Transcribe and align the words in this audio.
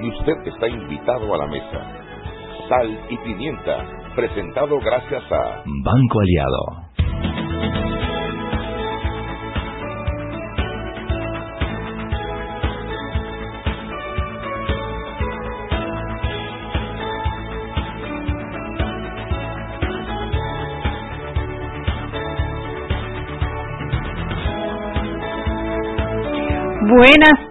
y 0.00 0.08
usted 0.08 0.46
está 0.46 0.68
invitado 0.68 1.34
a 1.34 1.38
la 1.38 1.46
mesa. 1.46 1.80
Sal 2.68 2.98
y 3.10 3.16
pimienta, 3.18 3.84
presentado 4.14 4.78
gracias 4.80 5.22
a 5.30 5.62
Banco 5.82 6.20
Aliado. 6.20 6.83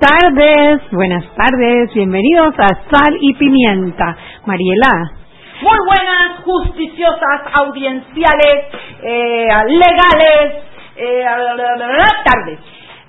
Tardes, 0.03 0.81
buenas 0.91 1.23
tardes, 1.35 1.93
bienvenidos 1.93 2.53
a 2.57 2.67
Sal 2.67 3.17
y 3.21 3.33
Pimienta. 3.35 4.17
Mariela. 4.45 5.11
Muy 5.61 5.77
buenas, 5.85 6.41
justiciosas, 6.43 7.41
audienciales, 7.53 8.65
eh, 9.01 9.47
legales, 9.67 10.63
eh, 10.97 11.23
tardes. 12.25 12.59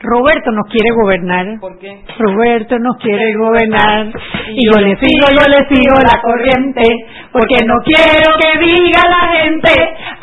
Roberto 0.04 0.52
nos 0.52 0.66
quiere 0.70 0.90
gobernar. 0.94 1.58
¿Por 1.60 1.78
qué? 1.78 2.04
Roberto 2.18 2.78
nos 2.78 2.96
quiere 2.98 3.34
gobernar. 3.34 4.12
Y 4.50 4.68
yo 4.70 4.80
le 4.80 4.96
sigo, 4.96 5.26
yo 5.32 5.46
le 5.48 5.66
sigo 5.74 5.94
la 5.96 6.20
corriente. 6.20 6.82
Porque 7.32 7.64
no 7.64 7.74
quiero 7.82 8.36
que 8.38 8.58
diga 8.58 9.00
la 9.08 9.32
gente. 9.32 9.72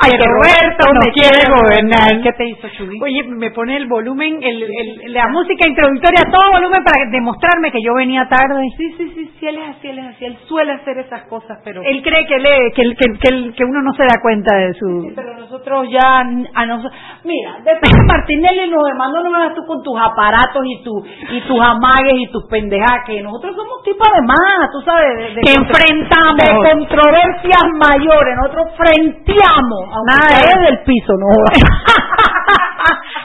Ay, 0.04 0.18
que 0.18 0.26
Roberto 0.26 0.84
me 0.94 1.12
quiere 1.14 1.46
gobernar. 1.46 2.22
¿Qué 2.23 2.32
te 2.34 2.46
hizo, 2.50 2.68
Chubi? 2.78 3.00
Oye, 3.04 3.23
me 3.23 3.52
pone 3.52 3.78
el 3.78 3.88
volumen, 3.88 4.41
el, 4.41 4.64
el, 4.64 5.14
la 5.14 5.27
música 5.30 5.68
introductoria 5.68 6.24
a 6.26 6.32
todo 6.32 6.52
volumen 6.54 6.84
para 6.84 7.10
demostrarme 7.12 7.72
que 7.72 7.84
yo 7.86 7.94
venía 7.94 8.27
tarde. 8.27 8.66
Sí, 8.77 8.96
sí, 8.98 9.12
sí, 9.14 9.32
sí, 9.40 9.48
él 9.48 9.58
es 9.58 9.70
así, 9.77 9.88
él 9.90 10.00
es 10.00 10.05
así. 10.05 10.26
Él 10.26 10.38
suele 10.48 10.74
hacer 10.74 10.98
esas 10.98 11.24
cosas, 11.30 11.60
pero... 11.64 11.82
Él 11.84 12.02
cree 12.02 12.26
que, 12.26 12.38
que, 12.74 12.96
que, 12.96 13.05
que, 13.20 13.54
que 13.54 13.63
uno 13.63 13.82
no 13.84 13.94
se 13.94 14.04
da 14.04 14.20
cuenta 14.22 14.55
de 14.57 14.74
su... 14.74 15.02
Sí, 15.04 15.13
pero 15.16 15.38
nosotros 15.38 15.88
ya... 15.91 16.26
A 16.55 16.66
nosotros... 16.66 16.99
Mira, 17.24 17.57
después 17.63 17.91
de 17.91 18.04
Martinelli 18.07 18.72
nos 18.72 18.84
demandó, 18.85 19.22
no 19.22 19.29
me 19.29 19.40
das 19.46 19.54
tú 19.54 19.62
con 19.68 19.84
tus 19.84 19.99
aparatos 20.02 20.63
y, 20.66 20.84
tu, 20.84 21.05
y 21.29 21.41
tus 21.41 21.62
amagues 21.62 22.18
y 22.18 22.32
tus 22.32 22.48
pendejas, 22.49 23.05
que 23.05 23.22
nosotros 23.22 23.55
somos 23.55 23.84
tipo 23.84 24.04
de 24.04 24.22
más, 24.26 24.72
tú 24.74 24.82
sabes, 24.82 25.35
de, 25.35 25.41
que 25.41 25.54
enfrentamos 25.54 26.41
de 26.41 26.70
controversias 26.74 27.63
mayores, 27.77 28.35
nosotros 28.41 28.74
frenteamos, 28.76 29.91
nada 30.06 30.40
es 30.40 30.70
del 30.70 30.84
piso, 30.84 31.14
no 31.18 31.28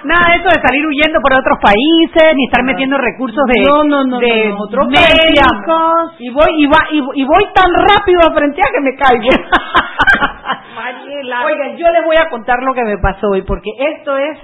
nada 0.04 0.22
de 0.30 0.36
eso 0.38 0.48
de 0.48 0.60
salir 0.62 0.86
huyendo 0.86 1.20
por 1.20 1.32
otros 1.32 1.58
países, 1.58 2.34
ni 2.34 2.44
estar 2.46 2.64
metiendo 2.64 2.96
recursos 2.98 3.44
de, 3.46 3.62
no, 3.66 3.84
no, 3.84 4.04
no, 4.04 4.18
de 4.18 4.48
no, 4.48 4.54
nosotros 4.54 4.88
médicos. 4.88 6.14
Y 6.18 6.30
voy, 6.30 6.50
y, 6.58 6.66
va, 6.66 6.78
y, 6.90 6.98
y, 7.20 7.24
voy 7.24 7.44
tan 7.54 7.70
rápido 7.74 8.20
a 8.22 8.32
frentear 8.32 8.68
que 8.72 8.80
me 8.80 8.94
caigo. 8.94 9.28
Mariela. 10.76 11.44
Oigan, 11.44 11.76
yo 11.76 11.86
les 11.90 12.04
voy 12.04 12.16
a 12.16 12.28
contar 12.30 12.62
lo 12.62 12.74
que 12.74 12.84
me 12.84 12.98
pasó 12.98 13.28
hoy, 13.30 13.42
porque 13.42 13.70
esto 13.78 14.16
es 14.16 14.38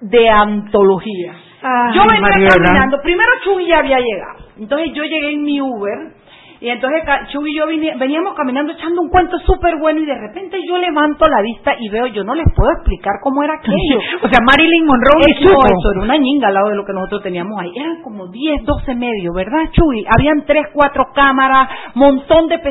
de 0.00 0.28
antología. 0.28 1.34
Ay, 1.62 1.94
yo 1.94 2.02
venía 2.02 2.20
Mariela. 2.20 2.54
caminando, 2.54 3.00
primero 3.02 3.30
Chuy 3.44 3.68
ya 3.68 3.78
había 3.78 3.98
llegado, 3.98 4.46
entonces 4.58 4.92
yo 4.94 5.04
llegué 5.04 5.32
en 5.32 5.42
mi 5.42 5.60
Uber 5.60 6.12
y 6.62 6.70
entonces 6.70 7.02
Chuy 7.32 7.50
y 7.50 7.56
yo 7.56 7.66
veníamos 7.66 8.34
caminando 8.34 8.72
echando 8.72 9.02
un 9.02 9.08
cuento 9.08 9.36
súper 9.40 9.78
bueno 9.78 9.98
y 10.00 10.06
de 10.06 10.16
repente 10.16 10.60
yo 10.64 10.78
levanto 10.78 11.26
la 11.26 11.42
vista 11.42 11.74
y 11.76 11.88
veo, 11.88 12.06
yo 12.06 12.22
no 12.22 12.36
les 12.36 12.46
puedo 12.54 12.70
explicar 12.70 13.14
cómo 13.20 13.42
era 13.42 13.54
aquello. 13.54 13.98
o 14.22 14.28
sea, 14.28 14.38
Marilyn 14.46 14.86
Monroe 14.86 15.26
Eso, 15.26 15.50
eso 15.50 15.90
era 15.92 16.04
una 16.04 16.16
ñinga 16.16 16.46
al 16.46 16.54
lado 16.54 16.68
de 16.68 16.76
lo 16.76 16.84
que 16.84 16.92
nosotros 16.92 17.24
teníamos 17.24 17.58
ahí. 17.60 17.72
Eran 17.74 18.00
como 18.02 18.28
10, 18.28 18.64
12 18.64 18.94
medios, 18.94 19.34
¿verdad, 19.34 19.72
Chuy? 19.72 20.06
Habían 20.16 20.44
3, 20.46 20.66
4 20.72 21.04
cámaras, 21.12 21.68
montón 21.94 22.46
de 22.46 22.62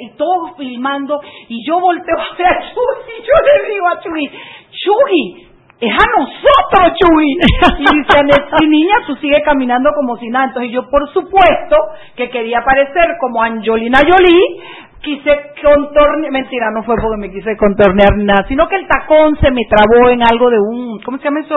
y 0.00 0.10
todos 0.16 0.56
filmando 0.56 1.20
y 1.48 1.66
yo 1.66 1.80
volteo 1.80 2.16
hacia 2.32 2.48
Chuy 2.72 3.18
y 3.18 3.22
yo 3.22 3.34
le 3.34 3.74
digo 3.74 3.88
a 3.88 4.00
Chuy, 4.00 4.30
Chuy, 4.70 5.49
es 5.80 5.92
a 5.92 6.20
nosotros, 6.20 6.98
Chuy. 6.98 7.36
Y 7.78 7.84
dice, 7.84 8.66
niña, 8.68 8.94
tú 9.06 9.16
sigues 9.16 9.42
caminando 9.44 9.90
como 9.94 10.16
si 10.18 10.28
nada. 10.28 10.46
Entonces 10.46 10.72
yo, 10.72 10.88
por 10.90 11.08
supuesto, 11.12 11.76
que 12.16 12.28
quería 12.30 12.60
parecer 12.64 13.16
como 13.18 13.42
Angelina 13.42 14.00
Jolie, 14.00 14.60
quise 15.00 15.30
contornear, 15.62 16.30
mentira, 16.30 16.70
no 16.74 16.82
fue 16.82 16.96
porque 17.00 17.16
me 17.16 17.30
quise 17.30 17.56
contornear 17.56 18.16
nada, 18.16 18.44
sino 18.48 18.68
que 18.68 18.76
el 18.76 18.86
tacón 18.86 19.36
se 19.40 19.50
me 19.50 19.62
trabó 19.64 20.10
en 20.10 20.22
algo 20.22 20.50
de 20.50 20.58
un, 20.58 21.00
¿cómo 21.00 21.18
se 21.18 21.24
llama 21.24 21.40
eso? 21.40 21.56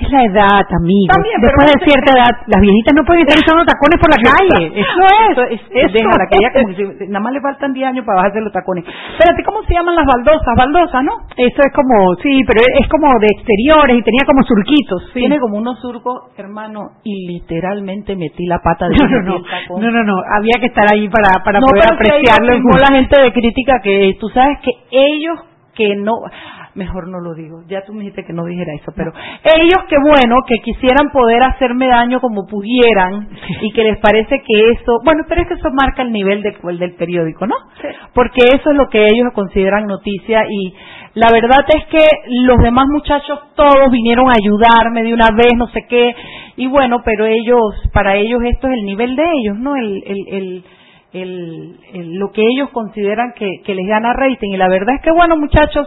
Es 0.00 0.10
la 0.10 0.22
edad, 0.24 0.64
amigo. 0.80 1.12
También, 1.12 1.36
Después 1.40 1.66
de 1.72 1.78
cierta 1.84 2.10
edad, 2.14 2.32
las 2.46 2.60
viejitas 2.60 2.94
no 2.94 3.02
pueden 3.04 3.22
estar 3.26 3.38
usando 3.42 3.64
tacones 3.64 3.98
por 4.00 4.10
la 4.10 4.20
calle. 4.22 4.60
Eso 4.74 5.00
es. 5.04 5.30
Eso 5.30 5.42
es, 5.50 5.60
Eso. 5.70 5.92
déjala, 5.92 6.24
que 6.30 6.36
ella 6.38 6.50
como 6.54 6.68
que 6.74 7.06
nada 7.08 7.20
más 7.20 7.32
le 7.32 7.40
faltan 7.40 7.72
10 7.72 7.88
años 7.88 8.04
para 8.04 8.16
bajarse 8.22 8.40
los 8.40 8.52
tacones. 8.52 8.84
Espérate, 8.86 9.42
¿cómo 9.44 9.62
se 9.64 9.74
llaman 9.74 9.94
las 9.96 10.06
baldosas? 10.06 10.54
Baldosas, 10.56 11.02
¿no? 11.04 11.12
Eso 11.36 11.60
es 11.62 11.72
como, 11.74 12.14
sí, 12.22 12.42
pero 12.46 12.60
es 12.80 12.86
como 12.88 13.08
de 13.18 13.26
exteriores 13.34 13.96
y 13.98 14.02
tenía 14.02 14.24
como 14.26 14.42
surquitos. 14.42 15.02
Sí. 15.12 15.20
Tiene 15.20 15.38
como 15.40 15.58
unos 15.58 15.80
surcos, 15.80 16.30
hermano, 16.36 17.00
y 17.04 17.26
literalmente 17.28 18.16
metí 18.16 18.46
la 18.46 18.58
pata 18.60 18.88
de 18.88 18.96
No, 18.96 19.06
no, 19.08 19.20
no, 19.22 19.42
tacón. 19.42 19.80
no, 19.82 19.90
no, 19.90 20.02
no, 20.04 20.14
había 20.36 20.58
que 20.60 20.66
estar 20.66 20.86
ahí 20.92 21.08
para, 21.08 21.42
para 21.44 21.60
No, 21.60 21.66
poder 21.66 21.84
apreciarlo. 21.92 22.58
la 22.80 22.94
gente 22.96 23.20
de 23.20 23.32
crítica 23.32 23.80
que 23.82 24.16
tú 24.20 24.28
sabes 24.28 24.58
que 24.62 24.70
ellos 24.90 25.38
que 25.74 25.96
no 25.96 26.12
mejor 26.74 27.08
no 27.08 27.20
lo 27.20 27.34
digo. 27.34 27.62
Ya 27.68 27.84
tú 27.84 27.92
me 27.92 28.00
dijiste 28.00 28.24
que 28.24 28.32
no 28.32 28.44
dijera 28.44 28.72
eso 28.74 28.92
pero 28.96 29.12
ellos 29.44 29.84
que 29.88 29.96
bueno 29.98 30.36
que 30.46 30.56
quisieran 30.64 31.10
poder 31.12 31.42
hacerme 31.42 31.88
daño 31.88 32.20
como 32.20 32.46
pudieran 32.46 33.28
y 33.62 33.72
que 33.72 33.82
les 33.84 33.98
parece 33.98 34.42
que 34.46 34.70
eso 34.72 34.98
bueno 35.04 35.24
pero 35.28 35.42
es 35.42 35.48
que 35.48 35.54
eso 35.54 35.70
marca 35.72 36.02
el 36.02 36.12
nivel 36.12 36.42
de- 36.42 36.56
el 36.68 36.78
del 36.78 36.94
periódico 36.94 37.46
no 37.46 37.54
porque 38.14 38.40
eso 38.54 38.70
es 38.70 38.76
lo 38.76 38.88
que 38.88 39.04
ellos 39.06 39.32
consideran 39.34 39.86
noticia 39.86 40.44
y 40.48 40.74
la 41.14 41.28
verdad 41.32 41.64
es 41.68 41.84
que 41.86 42.04
los 42.46 42.58
demás 42.58 42.86
muchachos 42.88 43.38
todos 43.54 43.90
vinieron 43.92 44.28
a 44.28 44.34
ayudarme 44.36 45.02
de 45.04 45.14
una 45.14 45.28
vez 45.36 45.52
no 45.56 45.68
sé 45.68 45.86
qué 45.88 46.14
y 46.56 46.66
bueno 46.66 47.02
pero 47.04 47.24
ellos 47.26 47.60
para 47.92 48.16
ellos 48.16 48.40
esto 48.44 48.66
es 48.68 48.74
el 48.74 48.84
nivel 48.84 49.14
de 49.16 49.24
ellos 49.42 49.58
no 49.58 49.76
el 49.76 50.02
el, 50.06 50.18
el 50.28 50.64
el, 51.12 51.76
el- 51.92 52.14
lo 52.18 52.32
que 52.32 52.42
ellos 52.42 52.70
consideran 52.70 53.34
que, 53.36 53.48
que 53.64 53.74
les 53.76 53.86
gana 53.86 54.12
rating. 54.14 54.50
Y 54.50 54.56
la 54.56 54.68
verdad 54.68 54.96
es 54.96 55.00
que, 55.02 55.12
bueno, 55.12 55.36
muchachos, 55.36 55.86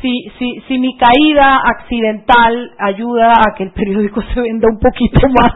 si, 0.00 0.30
si, 0.38 0.60
si 0.68 0.78
mi 0.78 0.96
caída 0.96 1.60
accidental 1.64 2.70
ayuda 2.78 3.32
a 3.32 3.54
que 3.56 3.64
el 3.64 3.72
periódico 3.72 4.22
se 4.34 4.40
venda 4.40 4.68
un 4.70 4.78
poquito 4.78 5.20
más 5.28 5.52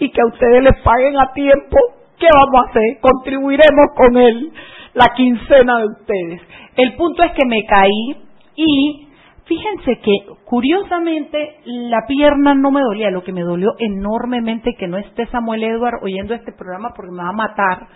y 0.00 0.10
que 0.10 0.20
a 0.20 0.26
ustedes 0.26 0.62
les 0.62 0.82
paguen 0.82 1.18
a 1.18 1.32
tiempo, 1.32 1.76
¿qué 2.18 2.26
vamos 2.32 2.66
a 2.66 2.70
hacer? 2.70 2.98
Contribuiremos 3.00 3.86
con 3.96 4.16
el, 4.16 4.52
la 4.94 5.14
quincena 5.14 5.78
de 5.78 5.86
ustedes. 5.86 6.42
El 6.76 6.94
punto 6.96 7.22
es 7.22 7.32
que 7.32 7.46
me 7.46 7.64
caí 7.66 8.16
y 8.56 9.06
Fíjense 9.50 9.98
que 9.98 10.12
curiosamente 10.44 11.56
la 11.64 12.06
pierna 12.06 12.54
no 12.54 12.70
me 12.70 12.82
dolía, 12.82 13.10
lo 13.10 13.24
que 13.24 13.32
me 13.32 13.42
dolió 13.42 13.70
enormemente 13.80 14.76
que 14.78 14.86
no 14.86 14.96
esté 14.96 15.26
Samuel 15.26 15.64
Edward 15.64 16.04
oyendo 16.04 16.34
este 16.34 16.52
programa 16.52 16.92
porque 16.94 17.10
me 17.10 17.24
va 17.24 17.30
a 17.30 17.32
matar, 17.32 17.88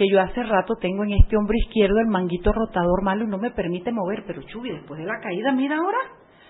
que 0.00 0.08
yo 0.08 0.18
hace 0.18 0.42
rato 0.42 0.76
tengo 0.80 1.04
en 1.04 1.12
este 1.12 1.36
hombro 1.36 1.54
izquierdo 1.58 2.00
el 2.00 2.06
manguito 2.06 2.52
rotador 2.54 3.02
malo 3.04 3.24
y 3.24 3.26
no 3.28 3.36
me 3.36 3.50
permite 3.50 3.92
mover, 3.92 4.24
pero 4.26 4.40
Chubi, 4.44 4.70
después 4.70 4.98
de 4.98 5.04
la 5.04 5.20
caída, 5.20 5.52
mira 5.52 5.76
ahora, 5.76 5.98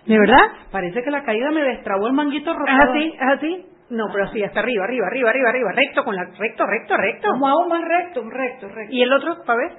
¿De 0.07 0.17
verdad? 0.17 0.39
parece 0.71 1.03
que 1.03 1.11
la 1.11 1.25
caída 1.25 1.51
me 1.51 1.63
destrabó 1.63 2.07
el 2.07 2.13
manguito 2.13 2.53
¿Es 2.53 2.57
rotador. 2.57 2.89
así? 2.97 3.13
¿Es 3.13 3.21
así? 3.37 3.67
No, 3.91 4.05
pero 4.13 4.29
sí, 4.29 4.41
hasta 4.45 4.61
arriba, 4.61 4.85
arriba, 4.85 5.09
arriba, 5.09 5.31
arriba, 5.31 5.49
arriba, 5.51 5.73
recto, 5.73 6.05
con 6.05 6.15
la, 6.15 6.23
recto, 6.39 6.65
recto, 6.65 6.97
recto. 6.97 7.29
¿Cómo 7.33 7.49
hago 7.49 7.69
más 7.69 7.83
recto? 7.83 8.23
Recto, 8.31 8.69
recto. 8.69 8.95
¿Y 8.95 9.03
el 9.03 9.13
otro, 9.13 9.39
para 9.45 9.59
ver? 9.59 9.73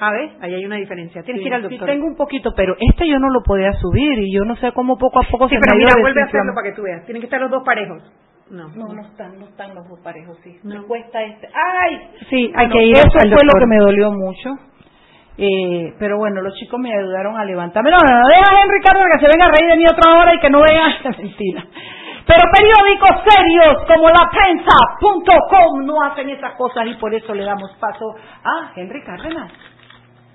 A 0.00 0.12
ver, 0.12 0.30
ahí 0.42 0.54
hay 0.54 0.64
una 0.66 0.76
diferencia. 0.76 1.22
Tienes 1.22 1.42
que 1.42 1.48
ir 1.48 1.54
al 1.54 1.62
Sí, 1.62 1.68
doctor. 1.70 1.88
tengo 1.88 2.06
un 2.06 2.14
poquito, 2.14 2.52
pero 2.54 2.76
este 2.78 3.08
yo 3.08 3.18
no 3.18 3.30
lo 3.30 3.40
podía 3.42 3.72
subir 3.72 4.18
y 4.18 4.32
yo 4.34 4.44
no 4.44 4.54
sé 4.56 4.70
cómo 4.72 4.98
poco 4.98 5.18
a 5.18 5.22
poco 5.30 5.48
Sí, 5.48 5.54
se 5.56 5.60
pero 5.62 5.74
me 5.76 5.78
mira, 5.84 5.94
vuelve 5.98 6.20
a 6.20 6.24
hacerlo 6.26 6.52
para 6.54 6.68
que 6.68 6.76
tú 6.76 6.82
veas. 6.82 7.04
Tienen 7.06 7.22
que 7.22 7.26
estar 7.26 7.40
los 7.40 7.50
dos 7.50 7.62
parejos. 7.64 8.02
No. 8.50 8.68
No, 8.68 8.94
no 8.94 9.02
están, 9.02 9.38
no 9.38 9.46
están 9.46 9.74
los 9.74 9.86
dos 9.88 10.00
parejos, 10.00 10.38
sí. 10.42 10.58
No. 10.64 10.80
Me 10.80 10.86
cuesta 10.86 11.22
este. 11.22 11.48
¡Ay! 11.52 12.10
Sí, 12.30 12.52
hay 12.56 12.66
Bueno, 12.66 12.72
que 12.72 12.84
ir 12.84 12.96
Eso 12.96 13.08
fue 13.12 13.28
doctor. 13.28 13.46
lo 13.46 13.60
que 13.60 13.66
me 13.66 13.78
dolió 13.78 14.10
mucho. 14.12 14.50
Eh, 15.40 15.94
pero 16.00 16.16
bueno, 16.18 16.40
los 16.42 16.54
chicos 16.56 16.80
me 16.80 16.92
ayudaron 16.92 17.36
a 17.36 17.44
levantarme. 17.44 17.90
No, 17.90 17.98
no, 17.98 18.20
no, 18.20 18.28
deja 18.28 18.50
a 18.50 18.60
Henry 18.62 18.80
Carter 18.82 19.04
que 19.12 19.20
se 19.20 19.28
venga 19.32 19.46
a 19.46 19.52
reír 19.56 19.70
de 19.70 19.76
mí 19.76 19.84
otra 19.86 20.18
hora 20.18 20.34
y 20.34 20.40
que 20.40 20.50
no 20.50 20.60
vea. 20.62 20.88
Mentira. 21.18 21.64
Pero 22.26 22.44
periódicos 22.52 23.22
serios 23.24 23.84
como 23.86 24.08
la 24.10 24.28
prensa.com 24.30 25.84
no 25.86 26.02
hacen 26.02 26.28
esas 26.30 26.54
cosas 26.56 26.86
y 26.86 26.94
por 26.94 27.14
eso 27.14 27.32
le 27.34 27.44
damos 27.44 27.70
paso 27.80 28.04
a 28.44 28.72
Henry 28.76 29.02
Cárdenas. 29.04 29.52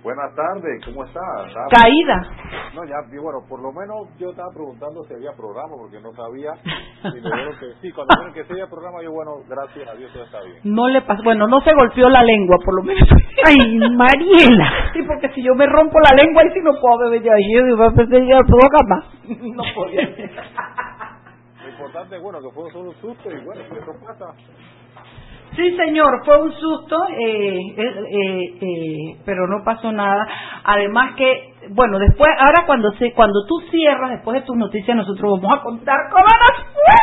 Buenas 0.04 0.36
tardes, 0.36 0.84
¿cómo 0.86 1.06
está? 1.06 1.22
Estaba- 1.48 1.68
Caída. 1.72 2.22
No, 2.76 2.84
ya, 2.84 2.96
y 3.10 3.18
bueno, 3.20 3.40
por 3.48 3.62
lo 3.62 3.72
menos 3.72 4.10
yo 4.20 4.32
estaba 4.32 4.50
preguntando 4.54 5.02
si 5.06 5.14
había 5.14 5.32
programa 5.32 5.76
porque 5.80 6.02
no 6.02 6.12
sabía. 6.12 6.52
Y 7.06 7.22
me 7.22 7.22
dijeron 7.22 7.56
que 7.60 7.68
sí, 7.82 7.92
cuando 7.94 8.12
dijeron 8.16 8.34
que 8.34 8.44
sí 8.44 8.52
había 8.52 8.68
programa, 8.68 9.02
yo, 9.02 9.12
bueno, 9.14 9.32
gracias 9.48 9.88
a 9.90 9.96
Dios 9.96 10.12
todo 10.12 10.24
está 10.26 10.42
bien. 10.42 10.58
No 10.66 10.90
le 10.90 11.02
pasó, 11.04 11.24
bueno, 11.24 11.48
no 11.48 11.62
se 11.62 11.74
golpeó 11.74 12.10
la 12.10 12.22
lengua, 12.22 12.58
por 12.66 12.76
lo 12.76 12.84
menos. 12.84 13.08
Ay, 13.48 13.80
Mariela. 13.96 14.92
Sí, 14.94 15.00
porque 15.08 15.30
si 15.34 15.42
yo 15.42 15.56
me 15.56 15.68
rompo 15.68 15.98
la 16.02 16.16
lengua, 16.22 16.42
ahí 16.44 16.50
sí 16.54 16.60
no 16.62 16.72
puedo 16.82 16.98
beber 17.10 17.24
ya. 17.24 17.32
Yo 17.40 17.64
digo, 17.66 17.92
pues, 17.96 18.10
ya 18.10 18.40
puedo 18.44 18.88
más. 18.90 19.06
No 19.56 19.64
podía. 19.74 20.04
Lo 21.64 21.70
importante, 21.70 22.18
bueno, 22.20 22.40
que 22.42 22.52
fue 22.54 22.70
solo 22.72 22.90
un 22.90 22.96
susto 22.96 23.32
y 23.32 23.46
bueno, 23.46 23.62
¿qué 23.72 23.80
eso 23.80 23.92
pasa? 24.06 24.26
Sí, 25.56 25.78
señor, 25.78 26.26
fue 26.26 26.42
un 26.42 26.52
susto, 26.54 26.98
eh, 27.10 27.60
eh, 27.78 28.58
eh, 28.62 29.18
pero 29.26 29.48
no 29.48 29.64
pasó 29.64 29.92
nada. 29.92 30.26
Además 30.64 31.16
que, 31.16 31.54
bueno, 31.70 32.00
después, 32.00 32.30
ahora 32.40 32.66
cuando 32.66 32.92
se, 32.94 33.14
cuando 33.14 33.46
tú 33.48 33.60
cierras, 33.70 34.12
después 34.12 34.40
de 34.40 34.48
tus 34.48 34.56
noticias, 34.56 34.98
nosotros 34.98 35.40
vamos 35.42 35.60
a 35.60 35.64
contar 35.64 35.98
cómo 36.12 36.26
nos 36.26 36.58
fue. 36.74 36.94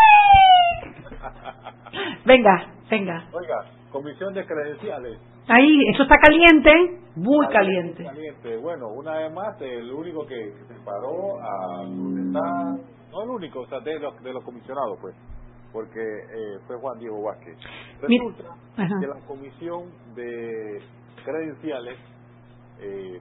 Venga, 2.25 2.67
venga. 2.89 3.25
Oiga, 3.33 3.65
comisión 3.91 4.33
de 4.33 4.47
credenciales. 4.47 5.19
Ahí, 5.49 5.89
eso 5.93 6.05
está 6.05 6.17
caliente, 6.19 7.01
muy 7.17 7.47
caliente. 7.49 8.05
Caliente. 8.05 8.57
Bueno, 8.59 8.87
una 8.95 9.15
vez 9.15 9.33
más, 9.33 9.61
el 9.61 9.91
único 9.91 10.25
que 10.27 10.53
se 10.69 10.75
paró 10.85 11.41
a 11.43 11.85
no 13.11 13.23
el 13.23 13.31
único, 13.31 13.61
o 13.61 13.67
sea, 13.67 13.81
de 13.81 13.99
los, 13.99 14.23
de 14.23 14.33
los 14.33 14.45
comisionados, 14.45 14.99
pues, 15.01 15.15
porque 15.73 16.01
eh, 16.01 16.59
fue 16.67 16.77
Juan 16.77 16.99
Diego 16.99 17.23
Vázquez. 17.23 17.57
Resulta 18.01 18.57
que 18.77 19.07
la 19.07 19.21
comisión 19.27 19.91
de 20.15 20.81
credenciales, 21.25 21.99
eh, 22.81 23.21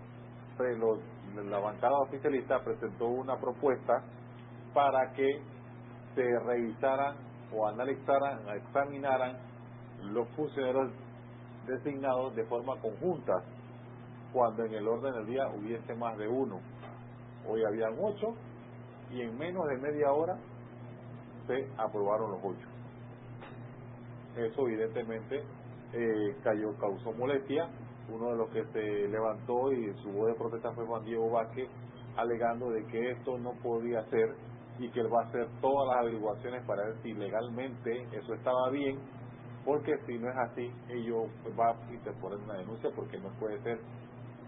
la 1.49 1.59
bancada 1.59 1.97
oficialista 1.99 2.63
presentó 2.63 3.07
una 3.07 3.37
propuesta 3.37 4.03
para 4.73 5.11
que 5.13 5.41
se 6.15 6.39
revisaran 6.45 7.15
o 7.53 7.67
analizaran, 7.67 8.39
examinaran 8.55 9.37
los 10.03 10.27
funcionarios 10.29 10.91
designados 11.65 12.35
de 12.35 12.45
forma 12.45 12.75
conjunta 12.81 13.43
cuando 14.33 14.63
en 14.65 14.73
el 14.73 14.87
orden 14.87 15.13
del 15.13 15.25
día 15.25 15.47
hubiese 15.49 15.93
más 15.95 16.17
de 16.17 16.27
uno. 16.27 16.59
Hoy 17.47 17.63
habían 17.65 17.93
ocho 17.99 18.35
y 19.11 19.21
en 19.21 19.37
menos 19.37 19.67
de 19.67 19.77
media 19.77 20.11
hora 20.11 20.37
se 21.49 21.67
aprobaron 21.77 22.31
los 22.31 22.39
ocho. 22.43 22.67
Eso 24.37 24.67
evidentemente 24.67 25.43
eh, 25.93 26.35
cayó, 26.43 26.77
causó 26.77 27.11
molestia. 27.13 27.67
Uno 28.09 28.31
de 28.31 28.37
los 28.37 28.49
que 28.49 28.63
se 28.71 29.07
levantó 29.07 29.71
y 29.73 29.93
su 30.01 30.11
voz 30.11 30.27
de 30.27 30.35
protesta 30.35 30.71
fue 30.73 30.85
Juan 30.85 31.03
Diego 31.05 31.29
Vázquez, 31.29 31.69
alegando 32.15 32.69
de 32.69 32.85
que 32.85 33.11
esto 33.11 33.37
no 33.37 33.53
podía 33.61 34.03
ser 34.09 34.35
y 34.79 34.89
que 34.91 35.01
él 35.01 35.13
va 35.13 35.23
a 35.23 35.27
hacer 35.27 35.47
todas 35.61 35.87
las 35.89 35.97
averiguaciones 36.03 36.65
para 36.65 36.85
ver 36.85 36.95
si 37.03 37.13
legalmente 37.13 38.07
eso 38.13 38.33
estaba 38.33 38.69
bien, 38.69 38.97
porque 39.65 39.93
si 40.07 40.17
no 40.17 40.29
es 40.29 40.37
así, 40.37 40.71
ellos 40.89 41.27
va 41.59 41.71
a 41.71 41.93
interponer 41.93 42.39
una 42.39 42.55
denuncia 42.55 42.89
porque 42.95 43.17
no 43.19 43.29
puede 43.39 43.61
ser 43.61 43.79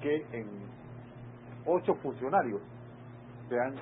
que 0.01 0.25
en 0.31 0.48
ocho 1.65 1.94
funcionarios 1.95 2.62
sean 3.50 3.75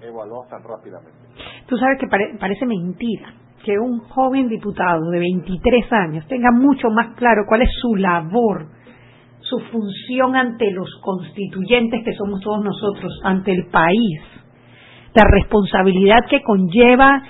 evaluados 0.00 0.48
tan 0.48 0.62
rápidamente. 0.64 1.19
Tú 1.66 1.76
sabes 1.76 1.98
que 1.98 2.08
parece 2.38 2.66
mentira 2.66 3.34
que 3.64 3.78
un 3.78 4.00
joven 4.00 4.48
diputado 4.48 5.10
de 5.10 5.18
23 5.18 5.92
años 5.92 6.26
tenga 6.26 6.50
mucho 6.50 6.88
más 6.90 7.14
claro 7.16 7.42
cuál 7.46 7.62
es 7.62 7.70
su 7.80 7.94
labor, 7.96 8.68
su 9.40 9.58
función 9.58 10.36
ante 10.36 10.70
los 10.70 10.88
constituyentes 11.02 12.02
que 12.04 12.14
somos 12.14 12.40
todos 12.40 12.64
nosotros, 12.64 13.20
ante 13.24 13.52
el 13.52 13.66
país, 13.66 14.20
la 15.14 15.24
responsabilidad 15.24 16.20
que 16.28 16.42
conlleva 16.42 17.22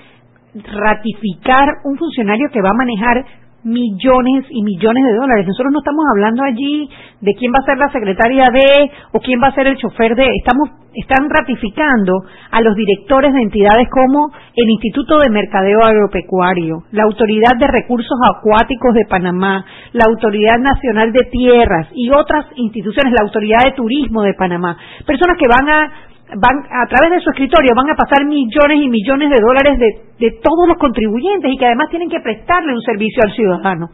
ratificar 0.54 1.68
un 1.84 1.96
funcionario 1.96 2.48
que 2.52 2.60
va 2.60 2.70
a 2.70 2.74
manejar 2.74 3.24
millones 3.64 4.46
y 4.50 4.62
millones 4.62 5.04
de 5.04 5.16
dólares. 5.16 5.46
Nosotros 5.46 5.72
no 5.72 5.80
estamos 5.80 6.04
hablando 6.12 6.42
allí 6.42 6.88
de 7.20 7.34
quién 7.34 7.52
va 7.52 7.62
a 7.62 7.66
ser 7.66 7.78
la 7.78 7.92
secretaria 7.92 8.44
de 8.52 8.90
o 9.12 9.20
quién 9.20 9.40
va 9.42 9.48
a 9.48 9.54
ser 9.54 9.66
el 9.66 9.76
chofer 9.76 10.14
de. 10.14 10.26
Estamos 10.38 10.70
están 10.94 11.30
ratificando 11.30 12.24
a 12.50 12.60
los 12.60 12.74
directores 12.74 13.32
de 13.32 13.42
entidades 13.42 13.88
como 13.90 14.32
el 14.56 14.70
Instituto 14.70 15.18
de 15.18 15.30
Mercadeo 15.30 15.78
Agropecuario, 15.84 16.82
la 16.90 17.04
Autoridad 17.04 17.56
de 17.58 17.68
Recursos 17.68 18.18
Acuáticos 18.36 18.94
de 18.94 19.06
Panamá, 19.08 19.64
la 19.92 20.04
Autoridad 20.08 20.58
Nacional 20.58 21.12
de 21.12 21.30
Tierras 21.30 21.88
y 21.94 22.10
otras 22.10 22.46
instituciones, 22.56 23.12
la 23.12 23.24
Autoridad 23.24 23.64
de 23.64 23.72
Turismo 23.72 24.22
de 24.22 24.34
Panamá. 24.34 24.76
Personas 25.06 25.36
que 25.38 25.46
van 25.46 25.68
a 25.68 25.92
van 26.36 26.66
a 26.70 26.86
través 26.86 27.10
de 27.10 27.20
su 27.20 27.30
escritorio 27.30 27.74
van 27.74 27.90
a 27.90 27.96
pasar 27.96 28.24
millones 28.24 28.78
y 28.80 28.88
millones 28.88 29.30
de 29.30 29.40
dólares 29.40 29.78
de, 29.78 29.90
de, 30.18 30.38
todos 30.42 30.68
los 30.68 30.78
contribuyentes 30.78 31.50
y 31.50 31.56
que 31.56 31.66
además 31.66 31.88
tienen 31.90 32.08
que 32.08 32.20
prestarle 32.20 32.72
un 32.72 32.82
servicio 32.82 33.22
al 33.24 33.32
ciudadano. 33.32 33.90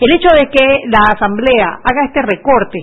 El 0.00 0.14
hecho 0.14 0.28
de 0.34 0.48
que 0.50 0.88
la 0.88 1.14
Asamblea 1.14 1.80
haga 1.82 2.06
este 2.06 2.22
recorte, 2.22 2.78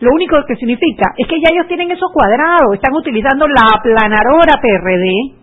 lo 0.00 0.10
único 0.12 0.36
que 0.46 0.56
significa 0.56 1.14
es 1.16 1.26
que 1.26 1.40
ya 1.40 1.48
ellos 1.52 1.68
tienen 1.68 1.90
eso 1.90 2.06
cuadrado, 2.12 2.74
están 2.74 2.94
utilizando 2.94 3.46
la 3.48 3.78
aplanadora 3.78 4.60
PRD 4.60 5.40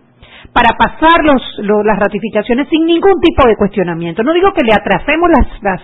para 0.53 0.75
pasar 0.77 1.23
los, 1.23 1.41
las 1.85 1.99
ratificaciones 1.99 2.67
sin 2.69 2.85
ningún 2.85 3.19
tipo 3.21 3.47
de 3.47 3.55
cuestionamiento. 3.55 4.23
No 4.23 4.33
digo 4.33 4.51
que 4.53 4.65
le 4.65 4.73
atrasemos 4.73 5.29
las, 5.29 5.63
las 5.63 5.81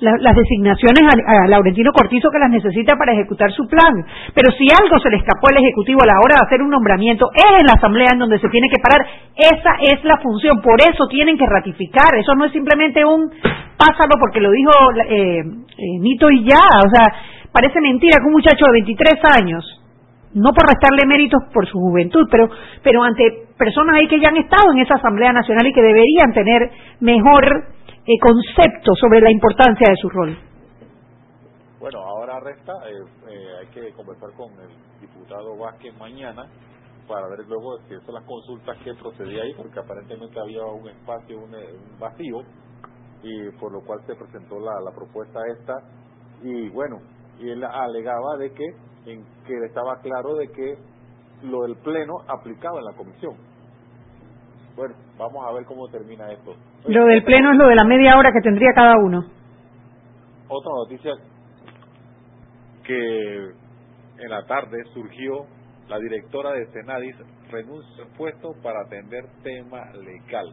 las 0.00 0.36
designaciones 0.36 1.02
a, 1.26 1.46
Laurentino 1.46 1.92
Cortizo 1.92 2.30
que 2.30 2.38
las 2.38 2.50
necesita 2.50 2.96
para 2.96 3.12
ejecutar 3.12 3.50
su 3.52 3.66
plan. 3.68 4.04
Pero 4.34 4.50
si 4.56 4.66
algo 4.70 4.98
se 4.98 5.10
le 5.10 5.16
escapó 5.16 5.48
al 5.50 5.62
Ejecutivo 5.62 6.00
a 6.02 6.06
la 6.06 6.20
hora 6.22 6.36
de 6.38 6.46
hacer 6.46 6.62
un 6.62 6.70
nombramiento, 6.70 7.30
es 7.34 7.60
en 7.60 7.66
la 7.66 7.74
Asamblea 7.74 8.10
en 8.12 8.18
donde 8.18 8.38
se 8.38 8.48
tiene 8.48 8.68
que 8.68 8.82
parar. 8.82 9.06
Esa 9.36 9.76
es 9.80 10.04
la 10.04 10.18
función, 10.18 10.60
por 10.60 10.80
eso 10.80 11.06
tienen 11.08 11.38
que 11.38 11.46
ratificar. 11.46 12.14
Eso 12.18 12.34
no 12.34 12.46
es 12.46 12.52
simplemente 12.52 13.04
un 13.04 13.30
pásalo 13.76 14.14
porque 14.18 14.40
lo 14.40 14.50
dijo 14.50 14.72
eh, 15.08 15.40
eh, 15.40 15.98
Nito 16.00 16.30
y 16.30 16.44
ya. 16.44 16.62
O 16.84 16.90
sea, 16.90 17.14
parece 17.52 17.80
mentira 17.80 18.18
que 18.18 18.26
un 18.26 18.32
muchacho 18.32 18.64
de 18.66 18.72
23 18.72 19.14
años, 19.40 19.64
no 20.34 20.52
por 20.52 20.68
restarle 20.68 21.06
méritos 21.06 21.42
por 21.52 21.66
su 21.66 21.78
juventud, 21.78 22.26
pero, 22.30 22.50
pero 22.82 23.02
ante 23.02 23.44
personas 23.56 23.96
ahí 23.96 24.08
que 24.08 24.20
ya 24.20 24.28
han 24.28 24.36
estado 24.36 24.72
en 24.72 24.80
esa 24.80 24.96
Asamblea 24.96 25.32
Nacional 25.32 25.66
y 25.66 25.72
que 25.72 25.82
deberían 25.82 26.32
tener 26.32 26.70
mejor 27.00 27.74
eh, 28.06 28.18
concepto 28.20 28.92
sobre 29.00 29.20
la 29.20 29.30
importancia 29.30 29.88
de 29.88 29.96
su 29.96 30.08
rol. 30.10 30.38
Bueno, 31.80 32.00
ahora 32.00 32.40
resta, 32.40 32.72
eh, 32.88 32.92
eh, 33.28 33.48
hay 33.60 33.66
que 33.68 33.92
conversar 33.92 34.30
con 34.36 34.50
el 34.60 35.00
diputado 35.00 35.56
Vázquez 35.56 35.94
mañana 35.98 36.46
para 37.08 37.28
ver 37.28 37.40
luego 37.46 37.78
si 37.88 37.94
son 38.06 38.14
las 38.14 38.24
consultas 38.24 38.78
que 38.84 38.94
procedía 38.94 39.42
ahí, 39.42 39.52
porque 39.54 39.80
aparentemente 39.80 40.40
había 40.40 40.64
un 40.64 40.88
espacio, 40.88 41.38
un, 41.38 41.52
vacío, 41.98 42.40
y 43.22 43.50
por 43.58 43.72
lo 43.72 43.80
cual 43.82 44.00
se 44.06 44.14
presentó 44.14 44.58
la, 44.60 44.80
la 44.80 44.92
propuesta 44.94 45.40
esta, 45.58 45.74
y 46.42 46.68
bueno, 46.70 47.00
y 47.38 47.50
él 47.50 47.64
alegaba 47.64 48.36
de 48.38 48.52
que, 48.52 48.64
en, 49.06 49.24
que 49.46 49.54
estaba 49.66 50.00
claro 50.00 50.34
de 50.36 50.48
que 50.48 50.78
lo 51.42 51.62
del 51.62 51.76
pleno 51.76 52.14
aplicaba 52.28 52.78
en 52.78 52.84
la 52.84 52.96
comisión. 52.96 53.36
Bueno, 54.76 54.94
vamos 55.16 55.44
a 55.46 55.52
ver 55.52 55.64
cómo 55.66 55.88
termina 55.88 56.30
esto. 56.32 56.54
Lo 56.86 57.06
del 57.06 57.22
pleno 57.22 57.52
es 57.52 57.58
lo 57.58 57.68
de 57.68 57.76
la 57.76 57.84
media 57.84 58.16
hora 58.18 58.30
que 58.32 58.40
tendría 58.40 58.72
cada 58.74 58.94
uno. 58.98 59.24
Otra 60.48 60.72
noticia 60.74 61.12
que 62.84 63.50
en 64.18 64.30
la 64.30 64.44
tarde 64.46 64.82
surgió 64.92 65.46
la 65.88 65.98
directora 65.98 66.52
de 66.52 66.66
Senadis 66.72 67.16
renuncia 67.50 68.04
al 68.04 68.16
puesto 68.16 68.52
para 68.62 68.80
atender 68.80 69.24
tema 69.42 69.90
legal. 69.92 70.46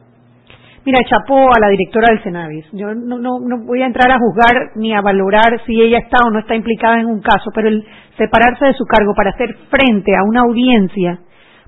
Mira, 0.84 0.98
chapó 1.08 1.38
a 1.54 1.60
la 1.60 1.70
directora 1.70 2.08
del 2.10 2.24
Senadis. 2.24 2.66
Yo 2.74 2.94
no, 2.96 3.20
no, 3.20 3.40
no 3.40 3.66
voy 3.66 3.84
a 3.84 3.86
entrar 3.86 4.12
a 4.12 4.18
juzgar 4.18 4.72
ni 4.76 4.94
a 4.94 5.02
valorar 5.02 5.62
si 5.66 5.80
ella 5.80 6.00
está 6.00 6.18
o 6.26 6.32
no 6.32 6.40
está 6.40 6.56
implicada 6.56 7.00
en 7.00 7.06
un 7.06 7.22
caso, 7.22 7.52
pero 7.54 7.70
el 7.70 7.86
separarse 8.18 8.66
de 8.66 8.74
su 8.74 8.86
cargo 8.86 9.14
para 9.16 9.30
hacer 9.32 9.56
frente 9.70 10.16
a 10.16 10.24
una 10.24 10.42
audiencia 10.42 11.20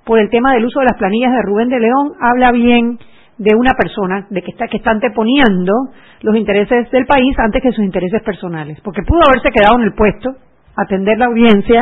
por 0.05 0.19
el 0.19 0.29
tema 0.29 0.53
del 0.53 0.65
uso 0.65 0.79
de 0.79 0.85
las 0.85 0.97
planillas 0.97 1.31
de 1.31 1.41
Rubén 1.43 1.69
de 1.69 1.79
León 1.79 2.13
habla 2.19 2.51
bien 2.51 2.99
de 3.37 3.55
una 3.55 3.71
persona 3.73 4.27
de 4.29 4.41
que 4.41 4.51
está 4.51 4.67
que 4.67 4.77
está 4.77 4.91
anteponiendo 4.91 5.73
los 6.21 6.35
intereses 6.35 6.89
del 6.91 7.05
país 7.05 7.37
antes 7.39 7.61
que 7.61 7.71
sus 7.71 7.83
intereses 7.83 8.21
personales, 8.23 8.79
porque 8.83 9.01
pudo 9.03 9.21
haberse 9.27 9.51
quedado 9.51 9.79
en 9.79 9.85
el 9.85 9.93
puesto, 9.93 10.35
atender 10.75 11.17
la 11.17 11.25
audiencia 11.25 11.81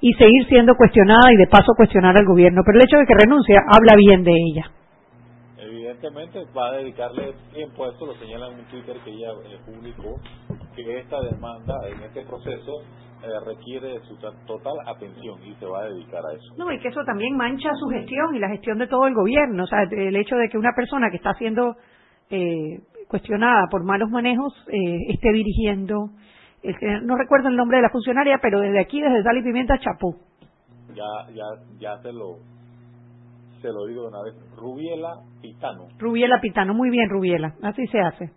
y 0.00 0.12
seguir 0.14 0.46
siendo 0.48 0.74
cuestionada 0.76 1.32
y 1.32 1.36
de 1.36 1.46
paso 1.46 1.72
cuestionar 1.76 2.16
al 2.16 2.26
gobierno, 2.26 2.62
pero 2.64 2.78
el 2.78 2.84
hecho 2.84 2.98
de 2.98 3.06
que 3.06 3.14
renuncia 3.14 3.60
habla 3.66 3.94
bien 3.96 4.22
de 4.22 4.32
ella. 4.32 4.70
Evidentemente 5.58 6.44
va 6.56 6.68
a 6.68 6.72
dedicarle 6.72 7.34
tiempo 7.52 7.84
a 7.84 7.88
esto, 7.88 8.06
lo 8.06 8.14
señala 8.14 8.48
en 8.48 8.60
un 8.60 8.64
Twitter 8.66 8.96
que 9.04 9.10
ella 9.10 9.32
eh, 9.50 9.58
publicó, 9.66 10.20
que 10.74 10.98
esta 10.98 11.20
demanda 11.22 11.74
en 11.88 12.02
este 12.04 12.22
proceso 12.22 12.72
eh, 13.22 13.40
requiere 13.44 14.00
su 14.02 14.16
total 14.46 14.74
atención 14.86 15.42
y 15.44 15.54
se 15.54 15.66
va 15.66 15.80
a 15.80 15.88
dedicar 15.88 16.24
a 16.24 16.32
eso. 16.34 16.54
No, 16.56 16.70
y 16.70 16.78
que 16.78 16.88
eso 16.88 17.04
también 17.04 17.36
mancha 17.36 17.70
su 17.74 17.88
gestión 17.88 18.34
y 18.34 18.38
la 18.38 18.48
gestión 18.48 18.78
de 18.78 18.86
todo 18.86 19.06
el 19.06 19.14
gobierno. 19.14 19.64
O 19.64 19.66
sea, 19.66 19.82
el 19.90 20.14
hecho 20.14 20.36
de 20.36 20.48
que 20.48 20.58
una 20.58 20.72
persona 20.74 21.10
que 21.10 21.16
está 21.16 21.34
siendo 21.34 21.76
eh, 22.30 22.80
cuestionada 23.08 23.66
por 23.70 23.84
malos 23.84 24.10
manejos 24.10 24.54
eh, 24.68 24.98
esté 25.08 25.32
dirigiendo, 25.32 26.10
no 27.02 27.16
recuerdo 27.16 27.48
el 27.48 27.56
nombre 27.56 27.78
de 27.78 27.82
la 27.82 27.90
funcionaria, 27.90 28.38
pero 28.40 28.60
desde 28.60 28.80
aquí, 28.80 29.00
desde 29.00 29.22
Sal 29.22 29.38
y 29.38 29.42
Pimienta, 29.42 29.78
chapó. 29.78 30.14
Ya, 30.94 31.32
ya, 31.32 31.44
ya 31.78 32.02
se 32.02 32.12
lo, 32.12 32.38
se 33.60 33.68
lo 33.68 33.86
digo 33.86 34.02
de 34.02 34.08
una 34.08 34.22
vez. 34.22 34.34
Rubiela 34.56 35.14
Pitano. 35.40 35.88
Rubiela 35.98 36.40
Pitano, 36.40 36.74
muy 36.74 36.90
bien, 36.90 37.08
Rubiela, 37.08 37.54
así 37.62 37.86
se 37.88 38.00
hace. 38.00 38.30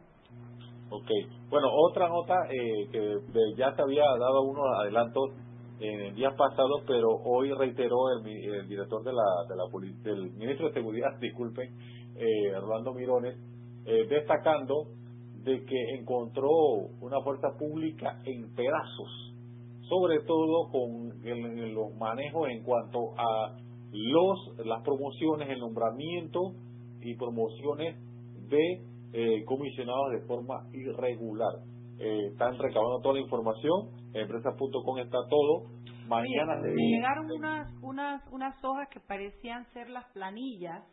Ok. 0.92 1.10
Bueno, 1.50 1.68
otra 1.72 2.10
nota 2.10 2.36
eh, 2.50 2.90
que 2.92 3.16
ya 3.56 3.74
se 3.74 3.82
había 3.82 4.04
dado 4.20 4.42
unos 4.42 4.66
adelantos 4.82 5.32
en 5.80 6.14
días 6.16 6.34
pasados, 6.38 6.84
pero 6.86 7.08
hoy 7.10 7.50
reiteró 7.54 7.98
el, 8.12 8.68
director 8.68 9.02
de 9.02 9.14
la, 9.14 9.24
de 9.48 9.56
la 9.56 9.64
del 10.04 10.32
ministro 10.34 10.68
de 10.68 10.74
Seguridad, 10.74 11.18
disculpen, 11.22 11.72
eh, 12.18 12.60
Rolando 12.60 12.94
Mirones, 12.94 13.38
eh, 13.86 14.06
destacando 14.10 14.88
de 15.46 15.64
que 15.64 15.96
encontró 15.98 16.50
una 17.00 17.22
fuerza 17.24 17.48
pública 17.58 18.20
en 18.26 18.54
pedazos, 18.54 19.34
sobre 19.88 20.20
todo 20.20 20.70
con 20.72 21.10
los 21.74 21.96
manejos 21.96 22.50
en 22.50 22.64
cuanto 22.64 23.18
a 23.18 23.56
los 23.94 24.66
las 24.66 24.84
promociones, 24.84 25.50
el 25.50 25.60
nombramiento 25.60 26.52
y 27.02 27.16
promociones 27.16 27.96
de 28.50 28.91
eh, 29.14 29.44
comisionados 29.46 30.12
de 30.12 30.22
forma 30.28 30.68
irregular. 30.74 31.54
Eh, 32.00 32.28
están 32.32 32.58
recabando 32.58 33.00
toda 33.02 33.16
la 33.16 33.22
información, 33.22 33.90
empresa.com 34.14 34.98
está 35.00 35.20
todo. 35.30 35.70
Mañana 36.08 36.56
me 36.62 36.74
llegaron 36.76 37.32
unas, 37.32 37.72
unas, 37.82 38.22
unas 38.32 38.64
hojas 38.64 38.90
que 38.90 39.00
parecían 39.00 39.66
ser 39.72 39.90
las 39.90 40.06
planillas 40.12 40.84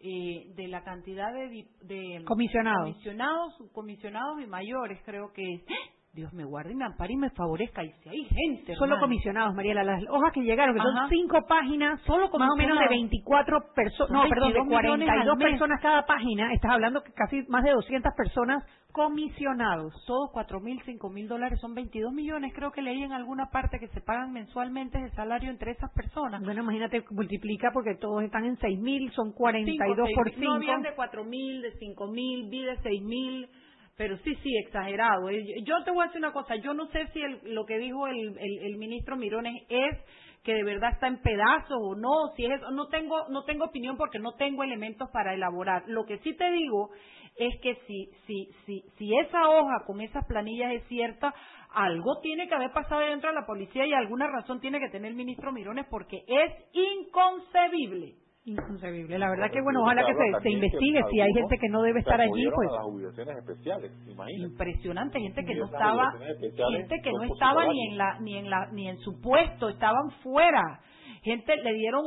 eh, 0.00 0.52
de 0.54 0.68
la 0.68 0.82
cantidad 0.82 1.32
de, 1.32 1.66
de 1.82 2.24
comisionados. 2.26 2.90
comisionados, 2.90 3.54
comisionados 3.72 4.40
y 4.42 4.46
mayores, 4.46 5.00
creo 5.04 5.32
que 5.32 5.64
Dios 6.14 6.32
me 6.32 6.44
guarde 6.44 6.72
y 6.72 6.76
me 6.76 6.84
ampare 6.84 7.12
y 7.12 7.16
me 7.16 7.30
favorezca. 7.30 7.82
Y 7.82 7.90
si 7.90 8.08
hay 8.08 8.24
gente. 8.24 8.76
Solo 8.76 9.00
comisionados, 9.00 9.52
Mariela. 9.54 9.82
Las 9.82 10.00
hojas 10.08 10.32
que 10.32 10.42
llegaron, 10.42 10.76
que 10.76 10.80
son 10.80 11.08
cinco 11.08 11.44
páginas, 11.48 12.00
solo 12.02 12.30
más 12.38 12.50
o 12.52 12.56
menos 12.56 12.78
de 12.78 12.88
24 12.88 13.58
personas. 13.74 14.12
No, 14.12 14.28
perdón, 14.28 14.52
de 14.52 14.64
42 14.64 15.38
personas 15.38 15.80
cada 15.80 16.06
página. 16.06 16.52
Estás 16.52 16.70
hablando 16.70 17.02
que 17.02 17.12
casi 17.12 17.42
más 17.48 17.64
de 17.64 17.72
200 17.72 18.12
personas 18.16 18.64
comisionados. 18.92 19.92
Todos 20.06 20.30
cuatro 20.32 20.60
mil, 20.60 20.80
cinco 20.84 21.10
mil 21.10 21.26
dólares. 21.26 21.58
Son 21.60 21.74
22 21.74 22.12
millones. 22.12 22.52
Creo 22.54 22.70
que 22.70 22.80
leí 22.80 23.02
en 23.02 23.12
alguna 23.12 23.50
parte 23.50 23.80
que 23.80 23.88
se 23.88 24.00
pagan 24.00 24.32
mensualmente 24.32 24.98
de 24.98 25.10
salario 25.16 25.50
entre 25.50 25.72
esas 25.72 25.92
personas. 25.92 26.40
Bueno, 26.44 26.62
imagínate, 26.62 27.04
multiplica 27.10 27.70
porque 27.72 27.96
todos 27.96 28.22
están 28.22 28.44
en 28.44 28.56
seis 28.58 28.78
mil, 28.78 29.10
son 29.12 29.32
42 29.32 30.10
por 30.14 30.30
5. 30.30 30.44
No 30.44 30.54
habían 30.54 30.82
de 30.82 30.94
cuatro 30.94 31.24
mil, 31.24 31.60
de 31.60 31.72
cinco 31.78 32.06
mil, 32.06 32.48
vi 32.48 32.62
de 32.62 32.76
seis 32.82 33.02
mil 33.02 33.48
pero 33.96 34.16
sí, 34.18 34.34
sí, 34.42 34.56
exagerado. 34.56 35.28
Eh, 35.28 35.44
yo 35.64 35.82
te 35.84 35.90
voy 35.90 36.02
a 36.02 36.06
decir 36.06 36.18
una 36.18 36.32
cosa, 36.32 36.56
yo 36.56 36.74
no 36.74 36.86
sé 36.88 37.06
si 37.12 37.20
lo 37.44 37.64
que 37.64 37.78
dijo 37.78 38.06
el, 38.06 38.36
el, 38.38 38.76
ministro 38.76 39.16
Mirones 39.16 39.62
es 39.68 39.96
que 40.42 40.54
de 40.54 40.64
verdad 40.64 40.92
está 40.92 41.06
en 41.06 41.22
pedazos 41.22 41.78
o 41.80 41.94
no, 41.94 42.34
si 42.36 42.44
es 42.44 42.52
eso, 42.52 42.70
no 42.70 42.88
tengo, 42.88 43.28
no 43.30 43.44
tengo 43.44 43.64
opinión 43.64 43.96
porque 43.96 44.18
no 44.18 44.34
tengo 44.34 44.62
elementos 44.62 45.08
para 45.10 45.32
elaborar. 45.32 45.84
Lo 45.86 46.04
que 46.04 46.18
sí 46.18 46.36
te 46.36 46.50
digo 46.50 46.90
es 47.36 47.54
que 47.62 47.76
si, 47.86 48.10
si, 48.26 48.48
si, 48.66 48.84
si 48.98 49.16
esa 49.18 49.48
hoja 49.48 49.84
con 49.86 50.00
esas 50.00 50.24
planillas 50.26 50.72
es 50.72 50.86
cierta, 50.88 51.34
algo 51.70 52.20
tiene 52.20 52.46
que 52.46 52.54
haber 52.54 52.72
pasado 52.72 53.00
dentro 53.00 53.30
de 53.30 53.36
la 53.36 53.46
policía 53.46 53.86
y 53.86 53.92
alguna 53.92 54.26
razón 54.26 54.60
tiene 54.60 54.80
que 54.80 54.90
tener 54.90 55.10
el 55.12 55.16
ministro 55.16 55.50
Mirones 55.50 55.86
porque 55.88 56.22
es 56.26 56.52
inconcebible 56.72 58.23
Inconcebible. 58.46 59.18
La 59.18 59.30
verdad 59.30 59.50
que, 59.50 59.62
bueno, 59.62 59.80
ojalá 59.82 60.04
que 60.04 60.12
se, 60.42 60.50
investigue. 60.50 61.00
Si 61.10 61.20
hay 61.20 61.32
gente 61.32 61.56
que 61.58 61.68
no 61.70 61.80
debe 61.80 62.00
estar 62.00 62.20
allí, 62.20 62.44
pues. 62.54 62.68
especiales, 63.38 63.90
Impresionante, 64.36 65.18
gente 65.18 65.44
que 65.44 65.54
no 65.54 65.64
estaba, 65.64 66.12
gente 66.18 67.00
que 67.02 67.10
no 67.10 67.22
estaba 67.22 67.66
ni 67.66 67.88
en 67.88 67.96
la, 67.96 68.20
ni 68.20 68.36
en 68.36 68.50
la, 68.50 68.68
ni 68.70 68.88
en 68.88 68.98
su 68.98 69.18
puesto, 69.20 69.70
estaban 69.70 70.10
fuera. 70.22 70.80
Gente 71.22 71.56
le 71.56 71.72
dieron 71.72 72.04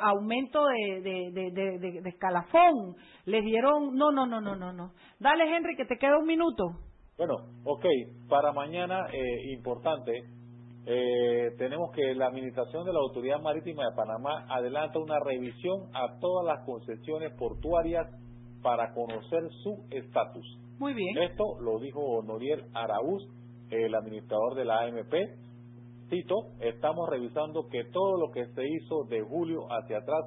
aumento 0.00 0.64
de, 0.66 1.00
de, 1.00 1.30
de, 1.52 1.78
de, 1.78 2.08
escalafón, 2.08 2.96
les 3.24 3.44
dieron, 3.44 3.94
no, 3.94 4.10
no, 4.10 4.26
no, 4.26 4.40
no, 4.40 4.56
no, 4.56 4.72
no. 4.72 4.90
Dale, 5.20 5.44
Henry, 5.56 5.76
que 5.76 5.84
te 5.84 5.98
queda 5.98 6.18
un 6.18 6.26
minuto. 6.26 6.64
Bueno, 7.16 7.34
ok, 7.64 7.84
para 8.28 8.52
mañana, 8.52 9.06
eh, 9.12 9.52
importante, 9.52 10.12
eh, 10.88 11.50
tenemos 11.58 11.90
que 11.90 12.14
la 12.14 12.28
Administración 12.28 12.84
de 12.84 12.92
la 12.92 13.00
Autoridad 13.00 13.40
Marítima 13.40 13.84
de 13.84 13.96
Panamá 13.96 14.46
adelanta 14.48 15.00
una 15.00 15.18
revisión 15.18 15.90
a 15.92 16.18
todas 16.20 16.46
las 16.46 16.64
concesiones 16.64 17.32
portuarias 17.32 18.06
para 18.62 18.94
conocer 18.94 19.42
su 19.64 19.84
estatus. 19.90 20.46
Muy 20.78 20.94
bien. 20.94 21.18
Esto 21.18 21.58
lo 21.60 21.80
dijo 21.80 22.22
Noriel 22.22 22.66
Araúz, 22.72 23.22
el 23.70 23.94
administrador 23.96 24.54
de 24.54 24.64
la 24.64 24.82
AMP. 24.82 25.12
Cito, 26.08 26.52
estamos 26.60 27.08
revisando 27.08 27.68
que 27.68 27.82
todo 27.92 28.16
lo 28.16 28.30
que 28.30 28.46
se 28.46 28.62
hizo 28.64 29.04
de 29.08 29.22
julio 29.22 29.66
hacia 29.68 29.98
atrás 29.98 30.24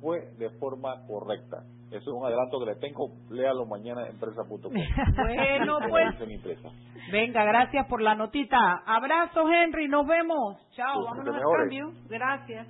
fue 0.00 0.32
de 0.38 0.48
forma 0.58 1.04
correcta. 1.06 1.64
Eso 1.90 2.10
es 2.10 2.16
un 2.16 2.26
adelanto 2.26 2.58
que 2.60 2.66
le 2.66 2.76
tengo. 2.76 3.08
Léalo 3.30 3.64
mañana 3.64 4.02
en 4.02 4.12
empresa.com. 4.12 4.58
bueno, 5.16 5.78
pues. 5.88 6.18
Venga, 7.10 7.44
gracias 7.44 7.86
por 7.86 8.02
la 8.02 8.14
notita. 8.14 8.82
Abrazos, 8.86 9.44
Henry. 9.50 9.88
Nos 9.88 10.06
vemos. 10.06 10.56
Chao. 10.72 11.04
Vámonos 11.04 11.34
al 11.34 11.42
cambio. 11.58 11.92
Gracias. 12.08 12.66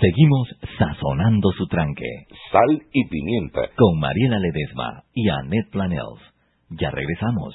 Seguimos 0.00 0.48
sazonando 0.78 1.50
su 1.52 1.66
tranque. 1.66 2.26
Sal 2.50 2.82
y 2.90 3.08
pimienta. 3.08 3.60
Con 3.76 4.00
Mariela 4.00 4.38
Ledesma 4.38 5.04
y 5.12 5.28
Annette 5.28 5.70
Planels. 5.70 6.20
Ya 6.70 6.90
regresamos. 6.90 7.54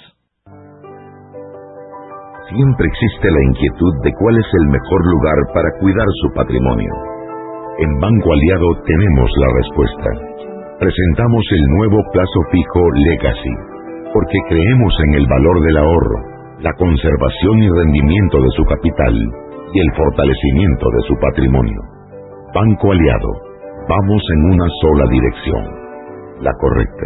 Siempre 2.49 2.87
existe 2.87 3.31
la 3.31 3.43
inquietud 3.49 3.93
de 4.03 4.13
cuál 4.13 4.37
es 4.37 4.47
el 4.61 4.67
mejor 4.67 5.05
lugar 5.11 5.35
para 5.53 5.69
cuidar 5.81 6.07
su 6.21 6.33
patrimonio. 6.33 7.16
En 7.79 7.99
Banco 7.99 8.33
Aliado 8.33 8.69
tenemos 8.89 9.29
la 9.37 9.49
respuesta. 9.61 10.09
Presentamos 10.79 11.45
el 11.51 11.63
nuevo 11.77 11.97
plazo 12.11 12.39
fijo 12.49 12.81
Legacy, 13.05 13.53
porque 14.13 14.39
creemos 14.49 14.93
en 15.05 15.13
el 15.21 15.27
valor 15.27 15.61
del 15.61 15.77
ahorro, 15.77 16.19
la 16.61 16.73
conservación 16.73 17.57
y 17.61 17.69
rendimiento 17.69 18.41
de 18.41 18.49
su 18.57 18.63
capital 18.65 19.13
y 19.73 19.79
el 19.79 19.91
fortalecimiento 19.95 20.85
de 20.89 21.01
su 21.05 21.13
patrimonio. 21.21 21.79
Banco 22.51 22.91
Aliado, 22.93 23.29
vamos 23.87 24.23
en 24.33 24.53
una 24.53 24.67
sola 24.81 25.05
dirección, 25.11 25.63
la 26.41 26.51
correcta. 26.57 27.05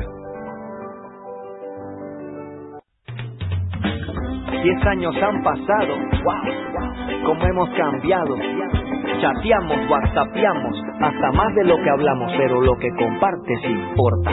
Diez 4.64 4.88
años 4.88 5.16
han 5.22 5.44
pasado, 5.44 5.96
wow, 6.24 7.26
cómo 7.26 7.44
hemos 7.44 7.70
cambiado 7.72 8.36
chateamos, 9.22 9.78
whatsappeamos, 9.90 10.76
hasta 11.00 11.32
más 11.32 11.54
de 11.56 11.64
lo 11.66 11.78
que 11.78 11.90
hablamos, 11.90 12.34
pero 12.38 12.60
lo 12.62 12.76
que 12.78 12.90
compartes 12.98 13.64
importa. 13.64 14.32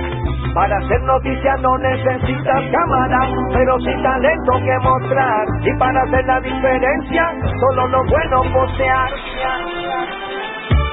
Para 0.54 0.78
hacer 0.78 1.00
noticia 1.02 1.56
no 1.60 1.76
necesitas 1.78 2.62
cámara, 2.72 3.28
pero 3.52 3.78
sí 3.80 3.92
talento 4.02 4.52
que 4.64 4.78
mostrar. 4.82 5.46
Y 5.62 5.78
para 5.78 6.02
hacer 6.02 6.24
la 6.24 6.40
diferencia, 6.40 7.34
solo 7.60 7.86
lo 7.88 8.04
bueno 8.04 8.42
postear. 8.52 9.10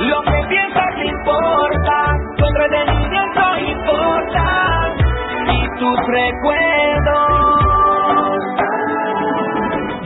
Lo 0.02 0.22
que 0.24 0.48
piensas 0.50 0.94
importa, 1.04 2.18
tu 2.38 2.46
entretenimiento 2.46 3.58
importa, 3.60 4.94
y 5.48 5.80
tus 5.80 5.98
recuerdos. 6.08 7.35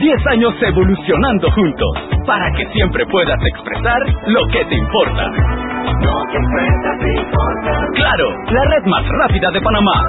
Diez 0.00 0.26
años 0.32 0.54
evolucionando 0.62 1.50
juntos 1.50 1.88
para 2.26 2.50
que 2.52 2.64
siempre 2.72 3.04
puedas 3.06 3.38
expresar 3.54 3.98
lo 4.26 4.40
que 4.50 4.64
te 4.64 4.74
importa. 4.74 5.26
Lo 6.00 6.22
que 6.32 6.38
te 7.04 7.20
importa. 7.20 7.86
Claro, 7.94 8.24
la 8.50 8.64
red 8.64 8.84
más 8.86 9.06
rápida 9.06 9.50
de 9.50 9.60
Panamá. 9.60 10.08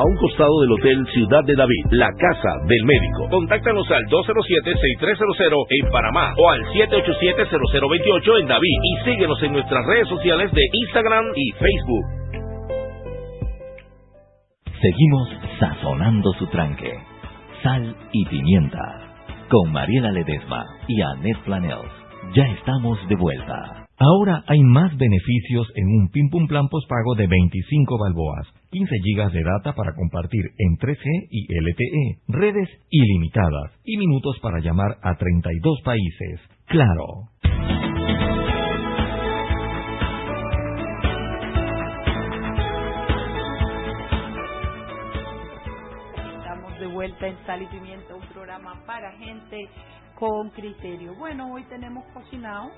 a 0.01 0.03
un 0.03 0.17
costado 0.17 0.61
del 0.61 0.71
Hotel 0.71 1.05
Ciudad 1.13 1.43
de 1.45 1.55
David, 1.55 1.85
la 1.91 2.09
casa 2.17 2.57
del 2.65 2.83
médico. 2.85 3.29
Contáctanos 3.29 3.85
al 3.91 4.03
207-6300 4.05 5.65
en 5.69 5.91
Panamá 5.91 6.33
o 6.37 6.49
al 6.49 6.61
787-0028 6.73 8.41
en 8.41 8.47
David 8.47 8.77
y 8.81 9.05
síguenos 9.05 9.43
en 9.43 9.53
nuestras 9.53 9.85
redes 9.85 10.07
sociales 10.07 10.51
de 10.51 10.61
Instagram 10.73 11.25
y 11.35 11.51
Facebook. 11.51 12.05
Seguimos 14.81 15.29
sazonando 15.59 16.33
su 16.39 16.47
tranque. 16.47 16.91
Sal 17.61 17.95
y 18.11 18.25
pimienta. 18.25 18.79
Con 19.49 19.71
Mariela 19.71 20.11
Ledesma 20.11 20.65
y 20.87 21.01
Annette 21.01 21.43
Planels. 21.45 21.91
Ya 22.33 22.45
estamos 22.47 22.97
de 23.07 23.15
vuelta. 23.15 23.80
Ahora 24.03 24.43
hay 24.47 24.59
más 24.63 24.97
beneficios 24.97 25.67
en 25.75 25.85
un 25.85 26.09
Pim 26.09 26.31
Pum 26.31 26.47
Plan 26.47 26.67
postpago 26.69 27.13
de 27.13 27.27
25 27.27 27.99
balboas, 27.99 28.47
15 28.71 28.95
GB 28.97 29.31
de 29.31 29.43
data 29.43 29.75
para 29.75 29.93
compartir 29.93 30.41
en 30.57 30.75
3G 30.77 31.27
y 31.29 31.45
LTE, 31.53 32.21
redes 32.29 32.67
ilimitadas 32.89 33.79
y 33.83 33.97
minutos 33.97 34.39
para 34.41 34.59
llamar 34.59 34.97
a 35.03 35.15
32 35.17 35.81
países. 35.85 36.41
Claro. 36.65 37.29
Estamos 46.39 46.79
de 46.79 46.87
vuelta 46.87 47.27
en 47.27 47.37
Sal 47.45 47.61
y 47.61 47.67
Pimienta, 47.67 48.15
un 48.15 48.27
programa 48.33 48.83
para 48.87 49.11
gente 49.19 49.57
con 50.15 50.49
criterio. 50.49 51.13
Bueno, 51.19 51.53
hoy 51.53 51.63
tenemos 51.65 52.03
cocinado 52.15 52.71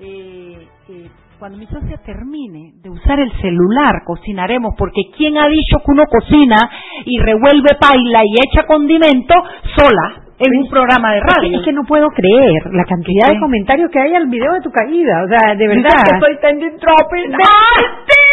eh, 0.00 0.68
eh, 0.88 1.10
cuando 1.38 1.58
mi 1.58 1.66
socia 1.66 1.98
termine 2.04 2.72
de 2.82 2.90
usar 2.90 3.18
el 3.20 3.32
celular, 3.40 4.02
cocinaremos, 4.04 4.74
porque 4.76 5.02
¿quién 5.16 5.38
ha 5.38 5.48
dicho 5.48 5.78
que 5.78 5.90
uno 5.92 6.04
cocina 6.06 6.56
y 7.04 7.18
revuelve 7.18 7.70
paila 7.80 8.20
y 8.24 8.34
echa 8.46 8.66
condimento 8.66 9.34
sola? 9.76 10.24
en 10.38 10.56
un 10.56 10.70
programa 10.70 11.14
de 11.14 11.20
radio. 11.20 11.58
Es 11.58 11.64
que, 11.64 11.72
no 11.72 11.82
puedo 11.82 12.08
creer 12.10 12.62
la 12.70 12.84
cantidad 12.84 13.26
de 13.28 13.40
comentarios 13.40 13.90
que 13.90 13.98
hay 13.98 14.14
al 14.14 14.28
video 14.28 14.52
de 14.54 14.60
tu 14.60 14.70
caída. 14.70 15.24
O 15.24 15.28
sea, 15.28 15.54
de 15.56 15.66
verdad. 15.66 15.98
que 16.06 16.14
estoy 16.14 16.38
tending 16.40 16.78
tropping. 16.78 17.34
¡Ay, 17.34 17.84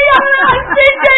a 0.06 0.22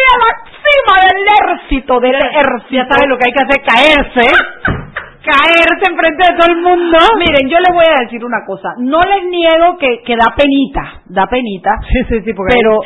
la 0.07 0.31
cima 0.63 0.95
del 1.03 1.27
ejército! 1.27 1.99
Del 1.99 2.15
ejército. 2.15 2.71
Ya 2.71 2.87
sabes 2.87 3.09
lo 3.09 3.17
que 3.17 3.25
hay 3.27 3.33
que 3.33 3.43
hacer, 3.43 3.59
caerse. 3.67 4.86
caerse 5.27 5.83
enfrente 5.91 6.23
de 6.23 6.37
todo 6.39 6.49
el 6.55 6.61
mundo. 6.63 6.97
Miren, 7.19 7.49
yo 7.51 7.59
les 7.59 7.73
voy 7.75 7.83
a 7.83 8.03
decir 8.03 8.23
una 8.23 8.45
cosa. 8.47 8.69
No 8.79 8.99
les 9.01 9.27
niego 9.27 9.77
que, 9.77 10.01
que 10.03 10.15
da 10.15 10.33
penita. 10.35 11.03
Da 11.05 11.27
penita. 11.27 11.71
Sí, 11.91 12.03
sí, 12.09 12.21
sí. 12.23 12.31
Pero, 12.33 12.79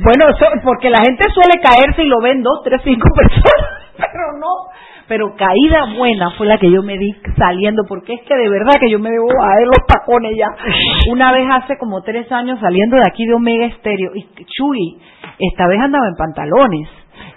bueno, 0.00 0.26
porque 0.64 0.88
la 0.88 0.98
gente 1.04 1.24
suele 1.34 1.60
caerse 1.60 2.04
y 2.04 2.06
lo 2.06 2.20
ven 2.20 2.42
dos, 2.42 2.62
tres, 2.64 2.80
cinco 2.84 3.08
personas. 3.14 3.92
Pero 3.96 4.38
no 4.38 4.72
pero 5.08 5.34
caída 5.36 5.94
buena 5.98 6.30
fue 6.38 6.46
la 6.46 6.56
que 6.56 6.70
yo 6.70 6.82
me 6.82 6.96
di 6.96 7.14
saliendo, 7.36 7.84
porque 7.86 8.14
es 8.14 8.22
que 8.22 8.34
de 8.34 8.48
verdad 8.48 8.80
que 8.80 8.90
yo 8.90 8.98
me 8.98 9.10
debo 9.10 9.28
a 9.42 9.56
ver 9.56 9.66
los 9.66 9.86
tacones 9.86 10.32
ya. 10.38 10.46
Una 11.12 11.32
vez 11.32 11.46
hace 11.50 11.76
como 11.76 12.00
tres 12.00 12.32
años 12.32 12.58
saliendo 12.60 12.96
de 12.96 13.02
aquí 13.06 13.26
de 13.26 13.34
Omega 13.34 13.66
Estéreo, 13.66 14.12
y 14.14 14.24
Chuy, 14.46 14.98
esta 15.38 15.66
vez 15.66 15.80
andaba 15.80 16.06
en 16.08 16.14
pantalones 16.14 16.88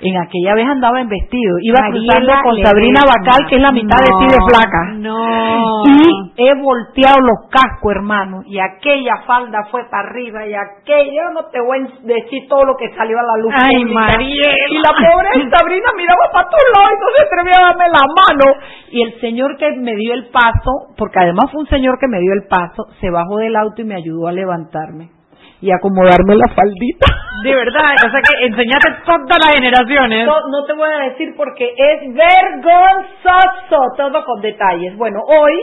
en 0.01 0.17
aquella 0.17 0.53
vez 0.55 0.67
andaba 0.67 1.01
en 1.01 1.09
vestido. 1.09 1.57
Iba 1.61 1.89
cruzando 1.89 2.33
con 2.43 2.63
Sabrina 2.63 3.01
Bacal, 3.05 3.47
que 3.49 3.55
es 3.55 3.61
la 3.61 3.71
mitad 3.71 3.97
de 3.97 4.11
ti 4.19 4.25
de 4.25 4.41
flaca. 4.47 4.81
No. 4.97 5.83
Y 5.85 6.33
he 6.37 6.53
volteado 6.61 7.19
los 7.21 7.49
cascos, 7.49 7.91
hermano. 7.95 8.41
Y 8.45 8.59
aquella 8.59 9.23
falda 9.25 9.65
fue 9.71 9.83
para 9.89 10.07
arriba. 10.09 10.45
Y 10.45 10.53
aquella, 10.53 11.29
no 11.33 11.45
te 11.45 11.59
voy 11.61 11.79
a 11.79 11.87
decir 12.03 12.47
todo 12.49 12.63
lo 12.65 12.75
que 12.75 12.93
salió 12.95 13.19
a 13.19 13.23
la 13.23 13.37
luz. 13.37 13.53
Ay, 13.55 13.85
María. 13.85 14.51
Y 14.69 14.77
la 14.77 14.93
pobre 14.93 15.49
Sabrina 15.57 15.89
miraba 15.95 16.31
para 16.31 16.49
todos 16.49 16.63
lados 16.75 16.91
y 16.91 16.99
no 16.99 17.07
se 17.15 17.21
atrevía 17.23 17.55
a 17.57 17.67
darme 17.69 17.85
la 17.87 18.05
mano. 18.07 18.45
Y 18.91 19.01
el 19.03 19.19
señor 19.21 19.57
que 19.57 19.71
me 19.77 19.95
dio 19.95 20.13
el 20.13 20.29
paso, 20.29 20.93
porque 20.97 21.19
además 21.19 21.51
fue 21.51 21.61
un 21.61 21.67
señor 21.67 21.97
que 21.99 22.07
me 22.07 22.19
dio 22.19 22.33
el 22.33 22.47
paso, 22.47 22.85
se 22.99 23.09
bajó 23.09 23.37
del 23.37 23.55
auto 23.55 23.81
y 23.81 23.85
me 23.85 23.95
ayudó 23.95 24.27
a 24.27 24.31
levantarme 24.31 25.15
y 25.61 25.71
acomodarme 25.71 26.35
la 26.35 26.53
faldita. 26.53 27.05
De 27.43 27.53
verdad, 27.53 27.95
o 28.05 28.09
sea 28.09 28.21
que 28.21 28.45
enseñaste 28.45 29.03
todas 29.05 29.39
las 29.39 29.55
generaciones. 29.55 30.25
No, 30.25 30.35
no 30.49 30.65
te 30.65 30.73
voy 30.73 30.89
a 30.89 31.09
decir 31.09 31.33
porque 31.35 31.73
es 31.77 32.13
vergonzoso, 32.13 33.93
todo 33.97 34.25
con 34.25 34.41
detalles. 34.41 34.95
Bueno, 34.97 35.19
hoy, 35.25 35.53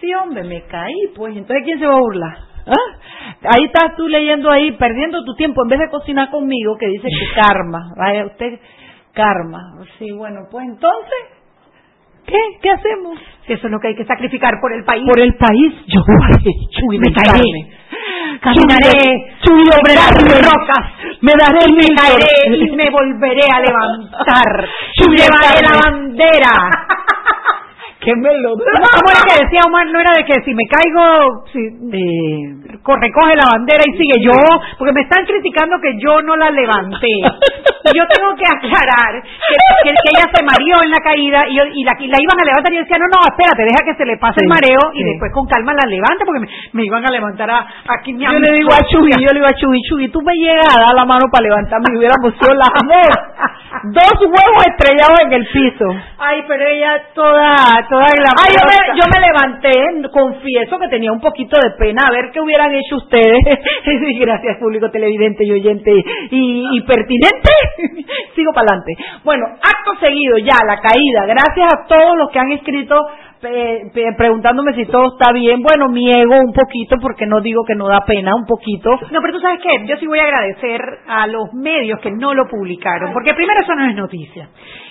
sí 0.00 0.12
hombre, 0.14 0.44
me 0.44 0.62
caí, 0.66 1.08
pues, 1.16 1.36
entonces 1.36 1.64
¿quién 1.64 1.78
se 1.78 1.86
va 1.86 1.94
a 1.94 2.00
burlar? 2.00 2.36
¿Ah? 2.66 2.98
Ahí 3.44 3.64
estás 3.64 3.96
tú 3.96 4.08
leyendo 4.08 4.50
ahí, 4.50 4.72
perdiendo 4.72 5.24
tu 5.24 5.34
tiempo, 5.34 5.62
en 5.62 5.68
vez 5.68 5.78
de 5.80 5.90
cocinar 5.90 6.30
conmigo, 6.30 6.76
que 6.76 6.86
dice 6.86 7.08
que 7.08 7.40
karma, 7.40 7.94
vaya 7.96 8.26
usted, 8.26 8.58
karma. 9.14 9.60
Sí, 9.98 10.12
bueno, 10.12 10.40
pues 10.50 10.66
entonces, 10.66 11.37
¿qué? 12.28 12.38
¿Qué 12.62 12.70
hacemos? 12.70 13.18
Si 13.46 13.54
eso 13.54 13.66
es 13.66 13.72
lo 13.72 13.80
que 13.80 13.88
hay 13.88 13.96
que 13.96 14.04
sacrificar 14.04 14.60
por 14.60 14.72
el 14.72 14.84
país. 14.84 15.04
Por 15.06 15.20
el 15.20 15.34
país, 15.34 15.72
yo 15.86 16.00
voy 16.06 16.96
a 16.96 17.00
me 17.00 17.12
caeré. 17.12 17.78
Caminaré. 18.40 19.34
Sobre 19.44 19.94
las 19.94 20.12
rocas, 20.12 20.84
me 21.22 21.32
daré 21.32 21.64
y 21.66 21.72
me 21.72 21.88
caeré 21.96 22.56
y 22.56 22.76
me 22.76 22.90
volveré 22.90 23.42
a 23.50 23.60
levantar, 23.60 24.68
llevaré 24.96 25.62
la 25.62 25.78
bandera 25.78 26.50
qué 28.00 28.14
melodía. 28.16 28.66
¿Cómo 28.78 29.10
era 29.10 29.22
que 29.26 29.44
decía 29.44 29.60
Omar? 29.66 29.86
No 29.86 30.00
era 30.00 30.12
de 30.16 30.24
que 30.24 30.42
si 30.44 30.54
me 30.54 30.64
caigo, 30.66 31.44
si, 31.52 31.60
eh, 31.60 32.68
recoge 32.78 33.36
la 33.36 33.48
bandera 33.52 33.82
y 33.86 33.96
sigue 33.96 34.24
yo, 34.24 34.38
porque 34.78 34.92
me 34.92 35.02
están 35.02 35.24
criticando 35.26 35.76
que 35.80 35.98
yo 36.00 36.22
no 36.22 36.36
la 36.36 36.50
levanté. 36.50 37.08
Y 37.08 37.96
yo 37.96 38.04
tengo 38.08 38.34
que 38.36 38.44
aclarar 38.44 39.22
que, 39.22 39.56
que, 39.84 39.90
ella 39.90 40.26
se 40.34 40.44
mareó 40.44 40.82
en 40.82 40.90
la 40.90 40.98
caída 40.98 41.46
y, 41.48 41.56
y, 41.56 41.84
la, 41.84 41.94
la, 41.96 42.18
iban 42.20 42.38
a 42.40 42.44
levantar 42.44 42.72
y 42.72 42.76
yo 42.76 42.82
decía, 42.82 42.98
no, 42.98 43.08
no, 43.08 43.20
espérate, 43.24 43.64
deja 43.64 43.80
que 43.84 43.94
se 43.96 44.04
le 44.04 44.18
pase 44.18 44.42
el 44.42 44.48
mareo 44.48 44.92
y 44.92 45.04
después 45.04 45.32
con 45.32 45.46
calma 45.46 45.72
la 45.72 45.88
levante 45.88 46.24
porque 46.26 46.44
me, 46.72 46.84
iban 46.84 47.04
a 47.06 47.10
levantar 47.10 47.50
a, 47.50 47.66
aquí 47.88 48.12
mi 48.12 48.24
Yo 48.24 48.38
le 48.38 48.52
digo 48.52 48.70
a 48.72 48.82
Chuy, 48.84 49.10
yo 49.12 49.30
le 49.32 49.40
digo 49.40 49.46
a 49.46 49.56
Chuy, 49.56 49.80
Chuy, 49.88 50.08
tú 50.08 50.20
me 50.22 50.34
llegas 50.34 50.68
a 50.74 50.80
dar 50.80 50.94
la 50.94 51.04
mano 51.04 51.26
para 51.30 51.48
levantarme 51.48 51.86
y 51.92 51.98
hubiéramos 51.98 52.34
sido 52.34 52.54
las 52.54 52.68
dos. 52.68 53.08
Dos 53.84 54.20
huevos 54.20 54.64
estrellados 54.66 55.20
en 55.26 55.32
el 55.32 55.46
piso. 55.46 55.86
Ay, 56.18 56.42
pero 56.48 56.66
ella 56.66 57.02
toda, 57.14 57.54
toda 57.88 58.04
Ay, 58.04 58.54
yo 58.54 58.62
me, 58.66 59.00
yo 59.00 59.04
me 59.12 59.20
levanté, 59.26 59.72
confieso 60.10 60.78
que 60.78 60.88
tenía 60.88 61.12
un 61.12 61.20
poquito 61.20 61.56
de 61.58 61.70
pena 61.78 62.02
a 62.06 62.12
ver 62.12 62.30
qué 62.32 62.40
hubieran 62.40 62.74
hecho 62.74 62.96
ustedes. 62.96 63.38
Gracias, 64.20 64.58
público 64.58 64.90
televidente 64.90 65.44
y 65.44 65.52
oyente 65.52 65.92
y, 66.30 66.80
pertinente. 66.82 67.50
Sigo 68.34 68.52
para 68.52 68.66
adelante. 68.68 68.96
Bueno, 69.24 69.46
acto 69.46 69.98
seguido 70.00 70.38
ya, 70.38 70.56
la 70.66 70.80
caída. 70.80 71.26
Gracias 71.26 71.72
a 71.72 71.86
todos 71.86 72.16
los 72.18 72.30
que 72.30 72.38
han 72.38 72.52
escrito 72.52 72.96
preguntándome 74.16 74.74
si 74.74 74.86
todo 74.86 75.16
está 75.16 75.32
bien. 75.32 75.62
Bueno, 75.62 75.88
mi 75.88 76.10
ego 76.10 76.36
un 76.38 76.52
poquito, 76.52 76.96
porque 77.00 77.26
no 77.26 77.40
digo 77.40 77.64
que 77.64 77.74
no 77.74 77.88
da 77.88 78.00
pena, 78.06 78.32
un 78.34 78.46
poquito. 78.46 78.90
No, 79.10 79.20
pero 79.20 79.32
tú 79.32 79.40
sabes 79.40 79.60
qué, 79.62 79.86
yo 79.86 79.96
sí 79.96 80.06
voy 80.06 80.18
a 80.18 80.24
agradecer 80.24 80.80
a 81.06 81.26
los 81.26 81.52
medios 81.54 82.00
que 82.00 82.10
no 82.10 82.34
lo 82.34 82.46
publicaron, 82.48 83.12
porque 83.12 83.34
primero 83.34 83.60
eso 83.62 83.74
no 83.74 83.88
es 83.88 83.94
noticia. 83.94 84.48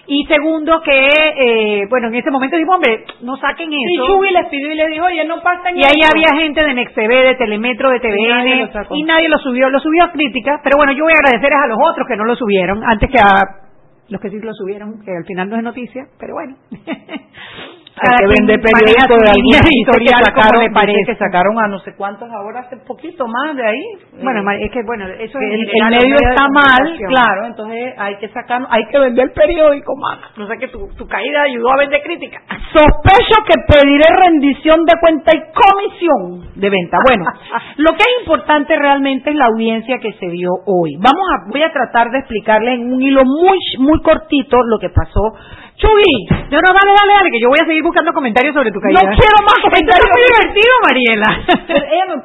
Y 0.08 0.26
segundo 0.26 0.82
que, 0.82 1.10
eh, 1.10 1.86
bueno, 1.90 2.08
en 2.08 2.16
ese 2.16 2.32
momento 2.32 2.56
dijo, 2.58 2.74
hombre, 2.74 3.04
no 3.22 3.36
saquen 3.38 3.70
eso. 3.74 4.24
Y 4.24 4.32
les 4.32 4.46
pidió 4.48 4.72
y 4.72 4.76
le 4.76 4.88
dijo, 4.88 5.06
oye, 5.06 5.26
no 5.26 5.42
pasen 5.42 5.78
Y 5.78 5.82
ahí 5.82 6.02
había 6.10 6.40
gente 6.42 6.64
de 6.64 6.74
NexTV, 6.74 7.10
de 7.10 7.36
Telemetro, 7.36 7.90
de 7.90 8.00
TVN, 8.00 8.70
y 8.92 9.04
nadie 9.04 9.30
lo 9.30 9.38
subió, 9.40 9.70
lo 9.70 9.80
subió 9.80 10.06
a 10.06 10.12
crítica, 10.12 10.62
pero 10.64 10.78
bueno, 10.78 10.94
yo 10.94 11.04
voy 11.04 11.14
a 11.14 11.20
agradecer 11.20 11.54
a 11.54 11.68
los 11.68 11.78
otros 11.92 12.08
que 12.08 12.16
no 12.16 12.24
lo 12.24 12.36
subieron, 12.36 12.84
antes 12.84 13.10
que 13.10 13.20
a 13.20 13.68
los 14.10 14.22
que 14.22 14.30
sí 14.30 14.40
lo 14.40 14.54
subieron, 14.54 15.02
que 15.04 15.12
al 15.12 15.26
final 15.26 15.50
no 15.50 15.58
es 15.58 15.64
noticia, 15.64 16.06
pero 16.18 16.34
bueno. 16.34 16.56
Hay 17.98 18.14
que 18.18 18.28
vender 18.30 18.62
periódico 18.62 19.16
de 19.18 19.30
alguna 19.34 19.60
editorial 19.66 20.22
que 20.22 20.30
sacaron, 20.30 20.62
le 20.62 20.72
parece. 20.72 21.04
que 21.06 21.16
sacaron 21.16 21.60
a 21.60 21.68
no 21.68 21.80
sé 21.80 21.96
cuántos 21.96 22.30
ahora 22.30 22.62
hace 22.62 22.78
poquito 22.78 23.26
más 23.28 23.56
de 23.56 23.66
ahí. 23.66 23.84
Bueno, 24.22 24.42
es 24.52 24.72
que 24.72 24.84
bueno, 24.84 25.08
eso 25.08 25.40
el, 25.40 25.62
el 25.62 25.90
medio 25.90 26.16
está 26.16 26.48
mal, 26.50 26.98
claro, 27.08 27.46
entonces 27.48 27.94
hay 27.98 28.18
que 28.18 28.30
sacar, 28.30 28.62
hay 28.70 28.86
que 28.92 29.00
vender 29.00 29.34
periódico, 29.34 29.96
más. 29.98 30.20
No 30.38 30.48
sé 30.48 30.58
que 30.58 30.68
tu, 30.68 30.88
tu 30.96 31.08
caída 31.08 31.44
ayudó 31.44 31.72
a 31.72 31.78
vender 31.78 32.02
crítica. 32.04 32.42
Sospecho 32.72 33.38
que 33.46 33.56
pediré 33.66 34.06
rendición 34.26 34.86
de 34.86 34.94
cuenta 35.00 35.32
y 35.36 35.42
comisión 35.52 36.54
de 36.56 36.70
venta. 36.70 36.98
Bueno, 37.08 37.26
lo 37.78 37.92
que 37.92 38.04
es 38.04 38.22
importante 38.22 38.76
realmente 38.78 39.32
es 39.32 39.36
la 39.36 39.46
audiencia 39.46 39.98
que 40.00 40.14
se 40.14 40.28
vio 40.28 40.50
hoy. 40.66 40.96
Vamos 40.98 41.26
a, 41.34 41.50
voy 41.52 41.64
a 41.64 41.72
tratar 41.72 42.10
de 42.12 42.20
explicarle 42.20 42.74
en 42.74 42.94
un 42.94 43.02
hilo 43.02 43.24
muy, 43.26 43.58
muy 43.80 44.02
cortito 44.02 44.58
lo 44.64 44.80
que 44.80 44.90
pasó 44.90 45.34
Chuy, 45.78 46.10
no, 46.50 46.58
no, 46.58 46.70
dale, 46.74 46.92
dale, 46.98 47.14
dale, 47.14 47.30
que 47.30 47.40
yo 47.40 47.50
voy 47.50 47.60
a 47.62 47.66
seguir 47.66 47.84
buscando 47.84 48.12
comentarios 48.12 48.54
sobre 48.56 48.72
tu 48.72 48.80
caída. 48.80 48.98
No 48.98 49.14
quiero 49.14 49.38
más 49.46 49.62
comentarios. 49.62 49.94
Esto 49.94 50.10
es 50.10 50.18
muy 50.18 50.26
divertido, 50.26 50.74
Mariela. 50.82 51.30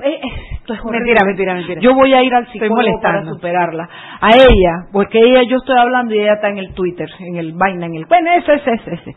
Eh, 0.04 0.20
esto 0.54 0.74
es 0.74 0.84
mentira, 0.84 1.24
mentira, 1.26 1.54
mentira. 1.54 1.80
Yo 1.80 1.94
voy 1.94 2.14
a 2.14 2.22
ir 2.22 2.34
al 2.34 2.46
psicólogo 2.50 3.00
para 3.02 3.24
superarla. 3.24 3.88
A 4.20 4.30
ella, 4.30 4.88
porque 4.92 5.18
ella, 5.18 5.42
yo 5.42 5.56
estoy 5.58 5.76
hablando 5.76 6.14
y 6.14 6.20
ella 6.20 6.34
está 6.34 6.48
en 6.48 6.58
el 6.58 6.72
Twitter, 6.72 7.08
en 7.18 7.36
el 7.36 7.52
vaina, 7.52 7.86
en 7.86 7.94
el... 7.96 8.06
Bueno, 8.06 8.30
ese, 8.38 8.54
ese, 8.54 8.72
ese, 8.72 8.94
ese. 8.94 9.16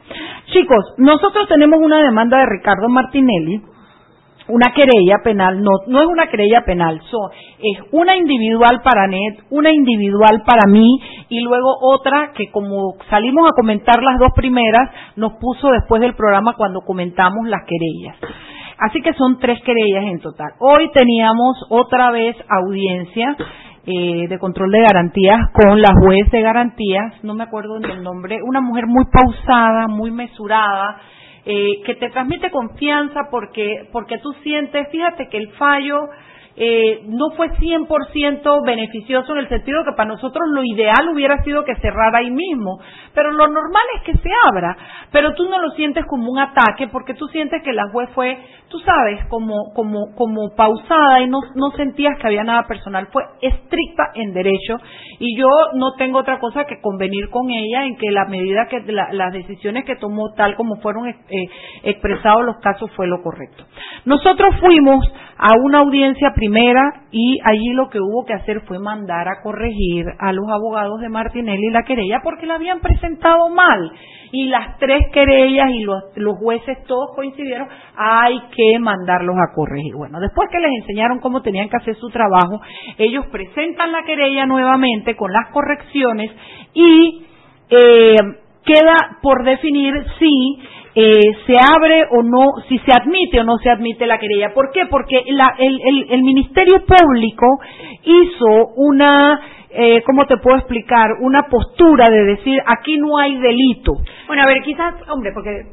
Chicos, 0.51 0.95
nosotros 0.97 1.47
tenemos 1.47 1.79
una 1.79 2.03
demanda 2.03 2.39
de 2.39 2.45
Ricardo 2.47 2.89
Martinelli 2.89 3.61
una 4.47 4.73
querella 4.73 5.17
penal, 5.23 5.61
no, 5.61 5.71
no 5.87 6.01
es 6.01 6.07
una 6.07 6.27
querella 6.27 6.61
penal, 6.65 7.01
es 7.59 7.79
una 7.91 8.15
individual 8.15 8.81
para 8.83 9.07
NET, 9.07 9.39
una 9.49 9.71
individual 9.71 10.43
para 10.45 10.69
mí 10.69 10.99
y 11.29 11.41
luego 11.41 11.75
otra 11.81 12.31
que 12.35 12.51
como 12.51 12.95
salimos 13.09 13.47
a 13.47 13.55
comentar 13.55 14.01
las 14.03 14.19
dos 14.19 14.29
primeras, 14.35 14.89
nos 15.15 15.33
puso 15.39 15.69
después 15.71 16.01
del 16.01 16.15
programa 16.15 16.53
cuando 16.53 16.81
comentamos 16.81 17.47
las 17.47 17.61
querellas. 17.65 18.17
Así 18.77 19.01
que 19.01 19.13
son 19.13 19.39
tres 19.39 19.61
querellas 19.63 20.05
en 20.05 20.19
total. 20.19 20.51
Hoy 20.59 20.91
teníamos 20.91 21.65
otra 21.69 22.11
vez 22.11 22.35
audiencia 22.49 23.35
eh, 23.87 24.27
de 24.27 24.39
control 24.39 24.71
de 24.71 24.81
garantías 24.81 25.37
con 25.53 25.79
la 25.79 25.93
juez 25.99 26.29
de 26.31 26.41
garantías, 26.41 27.23
no 27.23 27.35
me 27.35 27.43
acuerdo 27.43 27.79
del 27.79 28.03
nombre, 28.03 28.39
una 28.43 28.59
mujer 28.59 28.85
muy 28.87 29.05
pausada, 29.05 29.87
muy 29.87 30.11
mesurada, 30.11 30.97
eh, 31.45 31.81
que 31.85 31.95
te 31.95 32.09
transmite 32.09 32.49
confianza 32.49 33.29
porque, 33.29 33.87
porque 33.91 34.17
tú 34.17 34.33
sientes, 34.43 34.89
fíjate 34.89 35.29
que 35.29 35.37
el 35.37 35.49
fallo 35.53 36.09
eh, 36.57 37.01
no 37.07 37.31
fue 37.35 37.49
100% 37.49 38.65
beneficioso 38.65 39.33
en 39.33 39.39
el 39.39 39.49
sentido 39.49 39.83
que 39.83 39.91
para 39.91 40.09
nosotros 40.09 40.43
lo 40.53 40.63
ideal 40.63 41.09
hubiera 41.11 41.43
sido 41.43 41.65
que 41.65 41.75
cerrara 41.75 42.19
ahí 42.19 42.31
mismo, 42.31 42.79
pero 43.13 43.31
lo 43.31 43.47
normal 43.47 43.83
es 43.97 44.03
que 44.03 44.17
se 44.17 44.29
abra, 44.49 44.77
pero 45.11 45.33
tú 45.33 45.49
no 45.49 45.59
lo 45.59 45.71
sientes 45.71 46.05
como 46.05 46.31
un 46.31 46.39
ataque 46.39 46.87
porque 46.87 47.13
tú 47.13 47.27
sientes 47.27 47.61
que 47.61 47.73
la 47.73 47.89
juez 47.91 48.09
fue, 48.15 48.37
tú 48.69 48.79
sabes, 48.79 49.25
como 49.27 49.73
como 49.75 50.15
como 50.15 50.55
pausada 50.55 51.21
y 51.21 51.27
no 51.27 51.39
no 51.55 51.71
sentías 51.71 52.17
que 52.19 52.27
había 52.27 52.43
nada 52.43 52.63
personal, 52.67 53.07
fue 53.11 53.23
estricta 53.41 54.11
en 54.13 54.33
derecho 54.33 54.77
y 55.19 55.37
yo 55.37 55.47
no 55.73 55.93
tengo 55.97 56.19
otra 56.19 56.39
cosa 56.39 56.63
que 56.63 56.79
convenir 56.79 57.29
con 57.29 57.49
ella 57.49 57.85
en 57.85 57.97
que 57.97 58.11
la 58.11 58.25
medida 58.25 58.67
que 58.69 58.81
las 58.89 59.33
decisiones 59.33 59.83
que 59.83 59.97
tomó 59.97 60.33
tal 60.35 60.55
como 60.55 60.77
fueron 60.77 61.07
eh, 61.07 61.15
expresados 61.83 62.45
los 62.45 62.57
casos 62.61 62.89
fue 62.95 63.07
lo 63.07 63.21
correcto. 63.21 63.65
Nosotros 64.05 64.55
fuimos 64.59 65.05
a 65.37 65.49
una 65.63 65.79
audiencia 65.79 66.31
primera 66.45 67.05
y 67.11 67.39
allí 67.43 67.73
lo 67.73 67.89
que 67.89 67.99
hubo 67.99 68.25
que 68.25 68.33
hacer 68.33 68.61
fue 68.67 68.79
mandar 68.79 69.27
a 69.27 69.41
corregir 69.41 70.05
a 70.19 70.31
los 70.31 70.45
abogados 70.49 70.99
de 71.01 71.09
Martinelli 71.09 71.71
la 71.71 71.83
querella 71.83 72.21
porque 72.23 72.45
la 72.45 72.55
habían 72.55 72.79
presentado 72.81 73.49
mal 73.49 73.91
y 74.31 74.45
las 74.45 74.77
tres 74.77 75.07
querellas 75.11 75.71
y 75.71 75.83
los, 75.83 76.03
los 76.15 76.37
jueces 76.37 76.83
todos 76.87 77.15
coincidieron, 77.15 77.67
hay 77.95 78.37
que 78.55 78.79
mandarlos 78.79 79.35
a 79.37 79.53
corregir. 79.55 79.93
Bueno, 79.95 80.19
después 80.19 80.49
que 80.51 80.59
les 80.59 80.71
enseñaron 80.81 81.19
cómo 81.19 81.41
tenían 81.41 81.69
que 81.69 81.77
hacer 81.77 81.95
su 81.95 82.09
trabajo, 82.09 82.59
ellos 82.97 83.25
presentan 83.31 83.91
la 83.91 84.03
querella 84.03 84.45
nuevamente 84.45 85.15
con 85.15 85.31
las 85.31 85.49
correcciones 85.51 86.31
y 86.73 87.25
eh, 87.69 88.15
queda 88.65 89.19
por 89.21 89.45
definir 89.45 89.93
si 90.19 90.59
eh, 90.97 91.21
se 91.45 91.57
abre 91.57 92.05
o 92.09 92.23
no, 92.23 92.45
si 92.69 92.79
se 92.79 92.91
admite 92.93 93.41
o 93.41 93.43
no 93.43 93.57
se 93.57 93.69
admite 93.69 94.07
la 94.07 94.17
querella. 94.17 94.53
¿Por 94.53 94.71
qué? 94.71 94.85
Porque 94.89 95.21
el, 95.25 96.23
Ministerio 96.23 96.85
Público 96.85 97.45
hizo 98.03 98.71
una, 98.77 99.39
eh, 99.71 100.01
¿cómo 100.05 100.25
te 100.25 100.37
puedo 100.37 100.57
explicar? 100.57 101.17
Una 101.19 101.43
postura 101.49 102.09
de 102.09 102.23
decir, 102.23 102.57
aquí 102.65 102.97
no 102.97 103.17
hay 103.17 103.37
delito. 103.37 103.93
Bueno, 104.27 104.43
a 104.45 104.47
ver, 104.47 104.63
quizás, 104.63 104.95
hombre, 105.09 105.31
porque 105.33 105.63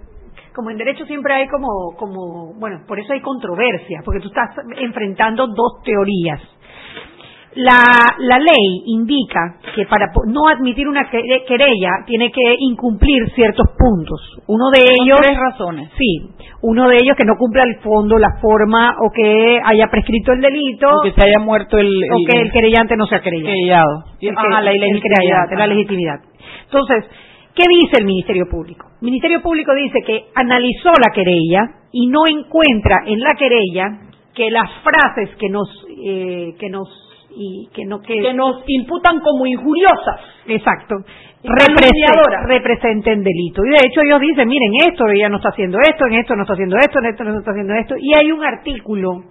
como 0.52 0.70
en 0.70 0.76
derecho 0.76 1.06
siempre 1.06 1.34
hay 1.34 1.46
como, 1.46 1.94
como, 1.96 2.54
bueno, 2.58 2.80
por 2.86 2.98
eso 2.98 3.12
hay 3.12 3.20
controversia, 3.20 4.00
porque 4.04 4.20
tú 4.20 4.28
estás 4.28 4.50
enfrentando 4.76 5.46
dos 5.46 5.82
teorías. 5.84 6.40
La, 7.54 7.84
la 8.18 8.38
ley 8.38 8.82
indica 8.86 9.58
que 9.74 9.84
para 9.84 10.06
no 10.26 10.48
admitir 10.48 10.88
una 10.88 11.10
querella 11.10 11.90
tiene 12.06 12.32
que 12.32 12.56
incumplir 12.58 13.28
ciertos 13.34 13.66
puntos. 13.76 14.20
Uno 14.46 14.70
de 14.70 14.80
ellos. 14.80 15.18
tres 15.20 15.38
razones. 15.38 15.90
Sí. 15.98 16.30
Uno 16.62 16.88
de 16.88 16.96
ellos 16.96 17.14
que 17.16 17.24
no 17.26 17.36
cumpla 17.36 17.64
el 17.64 17.76
fondo, 17.80 18.18
la 18.18 18.38
forma, 18.40 18.96
o 19.00 19.10
que 19.12 19.60
haya 19.64 19.88
prescrito 19.88 20.32
el 20.32 20.40
delito. 20.40 20.88
O 20.88 21.02
que 21.02 21.12
se 21.12 21.26
haya 21.26 21.40
muerto 21.40 21.76
el. 21.76 21.88
o 21.88 22.16
que 22.26 22.40
el 22.40 22.52
querellante 22.52 22.96
no 22.96 23.06
sea 23.06 23.20
querellado. 23.20 24.04
Ah, 24.36 24.60
la, 24.62 24.74
ilegitimidad. 24.74 25.50
La 25.56 25.66
legitimidad. 25.66 26.20
Entonces, 26.64 27.04
¿qué 27.54 27.64
dice 27.68 28.00
el 28.00 28.06
Ministerio 28.06 28.46
Público? 28.50 28.86
El 29.00 29.06
Ministerio 29.06 29.42
Público 29.42 29.74
dice 29.74 29.98
que 30.06 30.24
analizó 30.34 30.90
la 30.90 31.12
querella 31.12 31.82
y 31.92 32.06
no 32.06 32.20
encuentra 32.26 33.02
en 33.04 33.20
la 33.20 33.34
querella 33.38 34.08
que 34.34 34.50
las 34.50 34.70
frases 34.82 35.36
que 35.36 35.50
nos, 35.50 35.68
eh, 36.02 36.54
que 36.58 36.70
nos 36.70 36.88
y 37.34 37.68
que 37.74 37.84
no 37.84 38.00
que, 38.00 38.32
nos 38.34 38.62
imputan 38.66 39.20
como 39.20 39.46
injuriosas. 39.46 40.20
Exacto. 40.46 40.96
representen 42.46 43.22
delito. 43.22 43.64
Y 43.64 43.70
de 43.70 43.86
hecho 43.86 44.00
ellos 44.04 44.20
dicen, 44.20 44.48
miren, 44.48 44.72
esto 44.88 45.06
ella 45.08 45.28
no 45.28 45.36
está 45.36 45.50
haciendo 45.50 45.78
esto, 45.80 46.06
en 46.06 46.14
esto 46.14 46.36
no 46.36 46.42
está 46.42 46.54
haciendo 46.54 46.76
esto, 46.76 46.98
en 46.98 47.06
esto 47.06 47.24
no 47.24 47.38
está 47.38 47.50
haciendo 47.50 47.74
esto. 47.74 47.94
Y 47.98 48.14
hay 48.14 48.32
un 48.32 48.44
artículo 48.44 49.24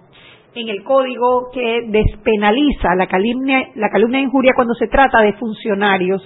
en 0.54 0.68
el 0.68 0.82
código 0.82 1.50
que 1.52 1.86
despenaliza 1.88 2.94
la 2.94 3.06
calumnia, 3.06 3.68
la 3.74 3.88
calumnia 3.88 4.20
e 4.20 4.24
injuria 4.24 4.52
cuando 4.54 4.74
se 4.74 4.88
trata 4.88 5.22
de 5.22 5.32
funcionarios, 5.34 6.22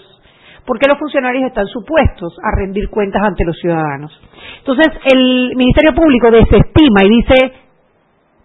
porque 0.67 0.89
los 0.89 0.99
funcionarios 0.99 1.45
están 1.45 1.67
supuestos 1.67 2.37
a 2.43 2.59
rendir 2.59 2.89
cuentas 2.91 3.23
ante 3.23 3.45
los 3.45 3.57
ciudadanos. 3.59 4.11
Entonces, 4.59 4.89
el 5.13 5.55
Ministerio 5.55 5.95
Público 5.95 6.31
desestima 6.31 7.05
y 7.05 7.09
dice, 7.09 7.66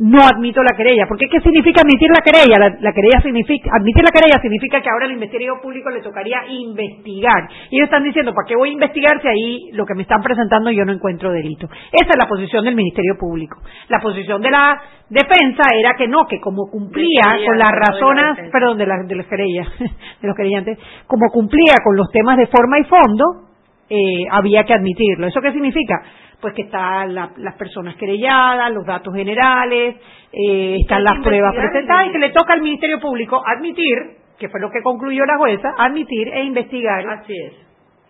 no 0.02 0.18
admito 0.26 0.64
la 0.64 0.76
querella. 0.76 1.06
Porque 1.08 1.28
¿qué 1.30 1.40
significa 1.42 1.82
admitir 1.82 2.10
la 2.10 2.26
querella? 2.26 2.58
La, 2.82 2.92
querella 2.92 3.22
significa, 3.22 3.70
admitir 3.72 4.04
la 4.04 4.10
querella 4.10 4.42
significa 4.42 4.82
que 4.82 4.90
ahora 4.90 5.06
al 5.06 5.14
Ministerio 5.14 5.62
Público 5.62 5.92
le 5.92 6.02
tocaría 6.02 6.42
investigar. 6.50 7.48
Y 7.70 7.78
ellos 7.78 7.86
están 7.86 8.04
diciendo, 8.04 8.34
¿para 8.34 8.48
qué 8.48 8.56
voy 8.56 8.70
a 8.70 8.74
investigar 8.74 9.22
si 9.22 9.28
ahí 9.28 9.70
lo 9.74 9.86
que 9.86 9.94
me 9.94 10.02
están 10.02 10.22
presentando 10.24 10.72
yo 10.72 10.86
no 10.86 10.92
encuentro 10.92 11.32
delito? 11.32 11.68
Esa 11.92 12.10
es 12.10 12.18
la 12.18 12.28
posición 12.28 12.66
del 12.66 12.76
Ministerio 12.76 13.16
Público. 13.20 13.62
La 13.90 14.00
posición 14.00 14.42
de 14.42 14.50
la 14.50 14.82
defensa 15.08 15.70
era 15.78 15.94
que 15.96 16.08
no, 16.08 16.26
que 16.26 16.40
como 16.40 16.66
cumplía 16.72 17.38
con 17.46 17.60
las 17.60 17.70
razones, 17.70 18.50
perdón, 18.52 18.80
de, 18.80 18.86
de 19.06 19.16
las 19.16 19.28
querellas, 19.28 19.68
de 19.80 20.28
los 20.28 20.36
querellantes, 20.36 20.80
como 21.06 21.30
cumplía 21.32 21.76
con 21.84 21.96
los 21.96 22.10
temas 22.10 22.38
de 22.38 22.48
forma 22.48 22.80
y 22.80 22.86
fondo, 22.86 23.52
eh, 23.88 24.26
había 24.32 24.64
que 24.64 24.74
admitirlo. 24.74 25.28
¿Eso 25.28 25.42
qué 25.42 25.52
significa? 25.52 26.02
Pues 26.42 26.54
que 26.56 26.64
están 26.64 27.14
las 27.14 27.56
personas 27.58 27.96
querelladas, 27.96 28.72
los 28.72 28.86
datos 28.86 29.14
generales, 29.14 29.96
eh, 30.34 30.78
están 30.82 31.04
las 31.04 31.24
pruebas 31.24 31.56
presentadas 31.56 32.08
y 32.08 32.12
que 32.12 32.20
le 32.20 32.30
toca 32.32 32.54
al 32.54 32.62
Ministerio 32.62 33.00
Público 33.00 33.42
admitir, 33.46 33.98
que 34.40 34.50
fue 34.50 34.60
lo 34.60 34.72
que 34.72 34.82
concluyó 34.82 35.26
la 35.26 35.38
jueza, 35.38 35.70
admitir 35.78 36.28
e 36.30 36.44
investigar. 36.44 37.08
Así 37.08 37.34
es. 37.34 37.54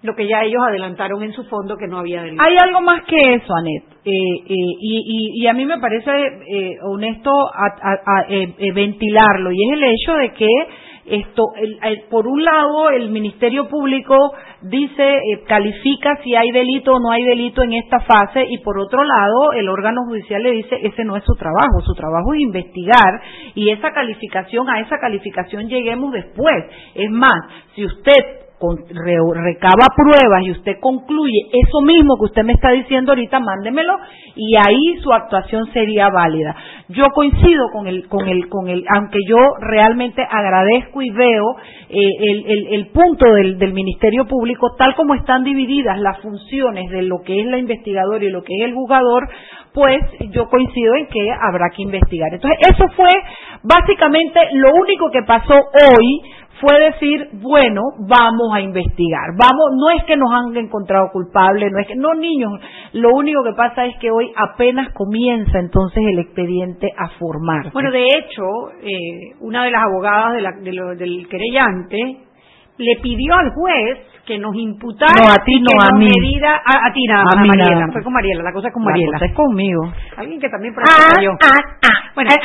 Lo 0.03 0.15
que 0.15 0.27
ya 0.27 0.43
ellos 0.43 0.61
adelantaron 0.67 1.21
en 1.21 1.31
su 1.33 1.43
fondo 1.43 1.77
que 1.77 1.87
no 1.87 1.99
había 1.99 2.23
delito. 2.23 2.41
Hay 2.41 2.55
algo 2.57 2.81
más 2.81 3.03
que 3.03 3.35
eso, 3.35 3.53
Anet, 3.53 3.83
eh, 4.03 4.09
eh, 4.49 4.55
y, 4.79 5.45
a 5.45 5.53
mí 5.53 5.65
me 5.65 5.77
parece 5.77 6.11
honesto 6.83 7.31
ventilarlo, 8.73 9.51
y 9.51 9.63
es 9.63 9.73
el 9.73 9.83
hecho 9.83 10.13
de 10.15 10.31
que 10.31 10.47
esto, 11.11 11.43
por 12.09 12.25
un 12.25 12.43
lado, 12.43 12.89
el 12.89 13.09
Ministerio 13.09 13.67
Público 13.67 14.15
dice, 14.61 15.03
eh, 15.03 15.43
califica 15.45 16.17
si 16.23 16.35
hay 16.35 16.51
delito 16.51 16.93
o 16.93 16.99
no 16.99 17.11
hay 17.11 17.23
delito 17.23 17.63
en 17.63 17.73
esta 17.73 17.99
fase 17.99 18.45
y 18.49 18.59
por 18.59 18.79
otro 18.79 19.03
lado, 19.03 19.51
el 19.53 19.67
órgano 19.67 20.01
judicial 20.07 20.41
le 20.41 20.51
dice, 20.51 20.77
ese 20.81 21.03
no 21.03 21.17
es 21.17 21.23
su 21.25 21.33
trabajo, 21.35 21.81
su 21.85 21.93
trabajo 21.95 22.33
es 22.33 22.41
investigar 22.41 23.21
y 23.55 23.71
esa 23.71 23.91
calificación, 23.91 24.69
a 24.69 24.79
esa 24.79 24.99
calificación 24.99 25.67
lleguemos 25.67 26.13
después. 26.13 26.65
Es 26.95 27.09
más, 27.11 27.41
si 27.75 27.85
usted 27.85 28.40
recaba 29.33 29.87
pruebas 29.95 30.43
y 30.43 30.51
usted 30.51 30.79
concluye 30.79 31.47
eso 31.51 31.81
mismo 31.81 32.17
que 32.17 32.25
usted 32.25 32.43
me 32.43 32.53
está 32.53 32.71
diciendo 32.71 33.11
ahorita, 33.11 33.39
mándemelo 33.39 33.93
y 34.35 34.55
ahí 34.55 34.97
su 35.01 35.11
actuación 35.11 35.65
sería 35.73 36.09
válida. 36.09 36.55
Yo 36.89 37.05
coincido 37.13 37.69
con 37.71 37.87
el, 37.87 38.07
con 38.07 38.27
el, 38.27 38.47
con 38.49 38.67
el, 38.67 38.85
aunque 38.95 39.19
yo 39.27 39.37
realmente 39.59 40.21
agradezco 40.29 41.01
y 41.01 41.09
veo 41.09 41.55
eh, 41.89 41.97
el, 42.19 42.67
el, 42.73 42.87
punto 42.87 43.25
del, 43.33 43.57
del 43.57 43.73
Ministerio 43.73 44.25
Público, 44.25 44.75
tal 44.77 44.95
como 44.95 45.15
están 45.15 45.43
divididas 45.43 45.99
las 45.99 46.19
funciones 46.21 46.89
de 46.91 47.03
lo 47.03 47.21
que 47.21 47.39
es 47.39 47.47
la 47.47 47.57
investigadora 47.57 48.23
y 48.23 48.29
lo 48.29 48.43
que 48.43 48.53
es 48.55 48.65
el 48.65 48.73
juzgador, 48.73 49.27
pues 49.73 49.99
yo 50.31 50.49
coincido 50.49 50.95
en 50.95 51.07
que 51.07 51.31
habrá 51.31 51.69
que 51.75 51.83
investigar. 51.83 52.33
Entonces, 52.33 52.59
eso 52.73 52.85
fue 52.95 53.11
básicamente 53.63 54.39
lo 54.53 54.73
único 54.75 55.09
que 55.11 55.23
pasó 55.23 55.53
hoy 55.53 56.21
fue 56.61 56.79
decir, 56.79 57.29
bueno, 57.41 57.81
vamos 58.07 58.53
a 58.53 58.61
investigar. 58.61 59.31
Vamos, 59.31 59.71
no 59.75 59.89
es 59.89 60.03
que 60.05 60.15
nos 60.15 60.31
han 60.31 60.55
encontrado 60.55 61.09
culpables, 61.11 61.71
no 61.71 61.79
es 61.79 61.87
que, 61.87 61.95
no 61.95 62.13
niños, 62.13 62.51
lo 62.93 63.09
único 63.15 63.43
que 63.43 63.53
pasa 63.53 63.85
es 63.85 63.97
que 63.97 64.11
hoy 64.11 64.31
apenas 64.35 64.93
comienza 64.93 65.57
entonces 65.57 66.03
el 66.05 66.19
expediente 66.19 66.93
a 66.95 67.09
formar. 67.17 67.71
Bueno, 67.73 67.89
de 67.91 68.05
hecho, 68.05 68.43
eh, 68.79 69.35
una 69.39 69.63
de 69.63 69.71
las 69.71 69.81
abogadas 69.81 70.33
del 70.97 71.27
querellante 71.27 72.27
le 72.81 72.97
pidió 73.01 73.35
al 73.35 73.51
juez 73.53 73.99
que 74.25 74.37
nos 74.37 74.55
imputara 74.55 75.13
no, 75.17 75.31
a 75.31 75.43
ti 75.43 75.59
no, 75.59 75.71
a 75.81 75.97
mí. 75.97 76.05
Medida, 76.05 76.61
a, 76.63 76.91
ti 76.93 77.05
nada, 77.05 77.23
a, 77.31 77.45
Mariela, 77.45 77.87
fue 77.91 78.03
con 78.03 78.13
Mariela, 78.13 78.43
la 78.43 78.51
cosa 78.51 78.67
es 78.67 78.73
con 78.73 78.83
Mariela. 78.83 79.11
La 79.13 79.19
cosa 79.19 79.25
es 79.25 79.33
conmigo. 79.33 79.91
Alguien 80.17 80.39
que 80.39 80.49
también 80.49 80.73
ah, 80.77 81.21
yo. 81.21 81.31
Ah, 81.41 81.47
ah, 81.83 82.11
bueno, 82.15 82.29
el 82.31 82.37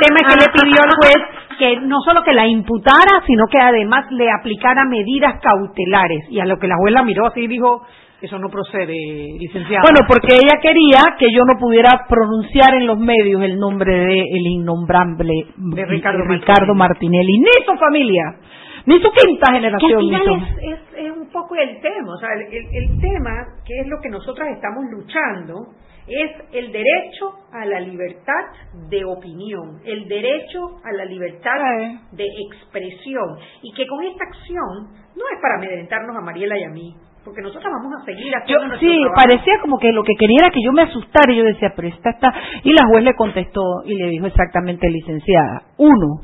tema 0.00 0.16
es 0.16 0.26
que 0.26 0.36
le 0.40 0.48
pidió 0.52 0.80
al 0.82 0.90
juez 0.96 1.18
que 1.58 1.80
no 1.80 2.00
solo 2.00 2.22
que 2.22 2.32
la 2.32 2.46
imputara, 2.46 3.22
sino 3.26 3.44
que 3.50 3.58
además 3.60 4.06
le 4.10 4.30
aplicara 4.30 4.84
medidas 4.84 5.40
cautelares. 5.42 6.26
Y 6.30 6.40
a 6.40 6.46
lo 6.46 6.58
que 6.58 6.68
la 6.68 6.76
juez 6.76 6.94
la 6.94 7.02
miró 7.02 7.26
así 7.26 7.40
y 7.40 7.48
dijo, 7.48 7.82
eso 8.20 8.38
no 8.38 8.48
procede, 8.48 8.94
licenciada. 9.38 9.82
Bueno, 9.82 10.00
porque 10.08 10.34
ella 10.34 10.58
quería 10.60 11.16
que 11.18 11.26
yo 11.32 11.44
no 11.44 11.58
pudiera 11.58 12.04
pronunciar 12.08 12.74
en 12.74 12.86
los 12.86 12.98
medios 12.98 13.42
el 13.42 13.58
nombre 13.58 13.92
de 13.94 14.20
el 14.20 14.46
innombrable 14.46 15.46
de 15.56 15.86
Ricardo, 15.86 16.24
Ricardo 16.24 16.74
Martinelli, 16.74 17.38
ni 17.38 17.64
su 17.64 17.78
familia, 17.78 18.36
ni 18.86 19.00
su 19.00 19.10
quinta 19.12 19.52
generación. 19.52 20.10
Que 20.10 20.70
es, 20.70 20.80
es, 20.96 21.16
un 21.16 21.30
poco 21.30 21.54
el 21.54 21.80
tema, 21.80 22.14
o 22.14 22.18
sea, 22.18 22.30
el, 22.34 22.52
el 22.52 23.00
tema 23.00 23.30
que 23.64 23.80
es 23.80 23.86
lo 23.86 24.00
que 24.02 24.08
nosotras 24.08 24.48
estamos 24.52 24.84
luchando 24.90 25.74
es 26.08 26.30
el 26.52 26.72
derecho 26.72 27.34
a 27.52 27.66
la 27.66 27.80
libertad 27.80 28.32
de 28.88 29.04
opinión, 29.04 29.80
el 29.84 30.08
derecho 30.08 30.80
a 30.82 30.92
la 30.92 31.04
libertad 31.04 31.60
de 32.12 32.24
expresión 32.50 33.38
y 33.62 33.72
que 33.74 33.86
con 33.86 34.02
esta 34.04 34.24
acción 34.24 34.88
no 35.14 35.24
es 35.34 35.40
para 35.42 35.56
amedrentarnos 35.56 36.16
a 36.16 36.20
Mariela 36.20 36.58
y 36.58 36.64
a 36.64 36.70
mí, 36.70 36.94
porque 37.28 37.42
nosotros 37.42 37.70
vamos 37.70 37.92
a 37.92 38.04
seguir 38.06 38.32
haciendo 38.34 38.74
yo, 38.74 38.80
Sí, 38.80 38.96
parecía 39.14 39.60
como 39.60 39.78
que 39.78 39.92
lo 39.92 40.02
que 40.02 40.14
quería 40.16 40.48
era 40.48 40.50
que 40.50 40.64
yo 40.64 40.72
me 40.72 40.82
asustara 40.82 41.30
y 41.30 41.36
yo 41.36 41.44
decía, 41.44 41.74
pero 41.76 41.88
esta 41.88 42.10
está... 42.10 42.32
Y 42.64 42.72
la 42.72 42.88
juez 42.88 43.04
le 43.04 43.14
contestó 43.14 43.60
y 43.84 43.94
le 43.94 44.08
dijo 44.08 44.26
exactamente, 44.26 44.88
licenciada, 44.88 45.62
uno. 45.76 46.20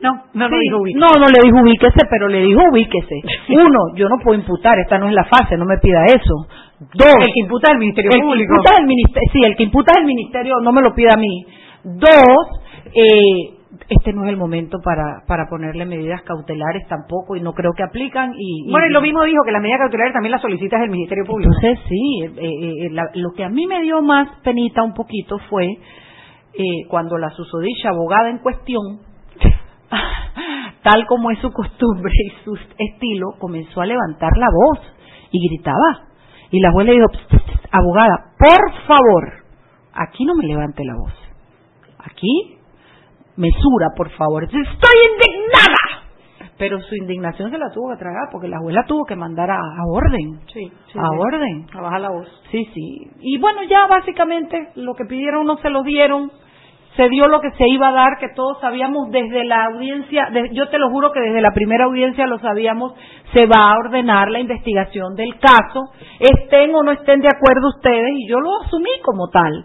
No, 0.00 0.12
no, 0.32 0.48
no 0.48 0.58
dijo 0.58 0.78
No, 0.96 1.08
no 1.20 1.26
le 1.28 1.40
dijo 1.42 1.60
ubíquese, 1.60 2.04
pero 2.08 2.28
le 2.28 2.40
dijo 2.40 2.60
ubíquese. 2.72 3.20
Uno, 3.52 3.96
yo 3.96 4.08
no 4.08 4.16
puedo 4.22 4.38
imputar, 4.38 4.78
esta 4.78 4.98
no 4.98 5.08
es 5.08 5.14
la 5.14 5.24
fase, 5.24 5.58
no 5.58 5.66
me 5.66 5.76
pida 5.76 6.04
eso. 6.06 6.48
Dos, 6.94 7.14
el 7.20 7.32
que 7.34 7.40
imputa 7.40 7.72
el 7.72 7.78
Ministerio 7.78 8.10
el 8.10 8.22
Público. 8.22 8.48
Que 8.48 8.56
imputa 8.56 8.80
el 8.80 8.86
ministerio, 8.86 9.28
sí, 9.32 9.44
el 9.44 9.56
que 9.56 9.62
imputa 9.64 9.92
el 9.98 10.06
Ministerio 10.06 10.54
no 10.62 10.72
me 10.72 10.80
lo 10.80 10.94
pida 10.94 11.10
a 11.14 11.18
mí. 11.18 11.44
Dos, 11.84 12.60
eh, 12.94 13.59
este 13.90 14.12
no 14.12 14.22
es 14.22 14.30
el 14.30 14.36
momento 14.36 14.78
para, 14.84 15.24
para 15.26 15.46
ponerle 15.50 15.84
medidas 15.84 16.22
cautelares 16.22 16.86
tampoco 16.88 17.34
y 17.34 17.40
no 17.40 17.52
creo 17.52 17.72
que 17.76 17.82
aplican. 17.82 18.32
Y, 18.38 18.70
bueno, 18.70 18.86
y 18.86 18.92
lo 18.92 19.00
mismo 19.00 19.24
dijo 19.24 19.42
que 19.44 19.50
las 19.50 19.60
medidas 19.60 19.80
cautelares 19.80 20.12
también 20.12 20.30
las 20.30 20.40
solicitas 20.40 20.80
del 20.80 20.90
Ministerio 20.90 21.24
Público. 21.24 21.50
Entonces, 21.52 21.84
sí, 21.88 22.22
eh, 22.22 22.30
eh, 22.36 22.86
eh 22.86 23.10
lo 23.14 23.32
que 23.32 23.42
a 23.42 23.48
mí 23.48 23.66
me 23.66 23.82
dio 23.82 24.00
más 24.00 24.28
penita 24.44 24.84
un 24.84 24.94
poquito 24.94 25.38
fue 25.50 25.66
eh, 25.66 26.86
cuando 26.88 27.18
la 27.18 27.30
susodicha 27.30 27.88
abogada 27.88 28.30
en 28.30 28.38
cuestión, 28.38 29.00
tal 30.84 31.04
como 31.06 31.32
es 31.32 31.40
su 31.40 31.50
costumbre 31.50 32.12
y 32.14 32.44
su 32.44 32.54
estilo, 32.78 33.32
comenzó 33.40 33.80
a 33.80 33.86
levantar 33.86 34.30
la 34.36 34.46
voz 34.52 34.78
y 35.32 35.48
gritaba. 35.48 36.06
Y 36.52 36.60
la 36.60 36.70
juez 36.70 36.86
le 36.86 36.92
dijo, 36.92 37.06
abogada, 37.72 38.34
por 38.38 38.72
favor, 38.86 39.32
aquí 39.94 40.24
no 40.24 40.36
me 40.36 40.46
levante 40.46 40.84
la 40.84 40.94
voz. 40.94 41.12
Aquí 41.98 42.59
mesura, 43.36 43.88
por 43.96 44.10
favor. 44.10 44.44
Estoy 44.44 44.60
indignada. 44.62 46.00
Pero 46.58 46.78
su 46.78 46.94
indignación 46.94 47.50
se 47.50 47.56
la 47.56 47.70
tuvo 47.72 47.90
que 47.90 47.96
tragar 47.96 48.28
porque 48.30 48.46
la 48.46 48.58
abuela 48.58 48.84
tuvo 48.86 49.06
que 49.06 49.16
mandar 49.16 49.50
a, 49.50 49.58
orden. 49.90 50.40
Sí, 50.52 50.70
a 50.94 51.08
orden. 51.18 51.66
A 51.74 51.80
bajar 51.80 52.00
la 52.02 52.10
voz. 52.10 52.28
Sí, 52.50 52.68
sí. 52.74 53.10
Y 53.20 53.38
bueno, 53.38 53.62
ya 53.62 53.86
básicamente 53.86 54.68
lo 54.74 54.94
que 54.94 55.06
pidieron 55.06 55.46
no 55.46 55.56
se 55.56 55.70
lo 55.70 55.82
dieron. 55.82 56.30
Se 56.96 57.08
dio 57.08 57.28
lo 57.28 57.40
que 57.40 57.50
se 57.52 57.64
iba 57.66 57.88
a 57.88 57.92
dar, 57.92 58.18
que 58.18 58.28
todos 58.34 58.60
sabíamos 58.60 59.10
desde 59.10 59.44
la 59.44 59.66
audiencia, 59.66 60.28
yo 60.52 60.68
te 60.68 60.78
lo 60.78 60.90
juro 60.90 61.12
que 61.12 61.20
desde 61.20 61.40
la 61.40 61.52
primera 61.52 61.84
audiencia 61.84 62.26
lo 62.26 62.40
sabíamos, 62.40 62.92
se 63.32 63.46
va 63.46 63.70
a 63.70 63.78
ordenar 63.78 64.28
la 64.28 64.40
investigación 64.40 65.14
del 65.14 65.38
caso, 65.38 65.84
estén 66.18 66.74
o 66.74 66.82
no 66.82 66.90
estén 66.90 67.20
de 67.20 67.28
acuerdo 67.28 67.68
ustedes, 67.68 68.10
y 68.18 68.28
yo 68.28 68.40
lo 68.40 68.50
asumí 68.66 68.90
como 69.04 69.28
tal. 69.28 69.64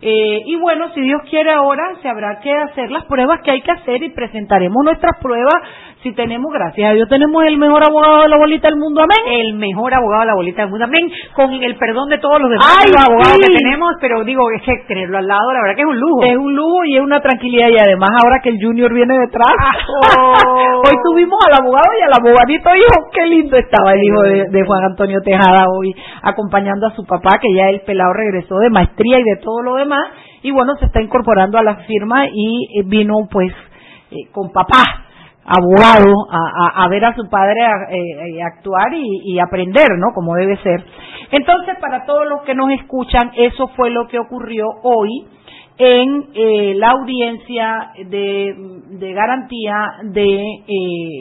Eh, 0.00 0.42
y 0.46 0.56
bueno, 0.56 0.92
si 0.94 1.00
Dios 1.00 1.22
quiere 1.28 1.52
ahora, 1.52 1.82
se 2.02 2.08
habrá 2.08 2.40
que 2.40 2.52
hacer 2.52 2.90
las 2.90 3.04
pruebas 3.06 3.40
que 3.42 3.50
hay 3.50 3.62
que 3.62 3.72
hacer 3.72 4.02
y 4.02 4.10
presentaremos 4.10 4.84
nuestras 4.84 5.18
pruebas 5.20 5.54
si 6.02 6.12
tenemos, 6.14 6.52
gracias 6.52 6.90
a 6.90 6.94
Dios, 6.94 7.08
tenemos 7.08 7.44
el 7.44 7.58
mejor 7.58 7.84
abogado 7.86 8.22
de 8.22 8.28
la 8.28 8.36
bolita 8.36 8.66
del 8.66 8.76
mundo, 8.76 9.02
amén. 9.02 9.22
El 9.24 9.54
mejor 9.54 9.94
abogado 9.94 10.22
de 10.22 10.26
la 10.26 10.34
bolita 10.34 10.62
del 10.62 10.70
mundo, 10.70 10.84
amén. 10.84 11.06
Con 11.32 11.52
el 11.52 11.76
perdón 11.76 12.08
de 12.08 12.18
todos 12.18 12.40
los 12.40 12.50
demás 12.50 12.82
abogados 13.06 13.38
que 13.38 13.54
tenemos, 13.54 13.94
pero 14.00 14.24
digo, 14.24 14.42
es 14.50 14.62
que 14.62 14.82
tenerlo 14.88 15.18
al 15.18 15.28
lado, 15.28 15.52
la 15.52 15.60
verdad 15.62 15.76
que 15.76 15.82
es 15.82 15.88
un 15.88 16.00
lujo. 16.00 16.24
Es 16.24 16.36
un 16.36 16.54
lujo 16.56 16.84
y 16.84 16.96
es 16.96 17.02
una 17.02 17.20
tranquilidad. 17.20 17.68
Y 17.68 17.78
además, 17.78 18.10
ahora 18.18 18.40
que 18.42 18.48
el 18.48 18.58
Junior 18.60 18.92
viene 18.92 19.14
detrás, 19.16 19.54
oh. 20.18 20.82
hoy 20.82 20.96
tuvimos 21.04 21.38
al 21.46 21.62
abogado 21.62 21.86
y 21.98 22.02
al 22.02 22.12
abogadito 22.18 22.74
hijo. 22.74 23.10
Qué 23.12 23.26
lindo 23.26 23.56
estaba 23.56 23.92
el 23.94 24.02
hijo 24.02 24.22
de, 24.22 24.46
de, 24.50 24.66
Juan 24.66 24.84
Antonio 24.84 25.20
Tejada 25.22 25.66
hoy, 25.70 25.94
acompañando 26.22 26.88
a 26.88 26.96
su 26.96 27.04
papá, 27.04 27.38
que 27.40 27.54
ya 27.54 27.68
el 27.68 27.82
pelado 27.82 28.12
regresó 28.12 28.58
de 28.58 28.70
maestría 28.70 29.20
y 29.20 29.22
de 29.22 29.36
todo 29.36 29.62
lo 29.62 29.76
demás. 29.76 30.10
Y 30.42 30.50
bueno, 30.50 30.74
se 30.80 30.86
está 30.86 31.00
incorporando 31.00 31.58
a 31.58 31.62
la 31.62 31.76
firma 31.86 32.26
y 32.26 32.80
eh, 32.80 32.82
vino 32.84 33.14
pues 33.30 33.52
eh, 34.10 34.26
con 34.32 34.50
papá 34.50 35.11
abogado 35.44 36.12
a, 36.30 36.84
a, 36.84 36.88
ver 36.88 37.04
a 37.04 37.14
su 37.14 37.28
padre 37.28 37.60
eh, 37.90 38.36
eh, 38.36 38.42
actuar 38.42 38.92
y, 38.94 39.38
aprender, 39.40 39.88
¿no? 39.98 40.12
Como 40.14 40.34
debe 40.34 40.56
ser. 40.58 40.84
Entonces, 41.30 41.76
para 41.80 42.04
todos 42.04 42.26
los 42.28 42.42
que 42.42 42.54
nos 42.54 42.70
escuchan, 42.70 43.32
eso 43.36 43.68
fue 43.68 43.90
lo 43.90 44.06
que 44.06 44.18
ocurrió 44.18 44.66
hoy 44.82 45.26
en 45.78 46.26
eh, 46.34 46.74
la 46.76 46.90
audiencia 46.90 47.90
de, 48.06 48.54
de 48.90 49.12
garantía 49.12 49.74
de 50.04 50.44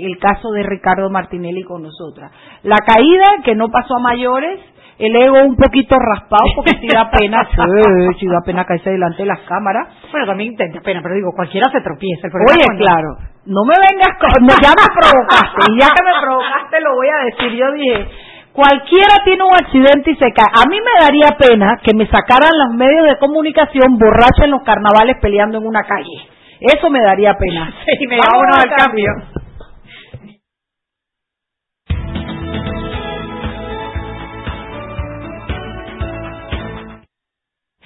el 0.04 0.18
caso 0.20 0.52
de 0.52 0.64
Ricardo 0.64 1.10
Martinelli 1.10 1.64
con 1.64 1.82
nosotras. 1.82 2.32
La 2.64 2.78
caída 2.86 3.44
que 3.44 3.56
no 3.56 3.70
pasó 3.70 3.96
a 3.96 4.02
mayores, 4.02 4.60
el 5.00 5.16
ego 5.16 5.42
un 5.48 5.56
poquito 5.56 5.96
raspado 5.98 6.44
porque 6.56 6.78
si 6.80 6.88
da 6.88 7.10
pena, 7.10 7.48
sí, 8.20 8.28
da 8.28 8.42
pena 8.46 8.66
caerse 8.66 8.92
delante 8.92 9.24
de 9.24 9.30
las 9.30 9.40
cámaras. 9.48 9.88
Bueno, 10.12 10.28
también 10.28 10.54
da 10.56 10.82
pena, 10.82 11.00
pero 11.02 11.16
digo, 11.16 11.32
cualquiera 11.36 11.72
se 11.72 11.82
tropieza. 11.82 12.28
Oye, 12.28 12.78
claro, 12.78 13.31
no 13.46 13.66
me 13.66 13.74
vengas 13.74 14.18
con, 14.20 14.30
no, 14.46 14.54
ya 14.62 14.74
me 14.78 14.88
provocaste, 14.94 15.72
y 15.72 15.80
ya 15.80 15.88
que 15.90 16.04
me 16.04 16.22
provocaste 16.22 16.82
lo 16.82 16.96
voy 16.96 17.08
a 17.10 17.26
decir, 17.26 17.58
yo 17.58 17.72
dije, 17.72 18.08
cualquiera 18.54 19.16
tiene 19.26 19.44
un 19.44 19.56
accidente 19.56 20.12
y 20.12 20.16
se 20.16 20.32
cae. 20.32 20.52
A 20.54 20.70
mí 20.70 20.78
me 20.78 21.06
daría 21.06 21.38
pena 21.38 21.80
que 21.82 21.96
me 21.96 22.06
sacaran 22.06 22.52
los 22.54 22.76
medios 22.76 23.06
de 23.08 23.18
comunicación 23.18 23.98
borracho 23.98 24.44
en 24.44 24.52
los 24.52 24.62
carnavales 24.64 25.18
peleando 25.22 25.58
en 25.58 25.66
una 25.66 25.84
calle. 25.84 26.30
Eso 26.60 26.90
me 26.90 27.02
daría 27.02 27.34
pena. 27.34 27.74
Sí, 27.86 28.08
me 28.08 28.18
da 28.18 28.30
uno 28.38 28.54
al 28.54 28.70
cambio. 28.70 29.41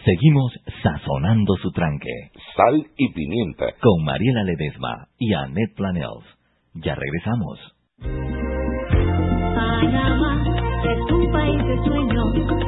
Seguimos 0.05 0.53
sazonando 0.83 1.55
su 1.63 1.71
tranque. 1.71 2.29
Sal 2.55 2.85
y 2.95 3.11
pimienta. 3.11 3.73
Con 3.81 4.05
Mariela 4.05 4.43
Ledesma 4.43 5.07
y 5.17 5.33
Annette 5.33 5.73
Planels. 5.75 6.23
Ya 6.75 6.93
regresamos. 6.93 7.59
Panamá 9.55 10.45
es 10.85 11.11
un 11.11 11.31
país 11.31 11.57
de 11.57 11.77
sueños, 11.85 12.64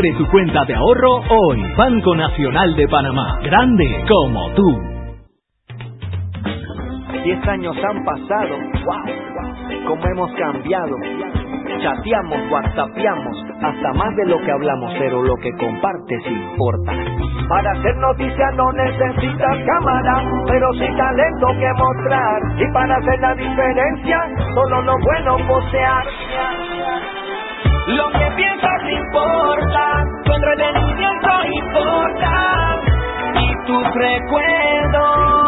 Abre 0.00 0.14
tu 0.16 0.26
cuenta 0.30 0.64
de 0.64 0.74
ahorro 0.74 1.16
hoy. 1.28 1.62
Banco 1.76 2.16
Nacional 2.16 2.74
de 2.74 2.88
Panamá. 2.88 3.38
Grande 3.42 4.02
como 4.08 4.50
tú. 4.52 4.80
Diez 7.22 7.46
años 7.46 7.76
han 7.84 8.02
pasado. 8.02 8.56
Wow, 8.86 9.86
Cómo 9.86 10.02
hemos 10.06 10.32
cambiado. 10.36 10.96
Chateamos, 11.82 12.38
whatsappeamos, 12.50 13.44
hasta 13.60 13.92
más 13.92 14.16
de 14.16 14.24
lo 14.24 14.40
que 14.40 14.50
hablamos, 14.50 14.94
pero 14.98 15.22
lo 15.22 15.36
que 15.36 15.52
compartes 15.58 16.26
importa. 16.26 16.92
Para 17.50 17.72
hacer 17.72 17.94
noticias 17.96 18.54
no 18.56 18.72
necesitas 18.72 19.58
cámara, 19.66 20.24
pero 20.46 20.72
sí 20.78 20.86
talento 20.96 21.46
que 21.58 21.72
mostrar. 21.76 22.40
Y 22.56 22.72
para 22.72 22.96
hacer 22.96 23.20
la 23.20 23.34
diferencia, 23.34 24.18
solo 24.54 24.80
lo 24.80 24.94
bueno 25.04 25.36
posear. 25.46 26.04
Lo 27.96 28.10
que 28.12 28.30
piensas 28.36 28.82
importa, 28.88 30.04
tu 30.24 30.32
entretenimiento 30.32 31.30
importa 31.62 32.78
y 33.34 33.66
tus 33.66 33.84
recuerdos. 33.94 35.40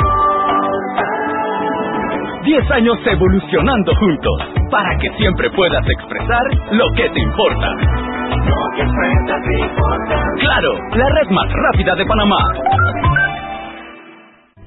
Diez 2.44 2.70
años 2.72 2.98
evolucionando 3.06 3.94
juntos 3.94 4.68
para 4.70 4.96
que 4.98 5.08
siempre 5.18 5.48
puedas 5.50 5.84
expresar 5.88 6.42
lo 6.72 6.84
que 6.96 7.08
te 7.08 7.20
importa. 7.20 7.68
Lo 7.70 8.76
que 8.76 8.82
te 8.82 9.60
importa. 9.60 10.22
Claro, 10.40 10.72
la 10.96 11.08
red 11.10 11.30
más 11.30 11.52
rápida 11.52 11.94
de 11.94 12.04
Panamá. 12.06 12.38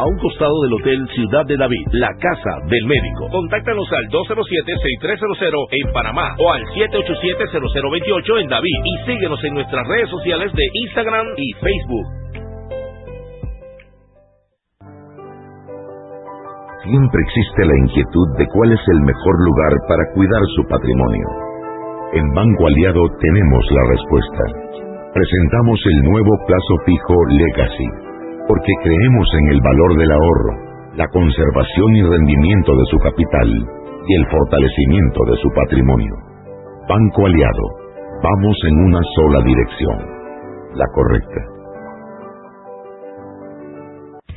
a 0.00 0.06
un 0.08 0.16
costado 0.16 0.56
del 0.64 0.72
Hotel 0.72 0.96
Ciudad 1.12 1.44
de 1.44 1.60
David, 1.60 1.84
la 1.92 2.08
casa 2.16 2.56
del 2.72 2.84
médico. 2.88 3.28
Contáctanos 3.28 3.84
al 3.92 4.08
207-6300 4.08 5.68
en 5.76 5.92
Panamá 5.92 6.32
o 6.40 6.52
al 6.52 6.64
787-0028 6.72 8.40
en 8.40 8.48
David 8.48 8.78
y 8.80 8.94
síguenos 9.04 9.44
en 9.44 9.54
nuestras 9.54 9.86
redes 9.86 10.08
sociales 10.08 10.52
de 10.54 10.64
Instagram 10.88 11.26
y 11.36 11.52
Facebook. 11.60 12.06
Siempre 16.80 17.20
existe 17.20 17.60
la 17.68 17.76
inquietud 17.84 18.28
de 18.38 18.46
cuál 18.56 18.72
es 18.72 18.80
el 18.96 19.00
mejor 19.04 19.36
lugar 19.44 19.72
para 19.86 20.04
cuidar 20.14 20.40
su 20.56 20.64
patrimonio. 20.64 21.28
En 22.16 22.24
Banco 22.32 22.66
Aliado 22.66 23.04
tenemos 23.20 23.64
la 23.70 23.84
respuesta. 23.92 24.44
Presentamos 25.12 25.78
el 25.84 26.10
nuevo 26.10 26.32
plazo 26.46 26.74
fijo 26.86 27.14
Legacy, 27.36 28.09
porque 28.48 28.72
creemos 28.82 29.28
en 29.34 29.48
el 29.48 29.60
valor 29.60 29.96
del 29.96 30.12
ahorro, 30.12 30.52
la 30.96 31.06
conservación 31.08 31.96
y 31.96 32.02
rendimiento 32.02 32.72
de 32.74 32.84
su 32.90 32.98
capital 32.98 33.48
y 34.06 34.14
el 34.14 34.26
fortalecimiento 34.30 35.20
de 35.30 35.36
su 35.36 35.48
patrimonio. 35.54 36.14
Banco 36.88 37.26
Aliado, 37.26 37.66
vamos 38.22 38.56
en 38.64 38.76
una 38.84 39.00
sola 39.14 39.42
dirección, 39.44 39.98
la 40.74 40.86
correcta. 40.94 41.60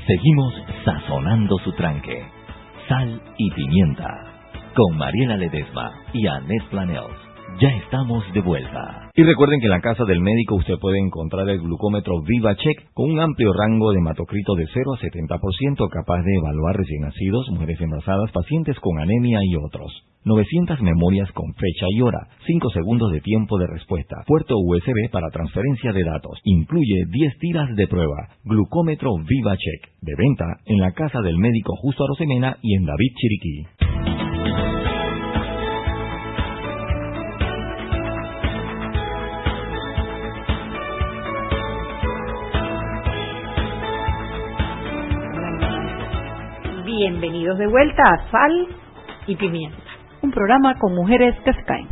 Seguimos 0.05 0.53
sazonando 0.83 1.57
su 1.63 1.71
tranque. 1.73 2.25
Sal 2.89 3.21
y 3.37 3.51
pimienta. 3.51 4.09
Con 4.75 4.97
Mariela 4.97 5.37
Ledesma 5.37 5.91
y 6.11 6.27
Annette 6.27 6.69
Planels. 6.69 7.22
Ya 7.61 7.69
estamos 7.69 8.23
de 8.33 8.41
vuelta. 8.41 9.11
Y 9.13 9.23
recuerden 9.23 9.59
que 9.59 9.67
en 9.67 9.71
la 9.71 9.81
casa 9.81 10.03
del 10.05 10.21
médico 10.21 10.55
usted 10.55 10.73
puede 10.81 10.97
encontrar 10.99 11.47
el 11.49 11.59
glucómetro 11.59 12.21
VivaCheck 12.21 12.93
con 12.93 13.11
un 13.11 13.19
amplio 13.19 13.53
rango 13.53 13.91
de 13.91 13.99
hematocrito 13.99 14.55
de 14.55 14.65
0 14.73 14.93
a 14.93 14.99
70% 14.99 15.89
capaz 15.89 16.23
de 16.23 16.35
evaluar 16.35 16.75
recién 16.75 17.01
nacidos, 17.01 17.47
mujeres 17.51 17.79
embarazadas, 17.79 18.31
pacientes 18.31 18.79
con 18.79 18.99
anemia 18.99 19.39
y 19.43 19.55
otros. 19.55 19.91
900 20.25 20.81
memorias 20.81 21.31
con 21.33 21.53
fecha 21.53 21.85
y 21.91 22.01
hora, 22.01 22.27
5 22.47 22.69
segundos 22.71 23.11
de 23.11 23.21
tiempo 23.21 23.59
de 23.59 23.67
respuesta, 23.67 24.23
puerto 24.25 24.55
USB 24.57 25.11
para 25.11 25.29
transferencia 25.29 25.91
de 25.91 26.03
datos, 26.03 26.39
incluye 26.45 27.03
10 27.07 27.37
tiras 27.39 27.75
de 27.75 27.87
prueba, 27.87 28.29
glucómetro 28.45 29.11
VivaCheck, 29.17 29.91
de 30.01 30.15
venta 30.17 30.45
en 30.65 30.79
la 30.79 30.91
casa 30.93 31.19
del 31.21 31.37
médico 31.37 31.75
Justo 31.81 32.03
Arosemena 32.05 32.57
y 32.61 32.75
en 32.77 32.85
David 32.85 33.11
Chiriquí. 33.15 33.82
Bienvenidos 47.03 47.57
de 47.57 47.67
vuelta 47.67 48.01
a 48.01 48.31
Sal 48.31 48.65
y 49.27 49.35
Pimienta. 49.35 49.75
Un 50.21 50.31
programa 50.31 50.79
con 50.79 50.95
mujeres 50.95 51.35
que 51.43 51.51
se 51.51 51.61
caen. 51.65 51.85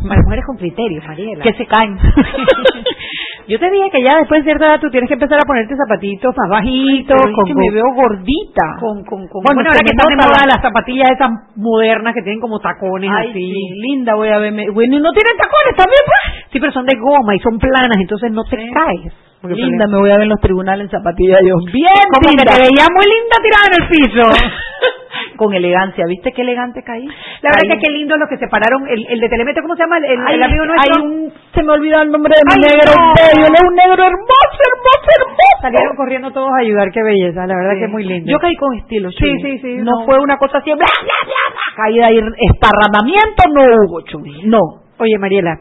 mujeres 0.00 0.42
con 0.46 0.56
criterios, 0.56 1.04
Mariela. 1.06 1.44
Que 1.44 1.52
se 1.52 1.66
caen. 1.66 1.98
Yo 3.46 3.58
te 3.58 3.70
dije 3.70 3.90
que 3.92 4.02
ya 4.02 4.16
después 4.16 4.40
de 4.40 4.44
cierta 4.48 4.64
edad 4.64 4.80
tú 4.80 4.88
tienes 4.88 5.06
que 5.08 5.20
empezar 5.20 5.36
a 5.36 5.46
ponerte 5.46 5.76
zapatitos 5.76 6.34
más 6.34 6.48
bajitos. 6.48 7.20
con, 7.36 7.44
que 7.44 7.54
me 7.54 7.70
veo 7.72 7.92
gordita. 7.92 8.80
Con, 8.80 9.04
con, 9.04 9.28
con 9.28 9.42
bueno, 9.44 9.68
ahora 9.68 9.84
que 9.84 9.92
están 9.92 10.08
de 10.08 10.16
moda 10.16 10.48
las 10.48 10.62
zapatillas 10.62 11.10
esas 11.12 11.28
modernas 11.56 12.14
que 12.14 12.22
tienen 12.22 12.40
como 12.40 12.58
tacones 12.58 13.10
Ay, 13.12 13.28
así. 13.28 13.44
Sí, 13.44 13.68
linda 13.84 14.14
voy 14.14 14.30
a 14.30 14.38
verme. 14.38 14.64
Bueno, 14.72 14.96
y 14.96 15.00
no 15.00 15.12
tienen 15.12 15.36
tacones 15.36 15.76
también, 15.76 16.00
pues. 16.08 16.48
Sí, 16.52 16.58
pero 16.58 16.72
son 16.72 16.86
de 16.86 16.96
goma 16.96 17.36
y 17.36 17.40
son 17.40 17.58
planas, 17.58 18.00
entonces 18.00 18.32
no 18.32 18.44
te 18.44 18.56
caes. 18.72 19.12
Linda, 19.50 19.86
me 19.86 19.98
voy 19.98 20.10
a 20.10 20.14
ver 20.14 20.22
en 20.22 20.28
los 20.30 20.40
tribunales 20.40 20.84
en 20.86 20.90
zapatillas. 20.90 21.40
Yo, 21.42 21.56
bien, 21.72 22.04
como 22.12 22.32
que 22.36 22.44
te 22.44 22.58
veía 22.58 22.86
muy 22.88 23.04
linda 23.04 23.36
tirada 23.42 23.66
en 23.68 23.82
el 23.82 23.88
piso. 23.88 24.24
con 25.36 25.52
elegancia. 25.54 26.04
¿Viste 26.06 26.32
qué 26.32 26.42
elegante 26.42 26.82
caí? 26.82 27.06
La 27.42 27.50
verdad 27.50 27.62
es 27.64 27.70
que 27.74 27.86
qué 27.86 27.92
lindo 27.92 28.16
los 28.16 28.28
que 28.28 28.38
separaron 28.38 28.86
el, 28.88 29.06
el 29.08 29.20
de 29.20 29.28
Telemetro, 29.28 29.62
¿cómo 29.62 29.76
se 29.76 29.82
llama? 29.82 29.98
El, 29.98 30.20
el 30.34 30.42
amigo 30.42 30.64
nuestro. 30.66 30.94
Hay 30.94 31.02
un, 31.02 31.32
se 31.54 31.62
me 31.62 31.72
olvidó 31.72 32.02
el 32.02 32.10
nombre 32.10 32.34
de 32.34 32.42
mi 32.46 32.60
negro 32.62 32.92
bello, 33.14 33.46
él 33.46 33.54
es 33.54 33.68
un 33.68 33.74
negro 33.74 34.02
hermoso, 34.04 34.58
hermoso, 34.58 35.08
hermoso. 35.18 35.62
Salieron 35.62 35.96
corriendo 35.96 36.30
todos 36.32 36.50
a 36.50 36.60
ayudar, 36.62 36.90
qué 36.92 37.02
belleza, 37.02 37.46
la 37.46 37.54
verdad 37.54 37.74
que 37.78 37.84
es 37.84 37.90
muy 37.90 38.04
lindo. 38.04 38.30
Yo 38.30 38.38
caí 38.38 38.54
con 38.56 38.74
estilo, 38.76 39.10
Sí, 39.10 39.30
sí, 39.42 39.58
sí. 39.58 39.76
No, 39.78 40.04
fue 40.04 40.18
una 40.20 40.36
cosa 40.38 40.58
así, 40.58 40.70
bla, 40.70 40.84
bla, 40.84 41.18
bla, 41.24 41.64
caída 41.76 42.06
y 42.12 42.18
esparramamiento, 42.50 43.42
no 43.52 43.62
hubo, 43.62 44.00
Chumi, 44.02 44.42
no. 44.44 44.84
Oye, 44.98 45.18
Mariela, 45.18 45.58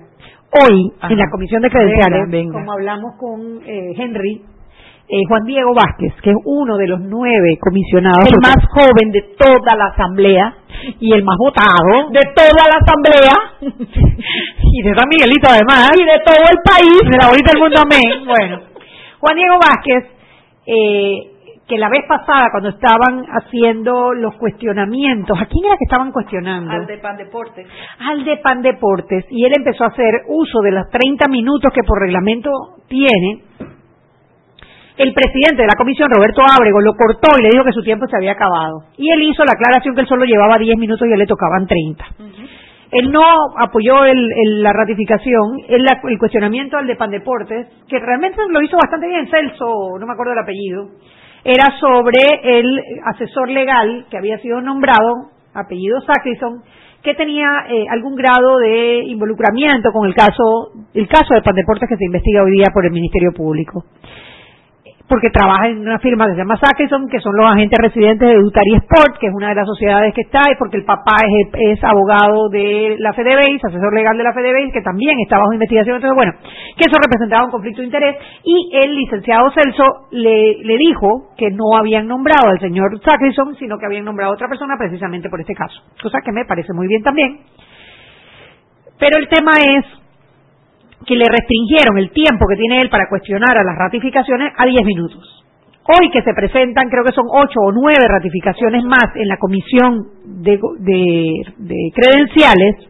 hoy 0.61 0.91
en 1.09 1.17
la 1.17 1.29
Comisión 1.29 1.61
de 1.61 1.69
Credenciales, 1.69 2.51
como 2.51 2.71
hablamos 2.71 3.13
con 3.17 3.61
eh, 3.65 3.93
Henry, 3.97 4.41
eh, 5.09 5.21
Juan 5.27 5.43
Diego 5.43 5.73
Vázquez, 5.73 6.13
que 6.21 6.31
es 6.31 6.37
uno 6.45 6.77
de 6.77 6.87
los 6.87 7.01
nueve 7.01 7.57
comisionados. 7.59 8.25
El 8.25 8.39
más 8.41 8.55
joven 8.71 9.11
de 9.11 9.21
toda 9.37 9.75
la 9.77 9.87
asamblea. 9.87 10.55
y 10.99 11.13
el 11.13 11.23
más 11.23 11.37
votado. 11.37 12.09
De 12.11 12.21
toda 12.33 12.63
la 12.65 12.79
asamblea. 12.79 13.35
Y 14.75 14.81
de 14.81 14.95
San 14.95 15.07
Miguelito 15.07 15.47
además. 15.47 15.91
Y 15.95 16.03
de 16.03 16.19
todo 16.25 16.43
el 16.49 16.57
país, 16.65 16.97
de 17.11 17.17
la 17.17 17.29
bolita 17.29 17.51
del 17.51 17.61
mundo 17.61 17.79
amén. 17.83 18.25
Bueno, 18.25 18.61
Juan 19.19 19.35
Diego 19.35 19.55
Vázquez, 19.59 20.11
eh, 20.65 21.32
que 21.73 21.79
la 21.79 21.89
vez 21.89 22.03
pasada 22.07 22.49
cuando 22.51 22.69
estaban 22.69 23.25
haciendo 23.29 24.13
los 24.13 24.35
cuestionamientos, 24.35 25.35
¿a 25.41 25.47
quién 25.47 25.65
era 25.65 25.75
que 25.75 25.85
estaban 25.85 26.11
cuestionando? 26.11 26.71
Al 26.71 26.85
de 26.85 26.97
Pan 26.99 27.17
Deportes. 27.17 27.67
Al 27.97 28.23
de 28.23 28.37
Pan 28.37 28.61
Deportes. 28.61 29.25
Y 29.31 29.43
él 29.43 29.53
empezó 29.57 29.85
a 29.85 29.87
hacer 29.87 30.21
uso 30.27 30.61
de 30.61 30.69
los 30.69 30.87
30 30.91 31.27
minutos 31.29 31.73
que 31.73 31.81
por 31.81 31.99
reglamento 31.99 32.51
tiene 32.87 33.41
el 34.97 35.13
presidente 35.15 35.63
de 35.63 35.67
la 35.67 35.75
comisión, 35.75 36.11
Roberto 36.11 36.43
Ábrego, 36.43 36.79
lo 36.79 36.93
cortó 36.93 37.29
y 37.39 37.41
le 37.41 37.49
dijo 37.49 37.65
que 37.65 37.71
su 37.71 37.81
tiempo 37.81 38.05
se 38.05 38.17
había 38.17 38.33
acabado. 38.33 38.83
Y 38.95 39.09
él 39.09 39.23
hizo 39.23 39.43
la 39.43 39.53
aclaración 39.53 39.95
que 39.95 40.01
él 40.01 40.07
solo 40.07 40.25
llevaba 40.25 40.59
10 40.59 40.77
minutos 40.77 41.07
y 41.07 41.09
a 41.09 41.13
él 41.13 41.19
le 41.19 41.25
tocaban 41.25 41.65
30. 41.65 42.05
Él 42.91 43.11
no 43.11 43.23
apoyó 43.57 43.95
la 44.05 44.73
ratificación, 44.73 45.57
el, 45.67 45.83
el 45.83 46.19
cuestionamiento 46.19 46.77
al 46.77 46.85
de 46.85 46.95
Pandeportes, 46.95 47.67
que 47.87 47.97
realmente 47.97 48.37
lo 48.47 48.61
hizo 48.61 48.77
bastante 48.77 49.07
bien, 49.07 49.27
Celso, 49.31 49.97
no 49.99 50.05
me 50.05 50.13
acuerdo 50.13 50.33
el 50.33 50.39
apellido, 50.39 50.89
era 51.43 51.77
sobre 51.79 52.19
el 52.43 52.81
asesor 53.05 53.49
legal 53.49 54.05
que 54.09 54.17
había 54.17 54.37
sido 54.39 54.61
nombrado, 54.61 55.31
apellido 55.53 55.99
Sacrison, 56.01 56.63
que 57.01 57.15
tenía 57.15 57.65
eh, 57.67 57.85
algún 57.89 58.15
grado 58.15 58.57
de 58.59 59.03
involucramiento 59.07 59.91
con 59.91 60.07
el 60.07 60.15
caso, 60.15 60.71
el 60.93 61.07
caso 61.07 61.33
de 61.33 61.41
Pandeportes 61.41 61.89
que 61.89 61.97
se 61.97 62.05
investiga 62.05 62.43
hoy 62.43 62.51
día 62.51 62.67
por 62.73 62.85
el 62.85 62.91
Ministerio 62.91 63.33
Público 63.33 63.83
porque 65.13 65.29
trabaja 65.29 65.67
en 65.67 65.77
una 65.77 65.99
firma 65.99 66.25
que 66.25 66.31
se 66.31 66.37
llama 66.39 66.57
Sackson, 66.57 67.07
que 67.07 67.19
son 67.19 67.37
los 67.37 67.45
agentes 67.45 67.77
residentes 67.79 68.29
de 68.29 68.33
Dutari 68.33 68.73
Sport, 68.81 69.19
que 69.19 69.27
es 69.27 69.33
una 69.33 69.49
de 69.49 69.53
las 69.53 69.67
sociedades 69.67 70.11
que 70.11 70.21
está, 70.21 70.41
y 70.49 70.55
porque 70.57 70.77
el 70.77 70.85
papá 70.85 71.17
es, 71.53 71.83
abogado 71.83 72.49
de 72.49 72.95
la 72.97 73.13
FedeBase, 73.13 73.61
asesor 73.61 73.93
legal 73.93 74.17
de 74.17 74.23
la 74.23 74.33
FedeBase, 74.33 74.71
que 74.71 74.81
también 74.81 75.19
está 75.19 75.37
bajo 75.37 75.53
investigación. 75.53 75.97
Entonces, 75.97 76.15
bueno, 76.15 76.33
que 76.41 76.89
eso 76.89 76.97
representaba 76.97 77.45
un 77.45 77.51
conflicto 77.51 77.81
de 77.81 77.85
interés, 77.85 78.15
y 78.43 78.71
el 78.73 78.95
licenciado 78.95 79.51
Celso 79.51 79.85
le, 80.09 80.57
le 80.63 80.77
dijo 80.79 81.29
que 81.37 81.51
no 81.51 81.77
habían 81.77 82.07
nombrado 82.07 82.49
al 82.49 82.59
señor 82.59 82.99
Sackson, 83.05 83.55
sino 83.59 83.77
que 83.77 83.85
habían 83.85 84.05
nombrado 84.05 84.31
a 84.31 84.35
otra 84.35 84.47
persona 84.47 84.77
precisamente 84.79 85.29
por 85.29 85.41
este 85.41 85.53
caso, 85.53 85.79
cosa 86.01 86.21
que 86.25 86.31
me 86.31 86.45
parece 86.45 86.73
muy 86.73 86.87
bien 86.87 87.03
también. 87.03 87.37
Pero 88.97 89.19
el 89.19 89.27
tema 89.27 89.51
es 89.61 90.02
que 91.05 91.15
le 91.15 91.25
restringieron 91.25 91.97
el 91.97 92.11
tiempo 92.11 92.45
que 92.47 92.55
tiene 92.55 92.81
él 92.81 92.89
para 92.89 93.07
cuestionar 93.09 93.57
a 93.57 93.63
las 93.63 93.77
ratificaciones 93.77 94.53
a 94.57 94.65
10 94.65 94.85
minutos. 94.85 95.43
Hoy 95.85 96.09
que 96.11 96.21
se 96.21 96.33
presentan, 96.33 96.89
creo 96.89 97.03
que 97.03 97.11
son 97.11 97.25
8 97.29 97.59
o 97.59 97.71
9 97.73 97.97
ratificaciones 98.07 98.83
más 98.85 99.15
en 99.15 99.27
la 99.27 99.37
comisión 99.37 100.07
de, 100.23 100.57
credenciales, 101.93 102.87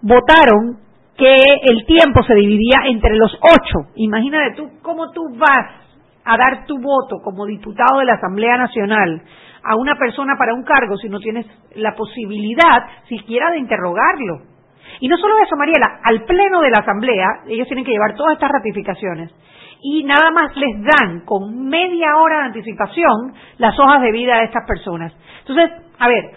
votaron 0.00 0.78
que 1.18 1.36
el 1.70 1.84
tiempo 1.84 2.22
se 2.22 2.34
dividía 2.34 2.88
entre 2.88 3.14
los 3.16 3.38
8. 3.42 3.90
Imagínate 3.96 4.56
tú 4.56 4.70
cómo 4.80 5.10
tú 5.12 5.22
vas 5.36 5.82
a 6.24 6.36
dar 6.38 6.64
tu 6.66 6.78
voto 6.80 7.20
como 7.22 7.44
diputado 7.44 7.98
de 7.98 8.06
la 8.06 8.14
Asamblea 8.14 8.56
Nacional 8.56 9.22
a 9.62 9.76
una 9.76 9.94
persona 9.96 10.34
para 10.38 10.54
un 10.54 10.62
cargo 10.62 10.96
si 10.96 11.10
no 11.10 11.20
tienes 11.20 11.46
la 11.74 11.94
posibilidad 11.94 12.86
siquiera 13.06 13.50
de 13.50 13.58
interrogarlo. 13.58 14.51
Y 15.02 15.08
no 15.08 15.16
solo 15.16 15.34
eso, 15.44 15.56
Mariela, 15.56 15.98
al 16.04 16.22
pleno 16.26 16.60
de 16.60 16.70
la 16.70 16.78
Asamblea, 16.78 17.26
ellos 17.48 17.66
tienen 17.66 17.84
que 17.84 17.90
llevar 17.90 18.14
todas 18.14 18.34
estas 18.34 18.52
ratificaciones 18.52 19.34
y 19.82 20.04
nada 20.04 20.30
más 20.30 20.56
les 20.56 20.80
dan 20.80 21.24
con 21.24 21.66
media 21.66 22.16
hora 22.18 22.38
de 22.38 22.44
anticipación 22.44 23.34
las 23.58 23.76
hojas 23.80 24.00
de 24.00 24.12
vida 24.12 24.36
de 24.36 24.44
estas 24.44 24.64
personas. 24.64 25.12
Entonces, 25.40 25.72
a 25.98 26.06
ver, 26.06 26.30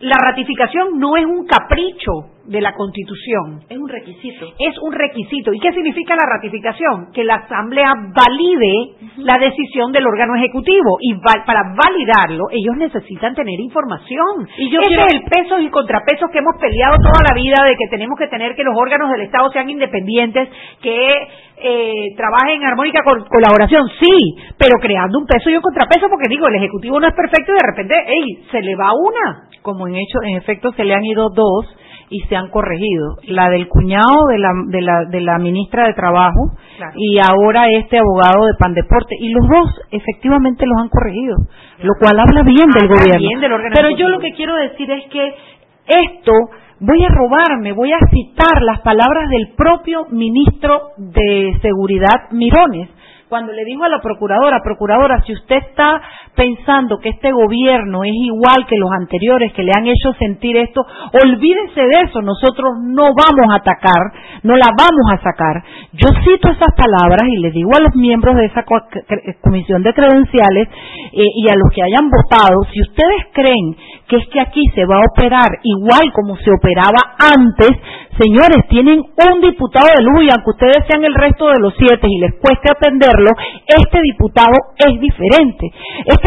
la 0.00 0.18
ratificación 0.22 0.98
no 0.98 1.16
es 1.16 1.24
un 1.24 1.46
capricho 1.46 2.31
de 2.44 2.60
la 2.60 2.74
Constitución. 2.74 3.62
Es 3.68 3.78
un 3.78 3.88
requisito. 3.88 4.46
Es 4.58 4.74
un 4.82 4.92
requisito. 4.92 5.52
¿Y 5.52 5.60
qué 5.60 5.72
significa 5.72 6.16
la 6.16 6.26
ratificación? 6.26 7.12
Que 7.12 7.24
la 7.24 7.36
Asamblea 7.36 7.92
valide 7.94 8.96
la 9.18 9.38
decisión 9.38 9.92
del 9.92 10.06
órgano 10.06 10.34
ejecutivo. 10.36 10.98
Y 11.00 11.14
para 11.14 11.74
validarlo, 11.74 12.46
ellos 12.50 12.76
necesitan 12.76 13.34
tener 13.34 13.60
información. 13.60 14.48
Y 14.58 14.70
yo 14.70 14.80
Ese 14.80 14.94
es 14.94 15.14
el 15.14 15.22
peso 15.22 15.58
y 15.60 15.70
contrapeso 15.70 16.26
que 16.32 16.38
hemos 16.38 16.56
peleado 16.60 16.96
toda 16.98 17.22
la 17.28 17.34
vida 17.34 17.64
de 17.64 17.76
que 17.76 17.88
tenemos 17.88 18.18
que 18.18 18.28
tener 18.28 18.54
que 18.54 18.64
los 18.64 18.76
órganos 18.76 19.10
del 19.10 19.22
Estado 19.22 19.50
sean 19.52 19.70
independientes, 19.70 20.48
que 20.82 21.08
eh, 21.56 22.14
trabajen 22.16 22.62
en 22.62 22.64
armónica 22.64 23.00
colaboración, 23.04 23.88
sí, 24.00 24.34
pero 24.58 24.78
creando 24.80 25.18
un 25.18 25.26
peso 25.26 25.50
y 25.50 25.56
un 25.56 25.62
contrapeso, 25.62 26.06
porque 26.10 26.28
digo, 26.28 26.48
el 26.48 26.56
Ejecutivo 26.56 26.98
no 26.98 27.06
es 27.06 27.14
perfecto 27.14 27.52
y 27.52 27.54
de 27.54 27.66
repente, 27.70 27.94
hey, 28.06 28.44
se 28.50 28.60
le 28.60 28.74
va 28.74 28.90
una. 28.92 29.48
Como 29.62 29.86
en 29.86 29.94
hecho, 29.94 30.18
en 30.24 30.36
efecto, 30.36 30.72
se 30.72 30.84
le 30.84 30.94
han 30.94 31.04
ido 31.04 31.28
dos 31.30 31.66
y 32.12 32.20
se 32.28 32.36
han 32.36 32.50
corregido. 32.50 33.16
La 33.26 33.48
del 33.48 33.68
cuñado 33.68 34.26
de 34.30 34.38
la, 34.38 34.50
de 34.68 34.80
la, 34.82 35.04
de 35.10 35.20
la 35.20 35.38
ministra 35.38 35.86
de 35.86 35.94
Trabajo 35.94 36.52
y 36.94 37.18
ahora 37.18 37.70
este 37.70 37.98
abogado 37.98 38.46
de 38.46 38.54
Pandeporte. 38.58 39.16
Y 39.18 39.30
los 39.30 39.48
dos 39.48 39.80
efectivamente 39.90 40.66
los 40.66 40.78
han 40.78 40.88
corregido, 40.88 41.36
lo 41.82 41.94
cual 41.98 42.20
habla 42.20 42.42
bien 42.42 42.68
del 42.70 42.88
gobierno. 42.88 43.28
Pero 43.74 43.90
yo 43.96 44.08
lo 44.08 44.20
que 44.20 44.32
quiero 44.34 44.54
decir 44.56 44.90
es 44.90 45.10
que 45.10 45.34
esto 45.86 46.32
voy 46.80 47.02
a 47.04 47.08
robarme, 47.08 47.72
voy 47.72 47.92
a 47.92 47.98
citar 48.10 48.62
las 48.62 48.80
palabras 48.80 49.30
del 49.30 49.54
propio 49.56 50.06
ministro 50.10 50.90
de 50.98 51.58
Seguridad 51.62 52.30
Mirones 52.30 52.90
cuando 53.32 53.54
le 53.54 53.64
dijo 53.64 53.82
a 53.82 53.88
la 53.88 54.02
procuradora, 54.02 54.60
procuradora, 54.62 55.22
si 55.22 55.32
usted 55.32 55.56
está 55.56 56.02
pensando 56.34 56.98
que 56.98 57.10
este 57.10 57.30
gobierno 57.30 58.04
es 58.04 58.14
igual 58.14 58.66
que 58.66 58.78
los 58.78 58.90
anteriores 58.90 59.52
que 59.52 59.62
le 59.62 59.72
han 59.76 59.86
hecho 59.86 60.12
sentir 60.18 60.56
esto, 60.56 60.80
olvídense 61.22 61.80
de 61.80 62.08
eso, 62.08 62.22
nosotros 62.22 62.72
no 62.82 63.12
vamos 63.12 63.52
a 63.52 63.56
atacar, 63.56 64.12
no 64.42 64.56
la 64.56 64.68
vamos 64.76 65.06
a 65.12 65.22
sacar. 65.22 65.62
Yo 65.92 66.08
cito 66.24 66.48
esas 66.48 66.74
palabras 66.76 67.28
y 67.28 67.38
le 67.38 67.50
digo 67.50 67.70
a 67.76 67.82
los 67.82 67.94
miembros 67.94 68.36
de 68.36 68.46
esa 68.46 68.64
comisión 69.42 69.82
de 69.82 69.92
credenciales 69.92 70.68
eh, 71.12 71.24
y 71.36 71.48
a 71.50 71.54
los 71.54 71.70
que 71.74 71.82
hayan 71.82 72.08
votado, 72.08 72.64
si 72.72 72.80
ustedes 72.80 73.28
creen 73.32 73.76
que 74.08 74.16
es 74.16 74.28
que 74.28 74.40
aquí 74.40 74.62
se 74.74 74.84
va 74.84 74.96
a 74.96 75.08
operar 75.12 75.48
igual 75.62 76.12
como 76.14 76.36
se 76.36 76.50
operaba 76.50 77.16
antes, 77.18 77.70
señores, 78.20 78.66
tienen 78.68 79.00
un 79.00 79.40
diputado 79.40 79.88
de 79.96 80.04
luz 80.04 80.24
y 80.24 80.28
aunque 80.32 80.50
ustedes 80.50 80.84
sean 80.88 81.04
el 81.04 81.14
resto 81.14 81.48
de 81.48 81.60
los 81.60 81.74
siete 81.78 82.06
y 82.08 82.18
les 82.20 82.34
cueste 82.40 82.72
atenderlo, 82.72 83.30
este 83.66 84.00
diputado 84.02 84.52
es 84.76 85.00
diferente. 85.00 85.70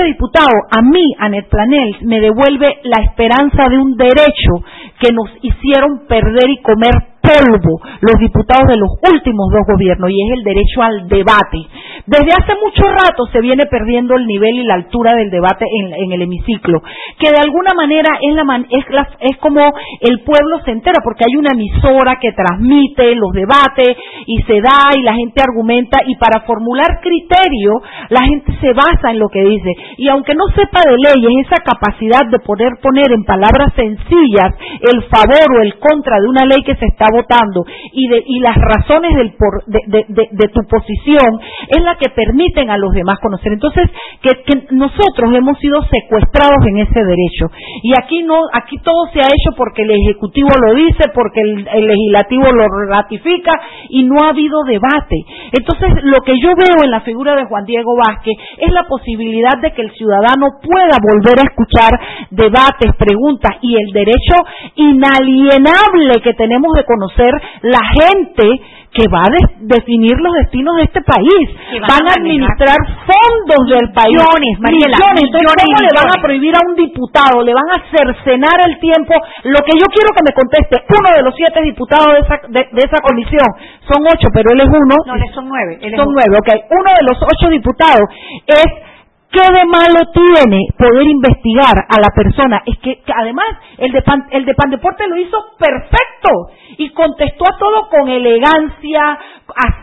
Diputado, 0.04 0.52
a 0.70 0.82
mí, 0.82 1.14
Anet 1.20 1.48
Planel, 1.50 1.98
me 2.02 2.20
devuelve 2.20 2.80
la 2.84 3.04
esperanza 3.04 3.70
de 3.70 3.78
un 3.78 3.96
derecho 3.96 4.64
que 5.00 5.14
nos 5.14 5.30
hicieron 5.42 6.06
perder 6.08 6.50
y 6.50 6.62
comer 6.62 7.15
polvo 7.26 7.82
los 8.02 8.20
diputados 8.20 8.68
de 8.70 8.78
los 8.78 8.92
últimos 9.02 9.50
dos 9.52 9.66
gobiernos 9.68 10.10
y 10.12 10.22
es 10.22 10.38
el 10.38 10.44
derecho 10.44 10.82
al 10.82 11.08
debate. 11.08 11.60
Desde 12.06 12.32
hace 12.38 12.54
mucho 12.62 12.86
rato 12.86 13.26
se 13.34 13.42
viene 13.42 13.66
perdiendo 13.66 14.16
el 14.16 14.28
nivel 14.28 14.60
y 14.60 14.64
la 14.64 14.76
altura 14.76 15.16
del 15.16 15.32
debate 15.32 15.66
en, 15.66 16.12
el 16.12 16.22
hemiciclo, 16.22 16.82
que 17.18 17.30
de 17.30 17.42
alguna 17.42 17.72
manera 17.76 18.20
es, 18.22 18.36
la, 18.36 18.62
es, 18.70 18.86
es 19.32 19.38
como 19.38 19.62
el 20.02 20.22
pueblo 20.22 20.62
se 20.64 20.72
entera, 20.72 21.02
porque 21.04 21.24
hay 21.28 21.36
una 21.36 21.52
emisora 21.52 22.18
que 22.22 22.32
transmite 22.32 23.16
los 23.16 23.32
debates 23.34 23.98
y 24.28 24.42
se 24.44 24.62
da 24.62 24.94
y 24.96 25.02
la 25.02 25.16
gente 25.16 25.42
argumenta 25.42 26.00
y 26.06 26.16
para 26.16 26.46
formular 26.46 27.00
criterio 27.02 27.82
la 28.10 28.22
gente 28.22 28.54
se 28.62 28.74
basa 28.74 29.12
en 29.12 29.20
lo 29.20 29.30
que 29.30 29.42
dice. 29.42 29.74
Y 29.98 30.08
aunque 30.10 30.36
no 30.36 30.46
sepa 30.56 30.82
de 30.86 30.98
leyes, 30.98 31.48
esa 31.48 31.64
capacidad 31.64 32.30
de 32.30 32.40
poder 32.40 32.78
poner 32.82 33.12
en 33.12 33.24
palabras 33.24 33.74
sencillas 33.76 34.54
el 34.82 35.04
favor 35.10 35.58
o 35.58 35.62
el 35.62 35.78
contra 35.80 36.20
de 36.20 36.28
una 36.28 36.46
ley 36.46 36.62
que 36.64 36.76
se 36.76 36.86
está 36.86 37.08
votando 37.16 37.66
y, 37.94 38.08
de, 38.08 38.24
y 38.26 38.40
las 38.40 38.56
razones 38.56 39.16
del 39.16 39.34
por, 39.34 39.64
de, 39.66 40.06
de, 40.08 40.48
tu 40.54 40.62
posición 40.68 41.40
es 41.68 41.84
la 41.84 41.96
que 41.96 42.10
permiten 42.10 42.70
a 42.70 42.78
los 42.78 42.94
demás 42.94 43.20
conocer. 43.20 43.54
Entonces, 43.54 43.90
que, 44.22 44.36
nosotros 44.72 45.34
hemos 45.34 45.58
sido 45.60 45.82
secuestrados 45.84 46.60
en 46.68 46.80
ese 46.80 47.00
derecho. 47.00 47.52
Y 47.84 47.94
aquí 47.98 48.24
no, 48.24 48.40
aquí 48.54 48.78
todo 48.84 49.08
se 49.14 49.20
ha 49.20 49.28
hecho 49.28 49.56
porque 49.58 49.84
el 49.84 49.92
Ejecutivo 49.92 50.50
lo 50.68 50.76
dice, 50.76 51.10
porque 51.14 51.42
el, 51.42 51.68
el 51.68 51.88
Legislativo 51.88 52.52
lo 52.52 52.66
ratifica 52.90 53.52
y 53.90 54.04
no 54.04 54.16
ha 54.22 54.32
habido 54.32 54.64
debate. 54.64 55.16
Entonces, 55.52 56.04
lo 56.04 56.24
que 56.26 56.40
yo 56.40 56.50
veo 56.56 56.84
en 56.84 56.92
la 56.92 57.02
figura 57.02 57.36
de 57.36 57.46
Juan 57.46 57.66
Diego 57.66 57.96
Vázquez 57.96 58.36
es 58.58 58.72
la 58.72 58.84
posibilidad 58.84 59.58
de 59.62 59.72
que 59.72 59.82
el 59.82 59.92
ciudadano 59.92 60.60
pueda 60.62 60.98
volver 61.02 61.40
a 61.40 61.50
escuchar 61.50 61.92
debates, 62.32 62.96
preguntas 62.98 63.58
y 63.62 63.76
el 63.76 63.92
derecho 63.94 64.36
inalienable 64.76 66.22
que 66.24 66.34
tenemos 66.34 66.74
de 66.74 66.84
conocer 66.84 67.05
ser 67.10 67.34
la 67.62 67.82
gente 67.94 68.62
que 68.96 69.12
va 69.12 69.28
a 69.28 69.32
definir 69.60 70.16
los 70.16 70.34
destinos 70.40 70.80
de 70.80 70.84
este 70.88 71.04
país. 71.04 71.46
Van, 71.84 72.08
a 72.08 72.16
administrar 72.16 72.80
fondos 73.04 73.68
del 73.68 73.92
país. 73.92 74.16
Millones, 74.16 74.56
Mariela, 74.64 74.96
Entonces, 75.20 75.52
¿cómo 75.52 75.80
le 75.84 75.92
van 75.92 76.12
a 76.16 76.18
prohibir 76.24 76.56
a 76.56 76.64
un 76.64 76.76
diputado? 76.80 77.44
Le 77.44 77.52
van 77.52 77.70
a 77.76 77.84
cercenar 77.92 78.56
el 78.64 78.80
tiempo. 78.80 79.14
Lo 79.44 79.60
que 79.68 79.76
yo 79.76 79.88
quiero 79.92 80.16
que 80.16 80.24
me 80.24 80.32
conteste, 80.32 80.76
uno 80.88 81.10
de 81.12 81.22
los 81.28 81.36
siete 81.36 81.60
diputados 81.68 82.08
de 82.16 82.22
esa, 82.24 82.36
de, 82.48 82.82
esa 82.88 83.00
comisión, 83.04 83.48
son 83.84 84.00
ocho, 84.08 84.32
pero 84.32 84.56
él 84.56 84.64
es 84.64 84.72
uno. 84.72 84.96
No, 85.04 85.14
son 85.36 85.46
nueve. 85.52 85.76
son 85.92 86.08
nueve, 86.16 86.34
ok. 86.40 86.50
Uno 86.72 86.90
de 86.96 87.04
los 87.04 87.20
ocho 87.20 87.52
diputados 87.52 88.08
es 88.48 88.95
¿Qué 89.36 89.42
de 89.42 89.66
malo 89.66 90.00
tiene 90.14 90.68
poder 90.78 91.04
investigar 91.08 91.76
a 91.90 92.00
la 92.00 92.08
persona? 92.16 92.64
Es 92.66 92.78
que, 92.80 93.02
además 93.14 93.48
el 93.78 93.92
de, 93.92 94.02
pan, 94.02 94.28
el 94.32 94.46
de 94.46 94.54
Pandeporte 94.54 95.06
lo 95.10 95.18
hizo 95.18 95.38
perfecto 95.60 96.52
y 96.78 96.90
contestó 96.92 97.44
a 97.44 97.58
todo 97.58 97.90
con 97.90 98.08
elegancia, 98.08 99.20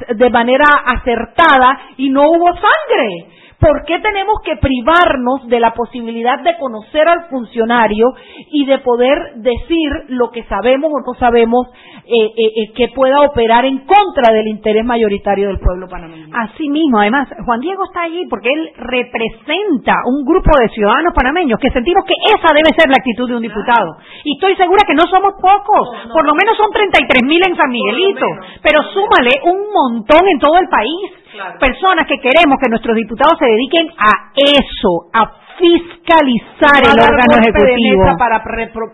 de 0.08 0.30
manera 0.30 0.64
acertada 0.86 1.80
y 1.98 2.08
no 2.08 2.30
hubo 2.30 2.46
sangre. 2.46 3.26
¿Por 3.62 3.84
qué 3.86 4.00
tenemos 4.00 4.40
que 4.44 4.56
privarnos 4.56 5.46
de 5.46 5.60
la 5.60 5.72
posibilidad 5.72 6.42
de 6.42 6.58
conocer 6.58 7.06
al 7.06 7.28
funcionario 7.30 8.12
y 8.50 8.66
de 8.66 8.78
poder 8.78 9.36
decir 9.36 9.88
lo 10.08 10.32
que 10.32 10.42
sabemos 10.50 10.90
o 10.90 10.98
no 11.06 11.14
sabemos 11.16 11.68
eh, 12.02 12.10
eh, 12.10 12.50
eh, 12.58 12.72
que 12.74 12.88
pueda 12.88 13.20
operar 13.20 13.64
en 13.64 13.86
contra 13.86 14.34
del 14.34 14.48
interés 14.48 14.84
mayoritario 14.84 15.46
del 15.46 15.60
pueblo 15.60 15.86
panameño. 15.86 16.34
Así 16.34 16.68
mismo, 16.68 16.98
además, 16.98 17.28
Juan 17.46 17.60
Diego 17.60 17.84
está 17.84 18.02
allí 18.02 18.26
porque 18.28 18.48
él 18.52 18.70
representa 18.74 19.94
un 20.10 20.24
grupo 20.24 20.50
de 20.58 20.68
ciudadanos 20.70 21.14
panameños 21.14 21.60
que 21.60 21.70
sentimos 21.70 22.04
que 22.04 22.14
esa 22.34 22.52
debe 22.52 22.74
ser 22.76 22.90
la 22.90 22.98
actitud 22.98 23.28
de 23.28 23.36
un 23.36 23.42
diputado. 23.42 23.94
Y 24.24 24.34
estoy 24.34 24.56
segura 24.56 24.82
que 24.84 24.94
no 24.94 25.06
somos 25.06 25.34
pocos, 25.40 26.10
por 26.12 26.26
lo 26.26 26.34
menos 26.34 26.56
son 26.56 26.72
33 26.72 27.22
mil 27.22 27.40
en 27.46 27.54
San 27.54 27.70
Miguelito, 27.70 28.26
pero 28.60 28.82
súmale 28.90 29.38
un 29.46 29.70
montón 29.70 30.26
en 30.26 30.40
todo 30.40 30.58
el 30.58 30.68
país. 30.68 31.21
Personas 31.58 32.06
que 32.06 32.18
queremos 32.20 32.58
que 32.60 32.68
nuestros 32.68 32.96
diputados 32.96 33.38
se 33.38 33.46
dediquen 33.46 33.88
a 33.96 34.32
eso, 34.36 35.08
a 35.12 35.42
fiscalizar 35.58 36.80
el 36.82 36.98
órgano 36.98 37.34
ejecutivo. 37.38 38.02
Para, 38.18 38.42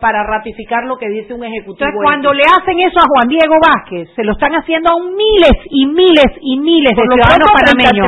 para 0.01 0.22
ratificar 0.24 0.84
lo 0.84 0.99
que 0.99 1.09
dice 1.09 1.34
un 1.34 1.45
ejecutivo. 1.45 1.89
Entonces, 1.89 2.03
cuando 2.03 2.32
le 2.32 2.45
hacen 2.45 2.78
eso 2.80 2.99
a 3.01 3.07
Juan 3.09 3.28
Diego 3.28 3.57
Vázquez, 3.57 4.11
se 4.14 4.24
lo 4.24 4.32
están 4.32 4.53
haciendo 4.53 4.93
a 4.93 4.97
un 4.97 5.16
miles 5.16 5.57
y 5.70 5.86
miles 5.86 6.30
y 6.41 6.59
miles 6.59 6.93
de 6.95 7.03
ciudadanos 7.03 7.49
panameños. 7.49 8.07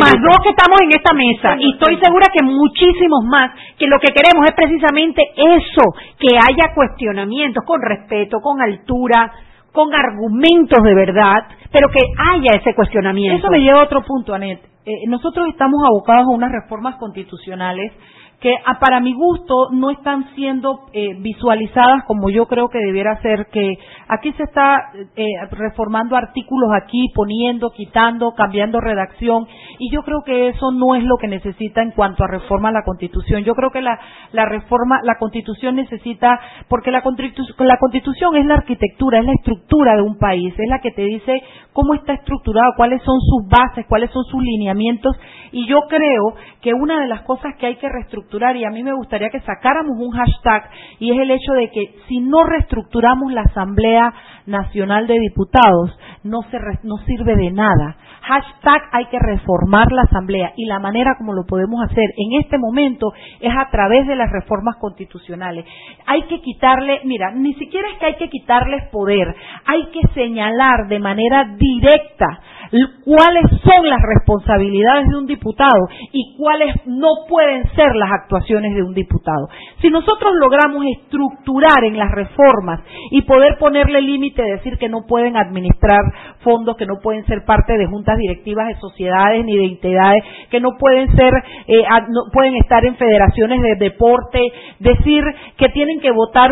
más 0.00 0.16
dos 0.18 0.38
que 0.42 0.50
estamos 0.50 0.78
en 0.82 0.90
esta 0.90 1.14
mesa. 1.14 1.56
Y 1.58 1.72
estoy 1.72 1.98
segura 2.02 2.26
que 2.32 2.42
muchísimos 2.42 3.24
más, 3.24 3.50
que 3.78 3.86
lo 3.86 3.98
que 3.98 4.12
queremos 4.12 4.44
es 4.48 4.54
precisamente 4.54 5.22
eso, 5.36 5.84
que 6.18 6.36
haya 6.36 6.74
cuestionamientos 6.74 7.64
con 7.64 7.80
respeto, 7.82 8.40
con 8.40 8.60
altura, 8.60 9.32
con 9.72 9.94
argumentos 9.94 10.82
de 10.82 10.94
verdad, 10.94 11.44
pero 11.70 11.88
que 11.88 12.00
haya 12.18 12.58
ese 12.58 12.74
cuestionamiento. 12.74 13.38
Eso 13.38 13.50
me 13.50 13.60
lleva 13.60 13.80
a 13.80 13.84
otro 13.84 14.02
punto, 14.02 14.34
Anet. 14.34 14.60
Eh, 14.84 15.06
nosotros 15.06 15.48
estamos 15.48 15.80
abocados 15.84 16.26
a 16.26 16.34
unas 16.34 16.50
reformas 16.50 16.96
constitucionales 16.96 17.92
que 18.40 18.54
ah, 18.64 18.78
para 18.78 19.00
mi 19.00 19.14
gusto 19.14 19.70
no 19.72 19.90
están 19.90 20.32
siendo 20.36 20.86
eh, 20.92 21.14
visualizadas 21.18 22.04
como 22.04 22.30
yo 22.30 22.46
creo 22.46 22.68
que 22.68 22.78
debiera 22.78 23.20
ser, 23.20 23.46
que 23.50 23.78
aquí 24.08 24.32
se 24.34 24.44
está 24.44 24.92
eh, 25.16 25.26
reformando 25.50 26.14
artículos 26.14 26.70
aquí, 26.80 27.08
poniendo, 27.14 27.70
quitando, 27.70 28.32
cambiando 28.36 28.80
redacción, 28.80 29.48
y 29.80 29.90
yo 29.90 30.02
creo 30.02 30.22
que 30.24 30.48
eso 30.48 30.70
no 30.70 30.94
es 30.94 31.02
lo 31.02 31.16
que 31.16 31.26
necesita 31.26 31.82
en 31.82 31.90
cuanto 31.90 32.22
a 32.22 32.28
reforma 32.28 32.68
a 32.68 32.72
la 32.72 32.84
Constitución. 32.84 33.42
Yo 33.42 33.54
creo 33.54 33.70
que 33.70 33.80
la, 33.80 33.98
la 34.32 34.44
reforma, 34.44 35.00
la 35.02 35.18
Constitución 35.18 35.74
necesita, 35.74 36.38
porque 36.68 36.92
la, 36.92 37.02
la 37.58 37.76
Constitución 37.78 38.36
es 38.36 38.46
la 38.46 38.54
arquitectura, 38.54 39.18
es 39.18 39.26
la 39.26 39.32
estructura 39.32 39.96
de 39.96 40.02
un 40.02 40.16
país, 40.16 40.54
es 40.56 40.68
la 40.68 40.78
que 40.78 40.92
te 40.92 41.02
dice 41.02 41.42
cómo 41.72 41.94
está 41.94 42.12
estructurado, 42.14 42.72
cuáles 42.76 43.02
son 43.02 43.18
sus 43.20 43.48
bases, 43.48 43.84
cuáles 43.88 44.10
son 44.12 44.22
sus 44.24 44.42
lineamientos, 44.42 45.16
y 45.50 45.66
yo 45.66 45.80
creo 45.88 46.34
que 46.60 46.72
una 46.72 47.00
de 47.00 47.08
las 47.08 47.22
cosas 47.22 47.54
que 47.58 47.66
hay 47.66 47.76
que 47.76 47.88
reestructurar 47.88 48.27
y 48.30 48.64
a 48.64 48.70
mí 48.70 48.82
me 48.82 48.92
gustaría 48.92 49.30
que 49.30 49.40
sacáramos 49.40 49.96
un 49.98 50.10
hashtag 50.10 50.70
y 50.98 51.10
es 51.12 51.18
el 51.18 51.30
hecho 51.30 51.52
de 51.54 51.70
que 51.70 51.94
si 52.08 52.20
no 52.20 52.44
reestructuramos 52.44 53.32
la 53.32 53.42
Asamblea 53.42 54.12
Nacional 54.46 55.06
de 55.06 55.18
Diputados 55.18 55.98
no, 56.24 56.42
se 56.50 56.58
no 56.82 56.98
sirve 57.06 57.36
de 57.36 57.50
nada. 57.50 57.96
Hashtag 58.20 58.82
hay 58.92 59.06
que 59.06 59.18
reformar 59.18 59.90
la 59.92 60.02
Asamblea 60.02 60.52
y 60.56 60.66
la 60.66 60.78
manera 60.78 61.14
como 61.16 61.32
lo 61.32 61.46
podemos 61.46 61.82
hacer 61.82 62.04
en 62.16 62.40
este 62.42 62.58
momento 62.58 63.12
es 63.40 63.52
a 63.56 63.70
través 63.70 64.06
de 64.06 64.16
las 64.16 64.30
reformas 64.30 64.76
constitucionales. 64.76 65.64
Hay 66.06 66.22
que 66.24 66.42
quitarle, 66.42 67.00
mira, 67.04 67.30
ni 67.30 67.54
siquiera 67.54 67.88
es 67.92 67.98
que 67.98 68.06
hay 68.06 68.16
que 68.16 68.28
quitarles 68.28 68.88
poder, 68.90 69.34
hay 69.64 69.86
que 69.86 70.06
señalar 70.12 70.88
de 70.88 70.98
manera 70.98 71.54
directa 71.56 72.40
cuáles 73.04 73.44
son 73.62 73.88
las 73.88 74.00
responsabilidades 74.02 75.08
de 75.08 75.16
un 75.16 75.26
diputado 75.26 75.88
y 76.12 76.36
cuáles 76.36 76.74
no 76.86 77.08
pueden 77.28 77.64
ser 77.74 77.94
las 77.94 78.10
actuaciones 78.22 78.74
de 78.74 78.82
un 78.82 78.94
diputado. 78.94 79.48
Si 79.80 79.88
nosotros 79.88 80.32
logramos 80.38 80.84
estructurar 80.86 81.84
en 81.84 81.98
las 81.98 82.10
reformas 82.10 82.80
y 83.10 83.22
poder 83.22 83.58
ponerle 83.58 84.00
límite, 84.02 84.42
decir 84.42 84.78
que 84.78 84.88
no 84.88 85.06
pueden 85.06 85.36
administrar 85.36 86.00
fondos, 86.40 86.76
que 86.76 86.86
no 86.86 86.96
pueden 87.02 87.24
ser 87.26 87.44
parte 87.44 87.76
de 87.76 87.86
juntas 87.86 88.16
directivas 88.18 88.68
de 88.68 88.76
sociedades 88.76 89.44
ni 89.44 89.56
de 89.56 89.64
entidades 89.64 90.24
que 90.50 90.60
no 90.60 90.70
pueden 90.78 91.14
ser, 91.16 91.32
eh, 91.66 91.82
no 92.08 92.30
pueden 92.32 92.56
estar 92.56 92.84
en 92.84 92.96
federaciones 92.96 93.60
de 93.62 93.76
deporte, 93.76 94.40
decir 94.78 95.22
que 95.56 95.68
tienen 95.70 96.00
que 96.00 96.10
votar 96.10 96.50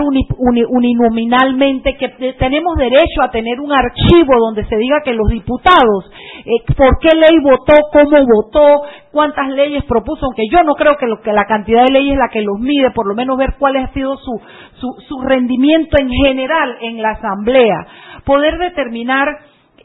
uninominalmente, 0.69 1.97
que 1.97 2.09
tenemos 2.39 2.77
derecho 2.77 3.23
a 3.23 3.31
tener 3.31 3.61
un 3.61 3.73
archivo 3.73 4.35
donde 4.39 4.65
se 4.67 4.77
diga 4.77 5.01
que 5.05 5.13
los 5.13 5.29
diputados, 5.29 6.06
eh, 6.45 6.75
por 6.77 6.99
qué 7.01 7.15
ley 7.17 7.39
votó, 7.43 7.75
cómo 7.93 8.27
votó, 8.27 8.83
cuántas 9.13 9.49
leyes 9.49 9.85
propuso, 9.85 10.27
aunque 10.27 10.45
yo 10.51 10.63
no 10.63 10.75
creo 10.75 10.97
que, 10.97 11.07
lo, 11.07 11.21
que 11.21 11.33
la 11.33 11.45
cantidad 11.47 11.85
de 11.85 11.93
leyes 11.93 12.13
es 12.13 12.19
la 12.19 12.29
que 12.29 12.43
los 12.43 12.59
mide, 12.59 12.91
por 12.93 13.07
lo 13.07 13.15
menos 13.15 13.37
ver 13.37 13.55
cuál 13.59 13.77
ha 13.77 13.93
sido 13.93 14.17
su, 14.17 14.41
su, 14.75 14.89
su 15.09 15.21
rendimiento 15.23 15.97
en 16.01 16.11
general 16.11 16.77
en 16.81 17.03
la 17.03 17.11
Asamblea. 17.11 17.87
Poder 18.25 18.59
determinar 18.59 19.29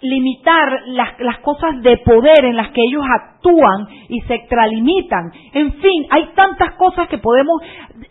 limitar 0.02 0.82
las, 0.88 1.20
las, 1.20 1.40
cosas 1.40 1.82
de 1.82 1.98
poder 1.98 2.46
en 2.46 2.56
las 2.56 2.70
que 2.70 2.82
ellos 2.82 3.04
actúan 3.08 3.88
y 4.10 4.20
se 4.22 4.34
extralimitan. 4.34 5.32
En 5.54 5.74
fin, 5.74 6.08
hay 6.10 6.30
tantas 6.36 6.74
cosas 6.74 7.08
que 7.08 7.20
podemos 7.20 7.62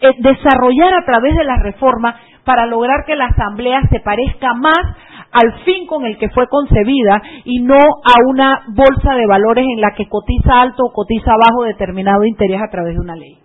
eh, 0.01 0.13
desarrollar 0.19 0.95
a 0.95 1.05
través 1.05 1.37
de 1.37 1.45
la 1.45 1.57
reforma 1.57 2.15
para 2.45 2.67
lograr 2.67 3.05
que 3.07 3.17
la 3.17 3.27
Asamblea 3.27 3.83
se 3.91 4.01
parezca 4.01 4.55
más 4.55 4.81
al 5.33 5.53
fin 5.65 5.87
con 5.87 6.05
el 6.05 6.19
que 6.19 6.29
fue 6.31 6.47
concebida 6.49 7.23
y 7.45 7.63
no 7.63 7.79
a 7.79 8.29
una 8.29 8.63
bolsa 8.69 9.15
de 9.15 9.27
valores 9.27 9.65
en 9.69 9.81
la 9.81 9.93
que 9.95 10.09
cotiza 10.09 10.61
alto 10.61 10.85
o 10.87 10.93
cotiza 10.93 11.33
bajo 11.33 11.65
determinado 11.65 12.25
interés 12.25 12.61
a 12.61 12.71
través 12.71 12.95
de 12.95 13.01
una 13.01 13.17
ley. 13.17 13.39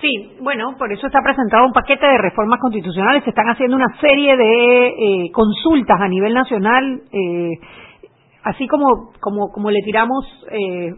Sí, 0.00 0.36
bueno, 0.40 0.74
por 0.78 0.92
eso 0.92 1.06
está 1.06 1.20
presentado 1.24 1.64
un 1.66 1.72
paquete 1.72 2.06
de 2.06 2.18
reformas 2.18 2.60
constitucionales. 2.60 3.24
Se 3.24 3.30
están 3.30 3.48
haciendo 3.48 3.76
una 3.76 3.88
serie 4.00 4.36
de 4.36 4.86
eh, 4.88 5.30
consultas 5.32 5.98
a 6.00 6.08
nivel 6.08 6.34
nacional, 6.34 7.00
eh, 7.10 7.52
así 8.42 8.66
como, 8.68 9.12
como, 9.20 9.50
como 9.50 9.70
le 9.70 9.80
tiramos 9.82 10.26
eh, 10.50 10.92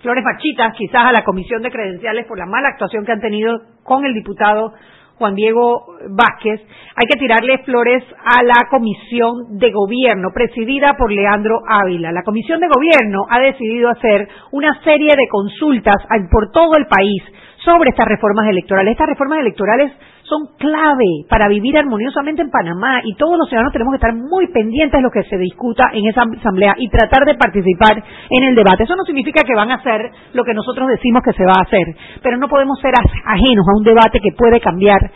flores 0.00 0.24
machitas 0.24 0.74
quizás 0.76 1.04
a 1.04 1.12
la 1.12 1.24
Comisión 1.24 1.62
de 1.62 1.70
Credenciales 1.70 2.26
por 2.26 2.38
la 2.38 2.46
mala 2.46 2.68
actuación 2.70 3.04
que 3.04 3.12
han 3.12 3.20
tenido 3.20 3.54
con 3.84 4.04
el 4.04 4.14
diputado 4.14 4.72
Juan 5.18 5.34
Diego 5.34 5.86
Vázquez, 6.10 6.60
hay 6.94 7.06
que 7.10 7.18
tirarle 7.18 7.58
flores 7.64 8.04
a 8.24 8.42
la 8.44 8.68
Comisión 8.70 9.58
de 9.58 9.72
Gobierno, 9.72 10.28
presidida 10.32 10.94
por 10.96 11.10
Leandro 11.10 11.60
Ávila. 11.66 12.12
La 12.12 12.22
Comisión 12.22 12.60
de 12.60 12.68
Gobierno 12.68 13.26
ha 13.28 13.40
decidido 13.40 13.90
hacer 13.90 14.28
una 14.52 14.80
serie 14.84 15.10
de 15.16 15.28
consultas 15.28 15.96
por 16.30 16.52
todo 16.52 16.76
el 16.76 16.86
país 16.86 17.22
sobre 17.64 17.90
estas 17.90 18.06
reformas 18.06 18.48
electorales. 18.48 18.92
Estas 18.92 19.08
reformas 19.08 19.40
electorales 19.40 19.92
son 20.28 20.56
clave 20.58 21.24
para 21.28 21.48
vivir 21.48 21.76
armoniosamente 21.76 22.42
en 22.42 22.50
Panamá 22.50 23.00
y 23.02 23.14
todos 23.14 23.36
los 23.38 23.48
ciudadanos 23.48 23.72
tenemos 23.72 23.92
que 23.92 23.96
estar 23.96 24.14
muy 24.14 24.46
pendientes 24.48 24.98
de 24.98 25.02
lo 25.02 25.10
que 25.10 25.24
se 25.24 25.38
discuta 25.38 25.90
en 25.92 26.06
esa 26.06 26.22
asamblea 26.22 26.74
y 26.78 26.88
tratar 26.88 27.24
de 27.24 27.34
participar 27.34 28.02
en 28.30 28.44
el 28.44 28.54
debate. 28.54 28.84
Eso 28.84 28.96
no 28.96 29.04
significa 29.04 29.42
que 29.42 29.54
van 29.54 29.70
a 29.70 29.76
hacer 29.76 30.10
lo 30.34 30.44
que 30.44 30.54
nosotros 30.54 30.88
decimos 30.88 31.22
que 31.24 31.32
se 31.32 31.44
va 31.44 31.54
a 31.58 31.62
hacer, 31.62 31.96
pero 32.22 32.36
no 32.36 32.48
podemos 32.48 32.78
ser 32.80 32.92
ajenos 33.24 33.66
a 33.66 33.78
un 33.78 33.84
debate 33.84 34.20
que 34.20 34.32
puede 34.36 34.60
cambiar 34.60 35.10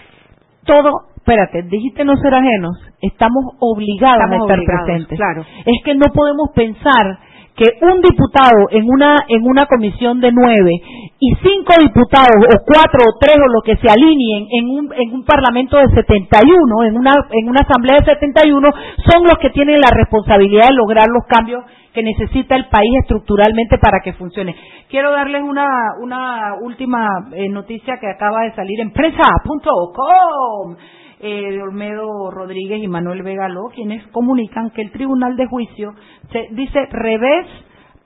todo 0.65 1.13
espérate, 1.23 1.63
dijiste 1.63 2.05
no 2.05 2.17
ser 2.17 2.35
ajenos, 2.35 2.77
estamos 3.01 3.55
obligados 3.61 4.29
a 4.29 4.37
estar 4.37 4.59
presentes. 4.65 5.17
Claro. 5.17 5.45
Es 5.65 5.83
que 5.85 5.95
no 5.95 6.07
podemos 6.13 6.51
pensar 6.53 7.19
que 7.55 7.69
un 7.83 8.01
diputado 8.01 8.69
en 8.71 8.89
una 8.89 9.17
en 9.29 9.45
una 9.45 9.67
comisión 9.67 10.21
de 10.21 10.33
nueve 10.33 10.73
y 11.19 11.35
cinco 11.43 11.75
diputados 11.81 12.41
o 12.41 12.65
cuatro 12.65 13.05
o 13.05 13.19
tres 13.21 13.37
o 13.37 13.53
lo 13.53 13.61
que 13.63 13.77
se 13.77 13.91
alineen 13.91 14.47
en 14.51 14.69
un 14.71 14.93
en 14.95 15.13
un 15.13 15.25
parlamento 15.25 15.77
de 15.77 15.89
71 15.95 16.85
en 16.85 16.97
una 16.97 17.13
en 17.31 17.49
una 17.49 17.61
asamblea 17.61 17.99
de 17.99 18.07
71 18.07 18.69
son 19.05 19.25
los 19.25 19.39
que 19.39 19.51
tienen 19.51 19.81
la 19.81 19.91
responsabilidad 19.93 20.69
de 20.69 20.75
lograr 20.75 21.09
los 21.09 21.27
cambios 21.27 21.65
que 21.93 22.03
necesita 22.03 22.57
el 22.57 22.69
país 22.69 22.91
estructuralmente 23.03 23.77
para 23.77 24.01
que 24.03 24.15
funcione. 24.15 24.57
Quiero 24.89 25.13
darles 25.13 25.43
una 25.43 25.67
una 26.01 26.55
última 26.63 27.07
eh, 27.35 27.51
noticia 27.51 27.99
que 28.01 28.09
acaba 28.09 28.45
de 28.45 28.55
salir 28.55 28.81
en 28.81 28.93
prensa.com 28.93 30.77
eh, 31.23 31.53
de 31.53 31.63
Olmedo 31.63 32.31
Rodríguez 32.31 32.83
y 32.83 32.89
Manuel 32.89 33.23
Vegaló, 33.23 33.69
quienes 33.75 34.07
comunican 34.09 34.71
que 34.71 34.83
el 34.83 34.91
Tribunal 34.91 35.37
de 35.37 35.47
Juicio 35.47 35.95
se, 36.33 36.49
dice 36.51 36.87
revés 36.91 37.47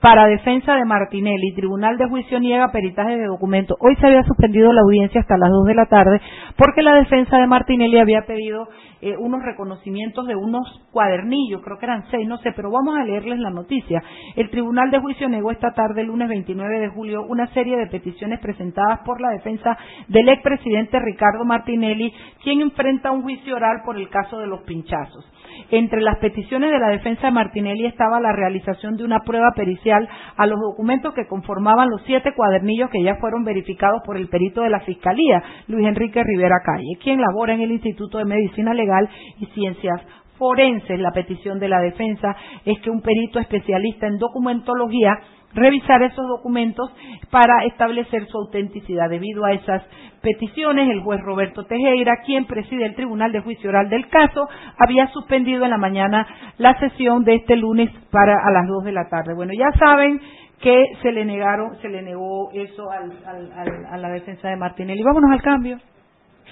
para 0.01 0.27
defensa 0.27 0.75
de 0.75 0.85
Martinelli. 0.85 1.53
Tribunal 1.55 1.97
de 1.97 2.07
Juicio 2.07 2.39
niega 2.39 2.71
peritaje 2.71 3.17
de 3.17 3.25
documentos. 3.25 3.77
Hoy 3.79 3.95
se 3.95 4.07
había 4.07 4.23
suspendido 4.23 4.71
la 4.73 4.81
audiencia 4.81 5.21
hasta 5.21 5.37
las 5.37 5.49
2 5.49 5.65
de 5.65 5.75
la 5.75 5.85
tarde 5.85 6.21
porque 6.57 6.81
la 6.81 6.95
defensa 6.95 7.37
de 7.37 7.47
Martinelli 7.47 7.97
había 7.99 8.25
pedido 8.25 8.67
eh, 8.99 9.15
unos 9.15 9.43
reconocimientos 9.43 10.25
de 10.25 10.35
unos 10.35 10.67
cuadernillos, 10.91 11.61
creo 11.63 11.77
que 11.77 11.85
eran 11.85 12.05
seis, 12.09 12.27
no 12.27 12.39
sé, 12.39 12.51
pero 12.55 12.71
vamos 12.71 12.97
a 12.97 13.03
leerles 13.03 13.37
la 13.37 13.51
noticia. 13.51 14.01
El 14.35 14.49
Tribunal 14.49 14.89
de 14.89 14.99
Juicio 14.99 15.29
negó 15.29 15.51
esta 15.51 15.71
tarde, 15.73 16.01
el 16.01 16.07
lunes 16.07 16.27
29 16.27 16.79
de 16.79 16.89
julio, 16.89 17.23
una 17.27 17.45
serie 17.53 17.77
de 17.77 17.85
peticiones 17.85 18.39
presentadas 18.39 19.01
por 19.05 19.21
la 19.21 19.29
defensa 19.29 19.77
del 20.07 20.29
expresidente 20.29 20.99
Ricardo 20.99 21.45
Martinelli, 21.45 22.11
quien 22.43 22.61
enfrenta 22.61 23.11
un 23.11 23.21
juicio 23.21 23.55
oral 23.55 23.83
por 23.85 23.97
el 23.97 24.09
caso 24.09 24.39
de 24.39 24.47
los 24.47 24.61
pinchazos. 24.61 25.31
Entre 25.71 26.01
las 26.01 26.17
peticiones 26.19 26.71
de 26.71 26.79
la 26.79 26.89
defensa 26.89 27.27
de 27.27 27.33
Martinelli 27.33 27.85
estaba 27.85 28.19
la 28.19 28.31
realización 28.31 28.95
de 28.97 29.03
una 29.03 29.19
prueba 29.19 29.51
pericial 29.55 30.07
a 30.37 30.45
los 30.45 30.59
documentos 30.59 31.13
que 31.13 31.27
conformaban 31.27 31.89
los 31.89 32.01
siete 32.05 32.33
cuadernillos 32.35 32.89
que 32.89 33.03
ya 33.03 33.15
fueron 33.15 33.43
verificados 33.43 34.01
por 34.05 34.17
el 34.17 34.29
perito 34.29 34.61
de 34.61 34.69
la 34.69 34.79
Fiscalía, 34.81 35.43
Luis 35.67 35.87
Enrique 35.87 36.23
Rivera 36.23 36.57
Calle, 36.63 36.97
quien 37.01 37.21
labora 37.21 37.53
en 37.53 37.61
el 37.61 37.71
Instituto 37.71 38.17
de 38.17 38.25
Medicina 38.25 38.73
Legal 38.73 39.09
y 39.39 39.45
Ciencias 39.47 40.01
Forenses. 40.37 40.99
La 40.99 41.11
petición 41.11 41.59
de 41.59 41.67
la 41.67 41.79
defensa 41.81 42.35
es 42.65 42.79
que 42.79 42.89
un 42.89 43.01
perito 43.01 43.39
especialista 43.39 44.07
en 44.07 44.17
documentología 44.17 45.19
revisar 45.57 46.01
esos 46.03 46.27
documentos 46.27 46.91
para 47.29 47.65
establecer 47.65 48.27
su 48.27 48.37
autenticidad. 48.37 49.09
Debido 49.09 49.43
a 49.43 49.53
esas 49.53 49.83
peticiones, 50.21 50.89
el 50.89 51.01
juez 51.01 51.19
Roberto 51.21 51.65
Tejera, 51.65 52.21
quien 52.25 52.45
preside 52.45 52.85
el 52.85 52.95
Tribunal 52.95 53.31
de 53.31 53.41
Juicio 53.41 53.69
Oral 53.69 53.89
del 53.89 54.07
caso, 54.07 54.47
había 54.79 55.07
suspendido 55.07 55.65
en 55.65 55.71
la 55.71 55.77
mañana 55.77 56.27
la 56.57 56.79
sesión 56.79 57.23
de 57.23 57.35
este 57.35 57.55
lunes 57.55 57.89
para 58.11 58.33
a 58.45 58.51
las 58.51 58.67
dos 58.67 58.83
de 58.83 58.91
la 58.91 59.09
tarde. 59.09 59.33
Bueno, 59.35 59.51
ya 59.57 59.71
saben 59.77 60.21
que 60.61 60.83
se 61.01 61.11
le 61.11 61.25
negaron, 61.25 61.77
se 61.81 61.89
le 61.89 62.01
negó 62.01 62.51
eso 62.53 62.83
a 62.91 63.97
la 63.97 64.09
defensa 64.09 64.49
de 64.49 64.57
Martinelli. 64.57 65.03
Vámonos 65.03 65.31
al 65.31 65.41
cambio. 65.41 65.77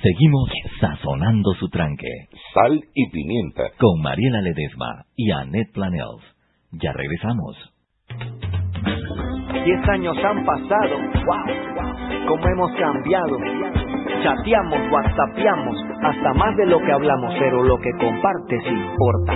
Seguimos 0.02 0.50
sazonando 0.80 1.54
su 1.54 1.70
tranque. 1.70 2.28
Sal 2.54 2.80
y 2.94 3.10
pimienta. 3.10 3.64
Con 3.80 4.02
Mariela 4.02 4.42
Ledesma 4.42 5.06
y 5.16 5.32
Annette 5.32 5.72
Planels. 5.74 6.22
Ya 6.74 6.92
regresamos. 6.92 7.56
Diez 9.64 9.90
años 9.90 10.18
han 10.24 10.46
pasado, 10.46 10.98
wow, 11.26 12.28
cómo 12.28 12.48
hemos 12.48 12.72
cambiado. 12.74 13.38
Chateamos, 14.22 14.80
whatsappeamos, 14.92 15.78
hasta 16.04 16.34
más 16.34 16.56
de 16.58 16.66
lo 16.66 16.80
que 16.80 16.92
hablamos, 16.92 17.34
pero 17.40 17.64
lo 17.64 17.78
que 17.78 17.92
compartes 18.00 18.62
importa. 18.66 19.34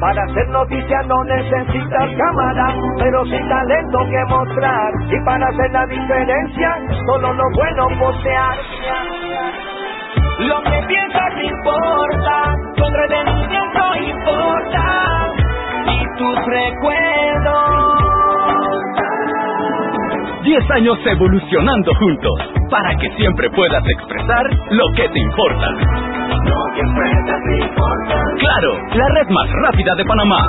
Para 0.00 0.22
hacer 0.24 0.48
noticia 0.48 1.02
no 1.02 1.24
necesitas 1.24 2.10
cámara, 2.16 2.74
pero 2.98 3.24
sí 3.24 3.38
talento 3.48 3.98
que 4.10 4.24
mostrar. 4.28 4.92
Y 5.10 5.24
para 5.24 5.46
hacer 5.48 5.70
la 5.72 5.86
diferencia, 5.86 6.78
solo 7.06 7.32
lo 7.32 7.44
bueno 7.54 7.86
postear. 7.98 8.56
Lo 10.40 10.62
que 10.62 10.86
piensas 10.86 11.32
importa, 11.42 12.54
tu 12.76 12.84
entretenimiento 12.84 13.96
importa, 13.96 15.32
y 15.86 16.18
tus 16.18 16.46
recuerdos. 16.46 17.05
Diez 20.56 20.70
años 20.70 20.96
evolucionando 21.04 21.92
juntos 21.96 22.32
para 22.70 22.96
que 22.96 23.10
siempre 23.16 23.50
puedas 23.50 23.82
expresar 23.86 24.42
lo 24.70 24.84
que 24.96 25.06
te 25.06 25.18
importa. 25.18 25.70
Lo 25.70 26.64
que 26.74 26.80
te 26.80 27.66
importa. 27.66 28.24
Claro, 28.38 28.72
la 28.94 29.06
red 29.08 29.28
más 29.28 29.50
rápida 29.64 29.94
de 29.96 30.04
Panamá. 30.06 30.48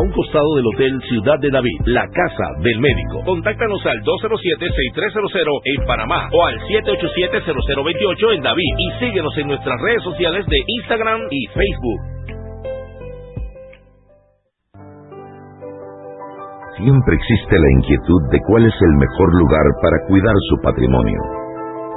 un 0.00 0.12
costado 0.12 0.56
del 0.56 0.66
Hotel 0.66 1.00
Ciudad 1.08 1.38
de 1.40 1.50
David, 1.50 1.78
la 1.86 2.06
casa 2.08 2.46
del 2.60 2.78
médico. 2.80 3.22
Contáctanos 3.24 3.84
al 3.86 3.98
207-6300 4.02 5.60
en 5.64 5.86
Panamá 5.86 6.28
o 6.32 6.46
al 6.46 6.58
787-0028 6.60 8.34
en 8.34 8.42
David 8.42 8.72
y 8.78 8.98
síguenos 9.00 9.36
en 9.38 9.48
nuestras 9.48 9.80
redes 9.80 10.02
sociales 10.02 10.46
de 10.46 10.56
Instagram 10.66 11.20
y 11.30 11.46
Facebook. 11.48 12.18
Siempre 16.78 17.14
existe 17.16 17.58
la 17.58 17.70
inquietud 17.78 18.22
de 18.30 18.38
cuál 18.46 18.64
es 18.64 18.74
el 18.80 18.94
mejor 19.02 19.34
lugar 19.34 19.66
para 19.82 19.98
cuidar 20.06 20.34
su 20.48 20.56
patrimonio. 20.62 21.18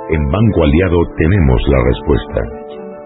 En 0.10 0.26
Banco 0.26 0.64
Aliado 0.64 0.98
tenemos 1.18 1.62
la 1.70 1.80
respuesta. 1.86 2.42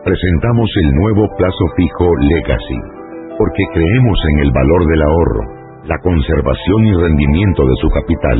Presentamos 0.06 0.70
el 0.84 0.90
nuevo 0.96 1.28
plazo 1.36 1.66
fijo 1.76 2.08
Legacy, 2.16 2.95
porque 3.38 3.64
creemos 3.74 4.20
en 4.34 4.40
el 4.40 4.52
valor 4.52 4.86
del 4.88 5.02
ahorro, 5.02 5.42
la 5.86 5.98
conservación 6.00 6.86
y 6.86 6.94
rendimiento 6.94 7.66
de 7.66 7.76
su 7.82 7.90
capital 7.90 8.40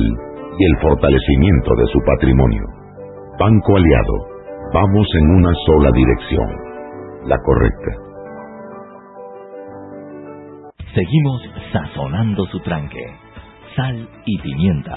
y 0.58 0.66
el 0.66 0.78
fortalecimiento 0.82 1.76
de 1.76 1.88
su 1.88 2.00
patrimonio. 2.06 2.64
Banco 3.40 3.76
Aliado, 3.76 4.28
vamos 4.74 5.08
en 5.22 5.30
una 5.36 5.54
sola 5.66 5.92
dirección, 5.92 6.50
la 7.26 7.38
correcta. 7.40 8.06
Seguimos 10.96 11.42
sazonando 11.74 12.46
su 12.46 12.60
tranque. 12.62 13.06
Sal 13.76 14.08
y 14.26 14.40
pimienta. 14.40 14.96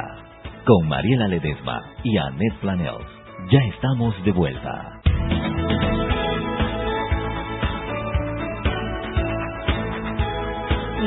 Con 0.65 0.89
Mariela 0.89 1.27
Ledesma 1.27 1.81
y 2.05 2.17
Annette 2.17 2.61
Planels. 2.61 3.07
Ya 3.51 3.59
estamos 3.65 4.15
de 4.25 4.31
vuelta. 4.31 5.01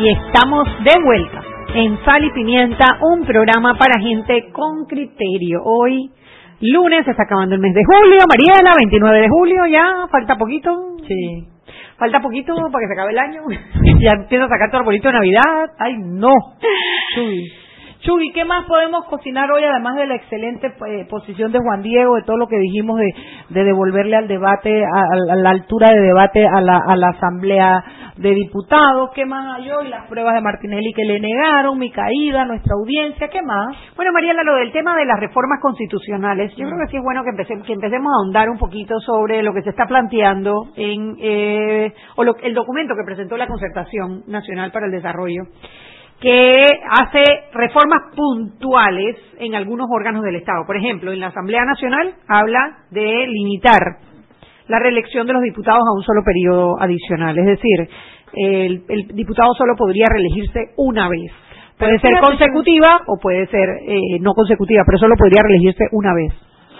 Y 0.01 0.09
estamos 0.09 0.67
de 0.83 1.03
vuelta 1.03 1.43
en 1.75 2.03
Sal 2.03 2.25
y 2.25 2.31
Pimienta, 2.31 2.97
un 3.01 3.23
programa 3.23 3.77
para 3.77 4.01
gente 4.01 4.51
con 4.51 4.87
criterio. 4.87 5.61
Hoy, 5.63 6.09
lunes, 6.59 7.05
se 7.05 7.11
está 7.11 7.21
acabando 7.21 7.53
el 7.53 7.61
mes 7.61 7.71
de 7.75 7.83
julio. 7.85 8.17
Mariela, 8.27 8.71
29 8.79 9.19
de 9.19 9.29
julio, 9.29 9.67
ya, 9.67 10.07
falta 10.11 10.37
poquito. 10.37 10.71
Sí. 11.07 11.47
Falta 11.97 12.19
poquito 12.19 12.55
para 12.71 12.81
que 12.81 12.87
se 12.87 12.93
acabe 12.93 13.11
el 13.11 13.19
año. 13.19 13.41
ya 13.99 14.13
empieza 14.19 14.45
a 14.45 14.49
sacar 14.49 14.71
tu 14.71 14.77
arbolito 14.77 15.07
de 15.07 15.13
Navidad. 15.13 15.69
Ay, 15.77 15.93
no. 15.99 16.33
Chuy. 17.13 17.60
Chuy, 18.01 18.31
¿qué 18.33 18.45
más 18.45 18.65
podemos 18.65 19.05
cocinar 19.05 19.51
hoy, 19.51 19.63
además 19.63 19.95
de 19.95 20.07
la 20.07 20.15
excelente 20.15 20.73
eh, 20.87 21.05
posición 21.07 21.51
de 21.51 21.59
Juan 21.59 21.83
Diego, 21.83 22.15
de 22.15 22.23
todo 22.23 22.35
lo 22.35 22.47
que 22.47 22.57
dijimos 22.57 22.97
de, 22.97 23.13
de 23.49 23.63
devolverle 23.63 24.15
al 24.15 24.27
debate, 24.27 24.83
a, 24.83 25.35
la 25.35 25.51
altura 25.51 25.91
de 25.91 26.01
debate 26.01 26.47
a 26.47 26.61
la, 26.61 26.81
a 26.83 26.95
la 26.95 27.09
Asamblea 27.09 27.83
de 28.17 28.33
Diputados? 28.33 29.11
¿Qué 29.13 29.27
más 29.27 29.55
hay 29.55 29.69
hoy? 29.69 29.89
Las 29.89 30.07
pruebas 30.07 30.33
de 30.33 30.41
Martinelli 30.41 30.93
que 30.93 31.05
le 31.05 31.19
negaron, 31.19 31.77
mi 31.77 31.91
caída, 31.91 32.43
nuestra 32.45 32.73
audiencia, 32.73 33.27
¿qué 33.27 33.43
más? 33.43 33.77
Bueno, 33.95 34.11
Mariela, 34.13 34.41
lo 34.41 34.55
del 34.55 34.71
tema 34.71 34.95
de 34.95 35.05
las 35.05 35.19
reformas 35.19 35.59
constitucionales, 35.61 36.55
yo 36.55 36.65
creo 36.65 36.79
que 36.79 36.89
sí 36.89 36.97
es 36.97 37.03
bueno 37.03 37.23
que 37.23 37.29
empecemos, 37.29 37.67
que 37.67 37.73
empecemos 37.73 38.11
a 38.11 38.17
ahondar 38.23 38.49
un 38.49 38.57
poquito 38.57 38.99
sobre 38.99 39.43
lo 39.43 39.53
que 39.53 39.61
se 39.61 39.69
está 39.69 39.85
planteando 39.85 40.55
en 40.75 41.17
eh, 41.21 41.93
o 42.15 42.23
el 42.23 42.55
documento 42.55 42.95
que 42.95 43.05
presentó 43.05 43.37
la 43.37 43.45
Concertación 43.45 44.23
Nacional 44.25 44.71
para 44.71 44.87
el 44.87 44.91
Desarrollo 44.91 45.43
que 46.21 46.63
hace 46.87 47.23
reformas 47.51 48.13
puntuales 48.15 49.17
en 49.39 49.55
algunos 49.55 49.87
órganos 49.91 50.23
del 50.23 50.35
Estado. 50.35 50.65
Por 50.67 50.77
ejemplo, 50.77 51.11
en 51.11 51.19
la 51.19 51.27
Asamblea 51.27 51.65
Nacional 51.65 52.13
habla 52.27 52.77
de 52.91 53.25
limitar 53.27 53.79
la 54.67 54.79
reelección 54.79 55.25
de 55.25 55.33
los 55.33 55.41
diputados 55.41 55.81
a 55.81 55.97
un 55.97 56.03
solo 56.03 56.21
periodo 56.23 56.79
adicional. 56.79 57.37
Es 57.39 57.45
decir, 57.45 57.89
el, 58.33 59.07
diputado 59.15 59.53
solo 59.55 59.73
podría 59.75 60.05
reelegirse 60.09 60.73
una 60.77 61.09
vez. 61.09 61.31
Puede 61.77 61.99
ser 61.99 62.13
consecutiva 62.23 63.01
o 63.07 63.17
puede 63.19 63.47
ser 63.47 63.67
eh, 63.87 64.19
no 64.21 64.33
consecutiva, 64.33 64.83
pero 64.85 64.99
solo 64.99 65.15
podría 65.17 65.41
reelegirse 65.41 65.85
una 65.91 66.13
vez. 66.13 66.31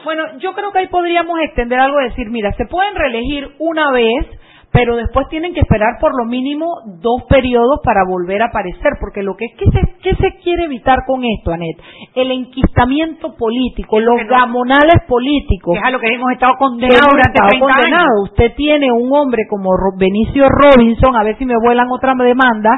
Bueno, 0.04 0.24
yo 0.38 0.54
creo 0.54 0.72
que 0.72 0.80
ahí 0.80 0.88
podríamos 0.88 1.40
extender 1.42 1.80
algo 1.80 2.00
y 2.00 2.06
decir, 2.06 2.30
mira, 2.30 2.54
se 2.54 2.66
pueden 2.66 2.96
reelegir 2.96 3.48
una 3.58 3.92
vez, 3.92 4.28
pero 4.72 4.96
después 4.96 5.28
tienen 5.30 5.54
que 5.54 5.60
esperar 5.60 5.98
por 6.00 6.12
lo 6.18 6.26
mínimo 6.26 6.66
dos 7.02 7.24
periodos 7.28 7.82
para 7.84 8.06
volver 8.08 8.42
a 8.42 8.48
aparecer, 8.48 8.94
porque 9.00 9.22
lo 9.22 9.36
que 9.36 9.46
es 9.46 9.52
que 9.58 9.66
se, 9.66 9.82
¿qué 10.02 10.16
se 10.16 10.38
quiere 10.42 10.66
evitar 10.66 11.00
con 11.06 11.24
esto, 11.26 11.52
Anet? 11.52 11.78
El 12.16 12.32
enquistamiento 12.32 13.36
político, 13.36 14.00
los 14.00 14.26
gamonales 14.28 15.04
políticos. 15.08 15.78
es 15.78 15.84
a 15.84 15.92
lo 15.92 16.00
que 16.00 16.14
hemos 16.14 16.32
estado 16.32 16.54
condenados 16.58 17.10
durante 17.12 17.40
30 17.50 17.98
años. 17.98 18.30
Usted 18.32 18.54
tiene 18.56 18.92
un 18.92 19.12
hombre 19.12 19.44
como 19.50 19.72
Benicio 19.98 20.46
Robinson, 20.48 21.16
a 21.18 21.24
ver 21.24 21.38
si 21.38 21.46
me 21.46 21.56
vuelan 21.62 21.88
otra 21.92 22.16
demanda, 22.16 22.70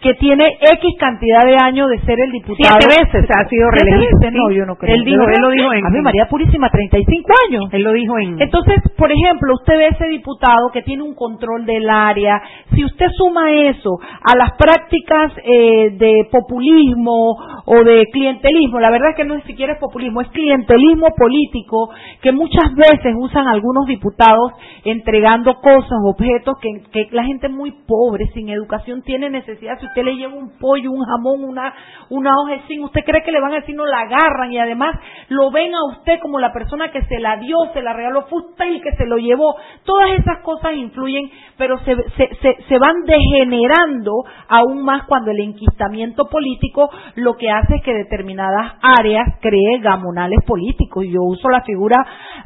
que 0.00 0.14
tiene 0.14 0.58
X 0.60 0.96
cantidad 0.98 1.42
de 1.44 1.56
años 1.56 1.88
de 1.90 1.98
ser 2.00 2.18
el 2.20 2.30
diputado. 2.32 2.78
Siete 2.78 3.02
veces 3.02 3.30
ha 3.30 3.48
sido 3.48 3.70
reelegido. 3.70 4.30
No, 4.32 4.50
yo 4.50 4.66
no 4.66 4.76
creo. 4.76 4.94
Él 4.94 5.04
dijo, 5.04 5.22
él 5.22 5.40
lo 5.40 5.50
dijo 5.50 5.72
en... 5.72 5.86
A 5.86 5.90
mí 5.90 6.00
María 6.00 6.26
Purísima, 6.28 6.68
35 6.70 7.32
años. 7.48 7.64
Él 7.72 7.82
lo 7.82 7.92
dijo 7.92 8.18
en... 8.18 8.40
Entonces, 8.40 8.76
por 8.96 9.10
ejemplo, 9.10 9.54
usted 9.54 9.76
ve 9.76 9.88
ese 9.88 10.06
diputado 10.08 10.70
que 10.72 10.82
tiene 10.82 11.02
un 11.02 11.14
control 11.14 11.64
del 11.64 11.88
área. 11.88 12.42
Si 12.74 12.84
usted 12.84 13.06
suma 13.16 13.52
eso 13.52 13.98
a 14.22 14.36
las 14.36 14.52
prácticas 14.52 15.32
eh, 15.44 15.90
de 15.92 16.28
populismo 16.30 17.36
o 17.64 17.84
de 17.84 18.06
clientelismo, 18.12 18.80
la 18.80 18.90
verdad 18.90 19.10
es 19.10 19.16
que 19.16 19.24
no 19.24 19.34
es 19.34 19.44
siquiera 19.44 19.74
es 19.74 19.78
populismo, 19.78 20.20
es 20.20 20.28
clientelismo 20.28 21.08
político 21.16 21.90
que 22.20 22.32
muchas 22.32 22.74
veces 22.74 23.14
usan 23.16 23.46
algunos 23.46 23.86
diputados 23.86 24.52
entregando 24.84 25.54
cosas, 25.60 25.98
objetos 26.04 26.56
que, 26.60 26.82
que 26.92 27.08
la 27.12 27.24
gente 27.24 27.48
muy 27.48 27.72
pobre, 27.86 28.26
sin 28.34 28.48
educación, 28.50 29.02
tiene 29.02 29.30
necesidad 29.30 29.78
usted 29.86 30.02
le 30.02 30.16
lleva 30.16 30.34
un 30.34 30.58
pollo, 30.58 30.90
un 30.90 31.04
jamón, 31.04 31.44
una, 31.44 31.72
una 32.10 32.32
sin, 32.68 32.82
usted 32.84 33.02
cree 33.04 33.22
que 33.22 33.32
le 33.32 33.40
van 33.40 33.52
a 33.52 33.60
decir 33.60 33.74
no 33.74 33.86
la 33.86 34.00
agarran 34.00 34.52
y 34.52 34.58
además 34.58 34.96
lo 35.28 35.50
ven 35.50 35.74
a 35.74 35.84
usted 35.96 36.18
como 36.20 36.38
la 36.38 36.52
persona 36.52 36.90
que 36.90 37.02
se 37.02 37.18
la 37.18 37.36
dio, 37.36 37.56
se 37.72 37.82
la 37.82 37.92
regaló, 37.92 38.26
fue 38.28 38.40
usted 38.40 38.64
el 38.66 38.82
que 38.82 38.92
se 38.92 39.06
lo 39.06 39.16
llevó. 39.16 39.56
Todas 39.84 40.10
esas 40.18 40.38
cosas 40.42 40.74
influyen, 40.74 41.30
pero 41.56 41.78
se, 41.78 41.96
se, 42.16 42.56
se, 42.68 42.78
van 42.78 43.02
degenerando 43.04 44.12
aún 44.48 44.84
más 44.84 45.04
cuando 45.06 45.30
el 45.30 45.40
enquistamiento 45.40 46.26
político 46.26 46.90
lo 47.16 47.36
que 47.36 47.50
hace 47.50 47.76
es 47.76 47.82
que 47.82 47.94
determinadas 47.94 48.74
áreas 48.82 49.38
cree 49.40 49.78
gamonales 49.80 50.38
políticos. 50.46 51.04
Yo 51.08 51.22
uso 51.22 51.48
la 51.48 51.62
figura 51.62 51.96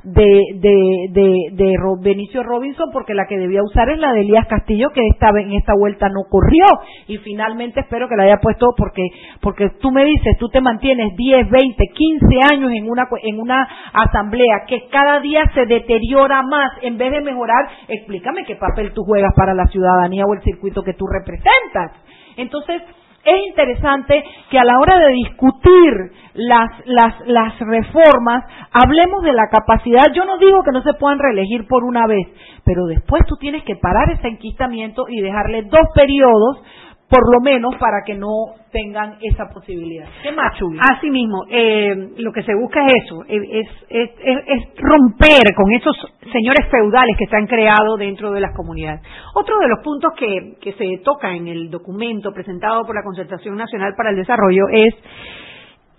de, 0.04 0.40
de, 0.54 1.08
de, 1.10 1.34
de 1.52 1.74
Benicio 2.00 2.42
Robinson 2.42 2.90
porque 2.92 3.14
la 3.14 3.26
que 3.26 3.38
debía 3.38 3.62
usar 3.62 3.88
es 3.90 3.98
la 3.98 4.12
de 4.12 4.20
Elías 4.20 4.46
Castillo 4.46 4.88
que 4.94 5.06
esta, 5.08 5.30
en 5.30 5.52
esta 5.52 5.74
vuelta 5.74 6.08
no 6.08 6.28
corrió 6.28 6.64
y 7.06 7.18
finalmente 7.30 7.80
espero 7.80 8.08
que 8.08 8.16
la 8.16 8.24
haya 8.24 8.38
puesto 8.42 8.66
porque 8.76 9.06
porque 9.40 9.70
tú 9.80 9.92
me 9.92 10.04
dices, 10.04 10.36
tú 10.38 10.48
te 10.48 10.60
mantienes 10.60 11.14
10, 11.16 11.48
20, 11.48 11.84
15 11.94 12.26
años 12.52 12.72
en 12.72 12.90
una 12.90 13.06
en 13.22 13.38
una 13.38 13.68
asamblea 13.92 14.64
que 14.66 14.88
cada 14.90 15.20
día 15.20 15.44
se 15.54 15.64
deteriora 15.66 16.42
más 16.42 16.70
en 16.82 16.98
vez 16.98 17.12
de 17.12 17.20
mejorar, 17.20 17.68
explícame 17.86 18.44
qué 18.44 18.56
papel 18.56 18.92
tú 18.92 19.04
juegas 19.04 19.32
para 19.36 19.54
la 19.54 19.66
ciudadanía 19.66 20.24
o 20.26 20.34
el 20.34 20.42
circuito 20.42 20.82
que 20.82 20.94
tú 20.94 21.06
representas. 21.06 21.92
Entonces, 22.36 22.82
es 23.22 23.46
interesante 23.48 24.24
que 24.50 24.58
a 24.58 24.64
la 24.64 24.78
hora 24.80 24.98
de 24.98 25.12
discutir 25.12 25.92
las, 26.34 26.70
las, 26.86 27.20
las 27.26 27.58
reformas 27.60 28.44
hablemos 28.72 29.22
de 29.22 29.32
la 29.32 29.48
capacidad. 29.50 30.06
Yo 30.14 30.24
no 30.24 30.38
digo 30.38 30.62
que 30.64 30.72
no 30.72 30.82
se 30.82 30.94
puedan 30.94 31.18
reelegir 31.18 31.66
por 31.68 31.84
una 31.84 32.06
vez, 32.06 32.26
pero 32.64 32.86
después 32.86 33.22
tú 33.28 33.36
tienes 33.36 33.62
que 33.64 33.76
parar 33.76 34.10
ese 34.10 34.26
enquistamiento 34.26 35.04
y 35.08 35.20
dejarle 35.20 35.62
dos 35.64 35.86
periodos 35.94 36.62
por 37.10 37.34
lo 37.34 37.40
menos 37.40 37.74
para 37.76 38.04
que 38.06 38.14
no 38.14 38.54
tengan 38.70 39.18
esa 39.20 39.48
posibilidad. 39.52 40.06
¿Qué 40.22 40.30
más, 40.30 40.54
Así 40.96 41.10
mismo, 41.10 41.44
eh, 41.50 42.12
lo 42.18 42.32
que 42.32 42.44
se 42.44 42.54
busca 42.54 42.86
es 42.86 43.04
eso, 43.04 43.24
es, 43.26 43.66
es, 43.88 44.10
es, 44.20 44.68
romper 44.76 45.52
con 45.56 45.72
esos 45.72 45.96
señores 46.32 46.68
feudales 46.70 47.16
que 47.18 47.26
se 47.26 47.36
han 47.36 47.48
creado 47.48 47.96
dentro 47.96 48.30
de 48.30 48.40
las 48.40 48.54
comunidades. 48.54 49.02
Otro 49.34 49.58
de 49.58 49.68
los 49.68 49.80
puntos 49.82 50.12
que 50.16 50.72
se 50.78 51.02
toca 51.02 51.34
en 51.34 51.48
el 51.48 51.68
documento 51.68 52.32
presentado 52.32 52.84
por 52.86 52.94
la 52.94 53.02
Concertación 53.02 53.56
Nacional 53.56 53.94
para 53.96 54.10
el 54.10 54.16
Desarrollo 54.16 54.68
es 54.70 54.94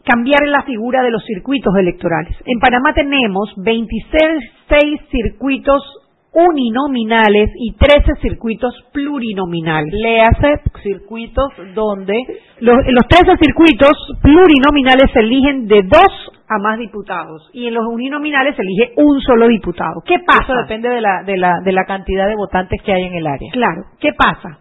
cambiar 0.06 0.48
la 0.48 0.64
figura 0.64 1.04
de 1.04 1.12
los 1.12 1.24
circuitos 1.26 1.74
electorales. 1.78 2.36
En 2.46 2.60
Panamá 2.60 2.94
tenemos 2.94 3.54
26 3.58 5.02
circuitos 5.12 6.01
uninominales 6.34 7.52
y 7.56 7.74
13 7.74 8.16
circuitos 8.22 8.74
plurinominales. 8.94 9.94
Le 9.94 10.22
hace 10.22 10.62
circuitos 10.82 11.52
donde 11.76 12.16
los, 12.60 12.78
los 12.88 13.08
13 13.08 13.38
circuitos 13.38 13.92
plurinominales 14.22 15.12
se 15.14 15.20
eligen 15.20 15.68
de 15.68 15.84
dos 15.84 16.32
a 16.48 16.58
más 16.58 16.80
diputados 16.80 17.50
y 17.54 17.68
en 17.68 17.74
los 17.74 17.86
uninominales 17.86 18.56
se 18.56 18.62
elige 18.62 18.94
un 18.98 19.20
solo 19.22 19.48
diputado. 19.48 20.02
¿Qué 20.06 20.20
pasa? 20.26 20.44
Eso 20.44 20.54
depende 20.62 20.90
de 20.90 21.02
la, 21.02 21.24
de 21.24 21.38
la, 21.38 21.60
de 21.64 21.72
la 21.72 21.86
cantidad 21.86 22.28
de 22.28 22.36
votantes 22.36 22.82
que 22.82 22.94
hay 22.94 23.04
en 23.04 23.16
el 23.16 23.28
área. 23.28 23.52
Claro. 23.52 23.84
¿Qué 24.00 24.12
pasa? 24.18 24.60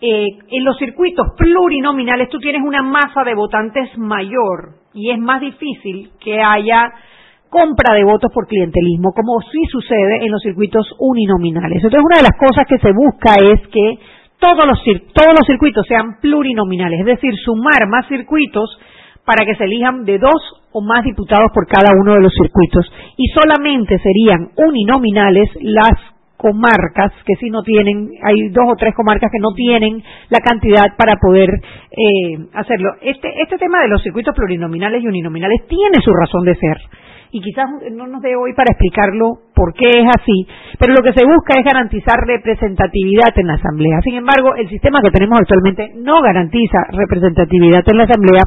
Eh, 0.00 0.28
en 0.50 0.64
los 0.64 0.78
circuitos 0.78 1.26
plurinominales 1.36 2.28
tú 2.28 2.38
tienes 2.38 2.62
una 2.62 2.82
masa 2.82 3.24
de 3.24 3.34
votantes 3.34 3.98
mayor 3.98 4.74
y 4.94 5.10
es 5.10 5.18
más 5.18 5.40
difícil 5.40 6.10
que 6.20 6.40
haya 6.40 6.92
compra 7.48 7.94
de 7.94 8.04
votos 8.04 8.30
por 8.32 8.46
clientelismo, 8.46 9.12
como 9.12 9.40
sí 9.40 9.60
sucede 9.70 10.24
en 10.24 10.30
los 10.30 10.42
circuitos 10.42 10.86
uninominales. 10.98 11.82
Entonces, 11.82 12.00
una 12.04 12.18
de 12.18 12.28
las 12.28 12.38
cosas 12.38 12.66
que 12.68 12.78
se 12.78 12.92
busca 12.92 13.34
es 13.40 13.66
que 13.68 13.98
todos 14.38 14.66
los, 14.66 14.78
todos 15.12 15.34
los 15.34 15.46
circuitos 15.46 15.86
sean 15.86 16.20
plurinominales, 16.20 17.00
es 17.00 17.06
decir, 17.06 17.34
sumar 17.44 17.88
más 17.88 18.06
circuitos 18.06 18.78
para 19.24 19.44
que 19.44 19.56
se 19.56 19.64
elijan 19.64 20.04
de 20.04 20.18
dos 20.18 20.40
o 20.72 20.80
más 20.80 21.04
diputados 21.04 21.50
por 21.52 21.66
cada 21.66 21.90
uno 22.00 22.14
de 22.14 22.22
los 22.22 22.32
circuitos. 22.32 22.90
Y 23.16 23.28
solamente 23.28 23.98
serían 23.98 24.50
uninominales 24.56 25.48
las 25.60 25.92
comarcas 26.36 27.12
que 27.26 27.34
sí 27.34 27.50
no 27.50 27.62
tienen, 27.62 28.10
hay 28.22 28.48
dos 28.50 28.64
o 28.68 28.76
tres 28.76 28.94
comarcas 28.94 29.28
que 29.30 29.40
no 29.40 29.52
tienen 29.54 30.02
la 30.30 30.38
cantidad 30.38 30.96
para 30.96 31.16
poder 31.20 31.50
eh, 31.50 32.38
hacerlo. 32.54 32.92
Este, 33.02 33.28
este 33.42 33.58
tema 33.58 33.82
de 33.82 33.88
los 33.88 34.02
circuitos 34.02 34.34
plurinominales 34.34 35.02
y 35.02 35.08
uninominales 35.08 35.66
tiene 35.66 35.98
su 36.02 36.12
razón 36.12 36.44
de 36.44 36.54
ser 36.54 36.78
y 37.30 37.40
quizás 37.40 37.66
no 37.92 38.06
nos 38.06 38.22
dé 38.22 38.36
hoy 38.36 38.54
para 38.54 38.72
explicarlo 38.72 39.38
por 39.54 39.74
qué 39.74 39.88
es 39.88 40.06
así, 40.06 40.46
pero 40.78 40.94
lo 40.94 41.02
que 41.02 41.12
se 41.12 41.26
busca 41.26 41.58
es 41.58 41.64
garantizar 41.64 42.16
representatividad 42.26 43.36
en 43.36 43.46
la 43.46 43.54
Asamblea. 43.54 44.00
Sin 44.02 44.14
embargo, 44.14 44.54
el 44.54 44.68
sistema 44.68 45.00
que 45.02 45.10
tenemos 45.10 45.38
actualmente 45.40 45.92
no 45.96 46.20
garantiza 46.22 46.78
representatividad 46.90 47.82
en 47.86 47.98
la 47.98 48.04
Asamblea 48.04 48.42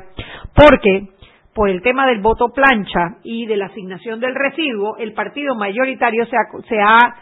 porque 0.55 1.07
por 1.53 1.69
el 1.69 1.81
tema 1.81 2.07
del 2.07 2.21
voto 2.21 2.47
plancha 2.53 3.17
y 3.23 3.45
de 3.45 3.57
la 3.57 3.65
asignación 3.65 4.19
del 4.19 4.35
residuo, 4.35 4.97
el 4.97 5.13
partido 5.13 5.55
mayoritario 5.55 6.25
se 6.25 6.37
se 6.67 6.79
ha 6.79 7.15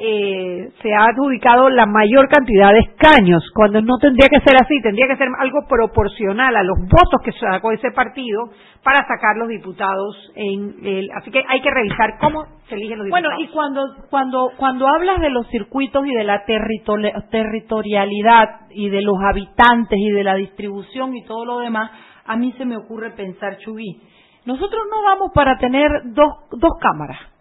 eh, 0.00 0.70
se 0.80 0.94
ha 0.94 1.06
adjudicado 1.06 1.68
la 1.68 1.84
mayor 1.86 2.28
cantidad 2.28 2.72
de 2.72 2.78
escaños, 2.80 3.50
cuando 3.54 3.82
no 3.82 3.98
tendría 4.00 4.28
que 4.28 4.40
ser 4.40 4.56
así, 4.60 4.80
tendría 4.82 5.06
que 5.08 5.16
ser 5.16 5.28
algo 5.38 5.66
proporcional 5.68 6.56
a 6.56 6.62
los 6.62 6.78
votos 6.80 7.20
que 7.22 7.32
sacó 7.32 7.72
ese 7.72 7.90
partido 7.90 8.48
para 8.82 9.06
sacar 9.06 9.36
los 9.36 9.48
diputados 9.48 10.32
en 10.34 10.76
el, 10.82 11.10
así 11.14 11.30
que 11.30 11.44
hay 11.46 11.60
que 11.60 11.70
revisar 11.70 12.16
cómo 12.18 12.46
se 12.68 12.76
eligen 12.76 12.96
los 12.98 13.04
diputados. 13.06 13.34
Bueno, 13.36 13.42
y 13.42 13.48
cuando 13.52 13.82
cuando 14.08 14.50
cuando 14.56 14.88
hablas 14.88 15.20
de 15.20 15.28
los 15.30 15.46
circuitos 15.48 16.06
y 16.06 16.14
de 16.14 16.24
la 16.24 16.44
territorialidad 16.44 18.68
y 18.70 18.88
de 18.88 19.02
los 19.02 19.16
habitantes 19.22 19.98
y 19.98 20.10
de 20.10 20.24
la 20.24 20.36
distribución 20.36 21.14
y 21.16 21.24
todo 21.24 21.44
lo 21.44 21.58
demás, 21.58 21.90
a 22.24 22.36
mí 22.36 22.54
se 22.56 22.64
me 22.64 22.76
ocurre 22.76 23.10
pensar, 23.10 23.58
Chubí, 23.58 24.00
nosotros 24.46 24.84
no 24.90 25.02
vamos 25.02 25.32
para 25.34 25.58
tener 25.58 25.90
dos 26.06 26.32
dos 26.52 26.72
cámaras 26.80 27.35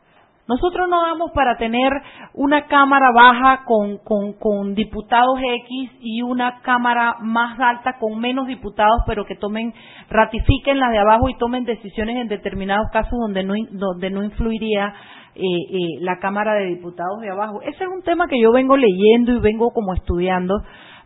nosotros 0.48 0.88
no 0.88 1.02
damos 1.02 1.32
para 1.32 1.58
tener 1.58 1.92
una 2.34 2.68
cámara 2.68 3.12
baja 3.12 3.64
con, 3.66 3.98
con, 3.98 4.76
diputados 4.76 5.40
X 5.40 5.92
y 6.02 6.22
una 6.22 6.62
cámara 6.62 7.16
más 7.22 7.60
alta 7.60 7.98
con 8.00 8.20
menos 8.20 8.46
diputados, 8.46 9.02
pero 9.08 9.26
que 9.26 9.36
tomen, 9.36 9.74
ratifiquen 10.10 10.80
las 10.80 10.92
de 10.92 11.00
abajo 11.00 11.30
y 11.30 11.38
tomen 11.38 11.66
decisiones 11.66 12.18
en 12.18 12.28
determinados 12.28 12.88
casos 12.92 13.18
donde 13.20 13.44
no, 13.44 13.56
donde 13.72 14.12
no 14.12 14.24
influiría 14.24 14.94
eh, 15.34 15.42
eh, 15.42 16.00
la 16.02 16.20
Cámara 16.20 16.54
de 16.54 16.66
Diputados 16.68 17.20
de 17.22 17.30
abajo. 17.30 17.62
Ese 17.64 17.84
es 17.84 17.90
un 17.90 18.04
tema 18.04 18.28
que 18.28 18.40
yo 18.40 18.52
vengo 18.52 18.78
leyendo 18.78 19.34
y 19.34 19.40
vengo 19.40 19.72
como 19.72 19.94
estudiando 19.94 20.54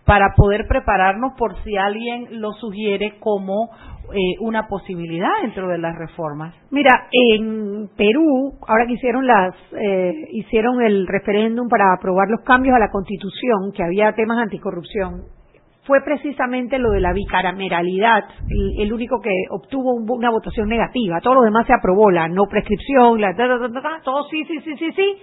para 0.10 0.34
poder 0.36 0.66
prepararnos 0.68 1.34
por 1.38 1.55
si 1.64 1.78
alguien 1.78 2.41
lo 2.41 2.53
sugiere 2.53 3.20
como 3.20 3.70
eh, 4.12 4.38
una 4.39 4.68
posibilidad 4.68 5.30
dentro 5.43 5.68
de 5.68 5.78
las 5.78 5.95
reformas. 5.95 6.55
Mira, 6.72 7.07
en 7.12 7.89
Perú, 7.95 8.53
ahora 8.68 8.88
que 8.88 8.93
hicieron 8.93 9.28
las, 9.28 9.53
eh, 9.80 10.14
hicieron 10.32 10.82
el 10.82 11.05
referéndum 11.05 11.68
para 11.70 11.93
aprobar 11.93 12.28
los 12.28 12.41
cambios 12.41 12.76
a 12.76 12.80
la 12.80 12.89
Constitución, 12.89 13.72
que 13.72 13.84
había 13.84 14.12
temas 14.14 14.39
anticorrupción, 14.39 15.26
fue 15.86 16.01
precisamente 16.03 16.80
lo 16.80 16.89
de 16.89 17.01
la 17.01 17.14
bicameralidad, 17.14 18.24
el, 18.80 18.91
único 18.91 19.20
que 19.22 19.34
obtuvo 19.51 19.93
una 19.93 20.32
votación 20.32 20.70
negativa. 20.70 21.20
Todo 21.22 21.36
lo 21.36 21.41
demás 21.41 21.68
se 21.68 21.74
aprobó, 21.74 22.10
la 22.10 22.28
no 22.28 22.45
prescripción, 22.49 23.22
la 23.22 23.36
todo 24.03 24.24
sí, 24.30 24.43
sí, 24.45 24.60
sí, 24.62 24.76
sí, 24.76 24.91
sí, 24.91 25.16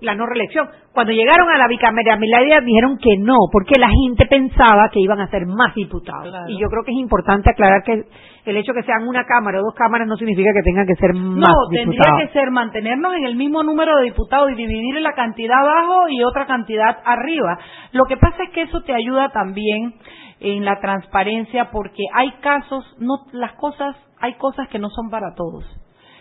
la 0.00 0.14
no 0.14 0.26
reelección. 0.26 0.68
Cuando 0.92 1.12
llegaron 1.12 1.48
a 1.50 1.58
la 1.58 1.68
bicameralidad 1.68 2.62
dijeron 2.62 2.98
que 2.98 3.16
no, 3.18 3.36
porque 3.52 3.78
la 3.78 3.88
gente 3.88 4.26
pensaba 4.26 4.88
que 4.92 5.00
iban 5.00 5.20
a 5.20 5.28
ser 5.28 5.46
más 5.46 5.74
diputados. 5.74 6.34
Y 6.48 6.58
yo 6.58 6.68
creo 6.68 6.84
que 6.84 6.92
es 6.92 6.98
importante 6.98 7.50
aclarar 7.50 7.82
que 7.84 8.04
el 8.46 8.56
hecho 8.56 8.72
de 8.72 8.80
que 8.80 8.86
sean 8.86 9.06
una 9.06 9.24
cámara 9.24 9.60
o 9.60 9.64
dos 9.64 9.74
cámaras 9.74 10.08
no 10.08 10.16
significa 10.16 10.50
que 10.54 10.62
tengan 10.62 10.86
que 10.86 10.94
ser 10.94 11.14
más 11.14 11.48
no, 11.48 11.68
tendría 11.70 12.26
que 12.26 12.32
ser 12.32 12.50
mantenernos 12.50 13.14
en 13.14 13.26
el 13.26 13.36
mismo 13.36 13.62
número 13.62 13.96
de 13.98 14.04
diputados 14.04 14.50
y 14.50 14.54
dividir 14.54 15.00
la 15.00 15.12
cantidad 15.12 15.58
abajo 15.58 16.08
y 16.08 16.22
otra 16.22 16.46
cantidad 16.46 16.98
arriba. 17.04 17.58
Lo 17.92 18.04
que 18.04 18.16
pasa 18.16 18.44
es 18.44 18.50
que 18.50 18.62
eso 18.62 18.82
te 18.82 18.94
ayuda 18.94 19.30
también 19.30 19.94
en 20.40 20.64
la 20.64 20.80
transparencia 20.80 21.70
porque 21.70 22.02
hay 22.14 22.32
casos, 22.40 22.84
no 22.98 23.26
las 23.32 23.52
cosas, 23.52 23.94
hay 24.20 24.34
cosas 24.34 24.68
que 24.68 24.78
no 24.78 24.88
son 24.88 25.10
para 25.10 25.34
todos 25.34 25.64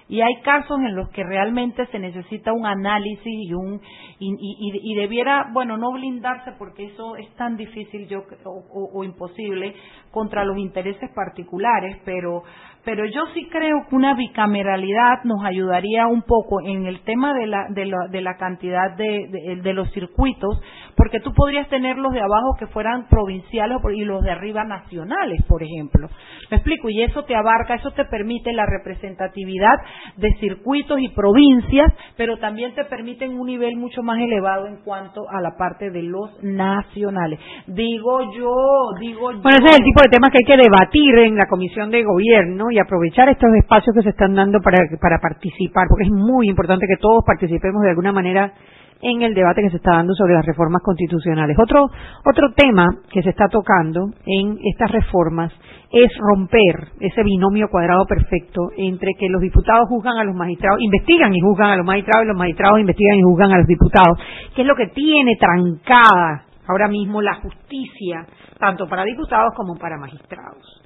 y 0.09 0.21
hay 0.21 0.41
casos 0.41 0.79
en 0.79 0.95
los 0.95 1.07
que 1.09 1.23
realmente 1.23 1.85
se 1.87 1.99
necesita 1.99 2.51
un 2.51 2.65
análisis 2.65 3.23
y 3.25 3.53
un 3.53 3.79
y, 4.19 4.95
debiera 4.95 5.49
bueno 5.53 5.77
no 5.77 5.91
blindarse 5.93 6.51
porque 6.57 6.85
eso 6.85 7.15
es 7.15 7.33
tan 7.35 7.55
difícil 7.55 8.07
yo 8.07 8.23
o, 8.43 9.03
imposible 9.03 9.75
contra 10.11 10.43
los 10.43 10.57
intereses 10.57 11.09
particulares 11.13 11.97
pero 12.03 12.43
pero 12.85 13.05
yo 13.05 13.21
sí 13.33 13.47
creo 13.51 13.85
que 13.89 13.95
una 13.95 14.13
bicameralidad 14.15 15.23
nos 15.23 15.43
ayudaría 15.43 16.07
un 16.07 16.21
poco 16.21 16.61
en 16.61 16.85
el 16.85 17.01
tema 17.01 17.33
de 17.33 17.47
la, 17.47 17.67
de 17.69 17.85
la, 17.85 18.07
de 18.09 18.21
la 18.21 18.37
cantidad 18.37 18.95
de, 18.95 19.59
de, 19.61 19.73
los 19.73 19.91
circuitos, 19.91 20.61
porque 20.95 21.19
tú 21.19 21.33
podrías 21.33 21.67
tener 21.69 21.97
los 21.97 22.13
de 22.13 22.21
abajo 22.21 22.55
que 22.57 22.67
fueran 22.67 23.07
provinciales 23.07 23.77
y 23.93 24.05
los 24.05 24.21
de 24.23 24.31
arriba 24.31 24.63
nacionales, 24.63 25.43
por 25.47 25.61
ejemplo. 25.61 26.07
Me 26.49 26.57
explico, 26.57 26.89
y 26.89 27.03
eso 27.03 27.23
te 27.25 27.35
abarca, 27.35 27.75
eso 27.75 27.91
te 27.91 28.05
permite 28.05 28.53
la 28.53 28.65
representatividad 28.65 29.75
de 30.17 30.29
circuitos 30.39 30.99
y 30.99 31.09
provincias, 31.09 31.93
pero 32.15 32.37
también 32.37 32.73
te 32.75 32.85
permiten 32.85 33.37
un 33.37 33.47
nivel 33.47 33.75
mucho 33.75 34.01
más 34.03 34.19
elevado 34.19 34.67
en 34.67 34.77
cuanto 34.83 35.21
a 35.29 35.41
la 35.41 35.57
parte 35.57 35.91
de 35.91 36.03
los 36.03 36.31
nacionales. 36.41 37.39
Digo 37.67 38.33
yo, 38.33 38.53
digo 38.99 39.31
yo. 39.31 39.41
Bueno, 39.41 39.57
ese 39.59 39.69
es 39.69 39.79
el 39.79 39.83
tipo 39.83 40.01
de 40.01 40.09
temas 40.09 40.31
que 40.31 40.37
hay 40.43 40.57
que 40.57 40.63
debatir 40.63 41.19
en 41.19 41.35
la 41.35 41.47
Comisión 41.47 41.91
de 41.91 42.03
Gobierno 42.03 42.68
y 42.71 42.79
aprovechar 42.79 43.29
estos 43.29 43.49
espacios 43.55 43.95
que 43.95 44.03
se 44.03 44.09
están 44.09 44.35
dando 44.35 44.59
para, 44.61 44.77
para 45.01 45.19
participar, 45.19 45.87
porque 45.87 46.05
es 46.05 46.11
muy 46.11 46.47
importante 46.47 46.87
que 46.87 46.97
todos 46.97 47.23
participemos 47.25 47.81
de 47.83 47.89
alguna 47.89 48.11
manera 48.11 48.53
en 49.01 49.21
el 49.21 49.33
debate 49.33 49.61
que 49.61 49.69
se 49.69 49.77
está 49.77 49.91
dando 49.91 50.13
sobre 50.13 50.33
las 50.33 50.45
reformas 50.45 50.81
constitucionales. 50.83 51.57
Otro, 51.57 51.89
otro 52.25 52.51
tema 52.53 52.87
que 53.11 53.23
se 53.23 53.29
está 53.29 53.47
tocando 53.47 54.09
en 54.25 54.57
estas 54.63 54.91
reformas 54.91 55.53
es 55.91 56.11
romper 56.19 56.89
ese 56.99 57.23
binomio 57.23 57.69
cuadrado 57.69 58.05
perfecto 58.05 58.69
entre 58.77 59.13
que 59.17 59.29
los 59.29 59.41
diputados 59.41 59.87
juzgan 59.87 60.17
a 60.17 60.23
los 60.23 60.35
magistrados, 60.35 60.81
investigan 60.81 61.33
y 61.33 61.39
juzgan 61.39 61.71
a 61.71 61.77
los 61.77 61.85
magistrados 61.85 62.25
y 62.25 62.27
los 62.27 62.37
magistrados 62.37 62.79
investigan 62.79 63.17
y 63.17 63.23
juzgan 63.23 63.51
a 63.51 63.57
los 63.57 63.67
diputados, 63.67 64.19
que 64.55 64.61
es 64.61 64.67
lo 64.67 64.75
que 64.75 64.87
tiene 64.87 65.37
trancada 65.39 66.43
ahora 66.67 66.87
mismo 66.87 67.21
la 67.21 67.35
justicia, 67.35 68.25
tanto 68.59 68.87
para 68.87 69.03
diputados 69.03 69.53
como 69.55 69.75
para 69.77 69.97
magistrados 69.97 70.78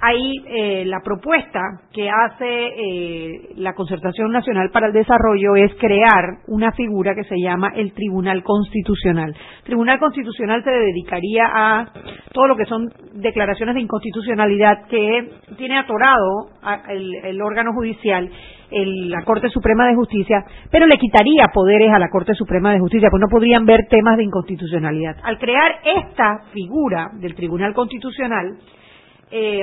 hay 0.00 0.44
eh, 0.46 0.84
la 0.86 1.00
propuesta 1.00 1.60
que 1.92 2.08
hace 2.08 2.44
eh, 2.44 3.48
la 3.56 3.74
Concertación 3.74 4.30
Nacional 4.30 4.70
para 4.70 4.86
el 4.86 4.92
Desarrollo 4.92 5.56
es 5.56 5.74
crear 5.74 6.38
una 6.46 6.70
figura 6.72 7.14
que 7.16 7.24
se 7.24 7.34
llama 7.40 7.72
el 7.74 7.92
Tribunal 7.92 8.44
Constitucional. 8.44 9.30
El 9.30 9.64
Tribunal 9.64 9.98
Constitucional 9.98 10.62
se 10.62 10.70
dedicaría 10.70 11.44
a 11.52 11.88
todo 12.32 12.46
lo 12.46 12.56
que 12.56 12.66
son 12.66 12.88
declaraciones 13.14 13.74
de 13.74 13.80
inconstitucionalidad 13.80 14.86
que 14.88 15.30
tiene 15.56 15.78
atorado 15.78 16.50
el, 16.88 17.42
órgano 17.42 17.72
judicial 17.72 18.30
la 18.70 19.24
Corte 19.24 19.48
Suprema 19.48 19.86
de 19.88 19.94
Justicia, 19.94 20.44
pero 20.70 20.86
le 20.86 20.98
quitaría 20.98 21.44
poderes 21.52 21.90
a 21.90 21.98
la 21.98 22.10
Corte 22.10 22.34
Suprema 22.34 22.70
de 22.70 22.78
Justicia, 22.78 23.08
pues 23.10 23.20
no 23.20 23.28
podrían 23.30 23.64
ver 23.64 23.86
temas 23.88 24.18
de 24.18 24.24
inconstitucionalidad. 24.24 25.16
Al 25.22 25.38
crear 25.38 25.80
esta 25.84 26.42
figura 26.52 27.08
del 27.14 27.34
Tribunal 27.34 27.72
Constitucional, 27.72 28.58
eh, 29.30 29.60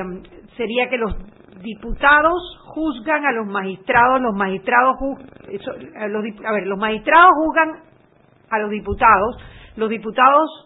sería 0.58 0.90
que 0.90 0.98
los 0.98 1.16
diputados 1.62 2.60
juzgan 2.66 3.26
a 3.26 3.32
los 3.32 3.48
magistrados, 3.48 4.22
los 4.22 4.36
magistrados 4.36 4.98
a, 5.98 6.08
los, 6.08 6.24
a 6.46 6.52
ver, 6.52 6.68
los 6.68 6.78
magistrados 6.78 7.32
juzgan 7.36 7.80
a 8.50 8.60
los 8.60 8.70
diputados, 8.70 9.38
los 9.76 9.90
diputados 9.90 10.66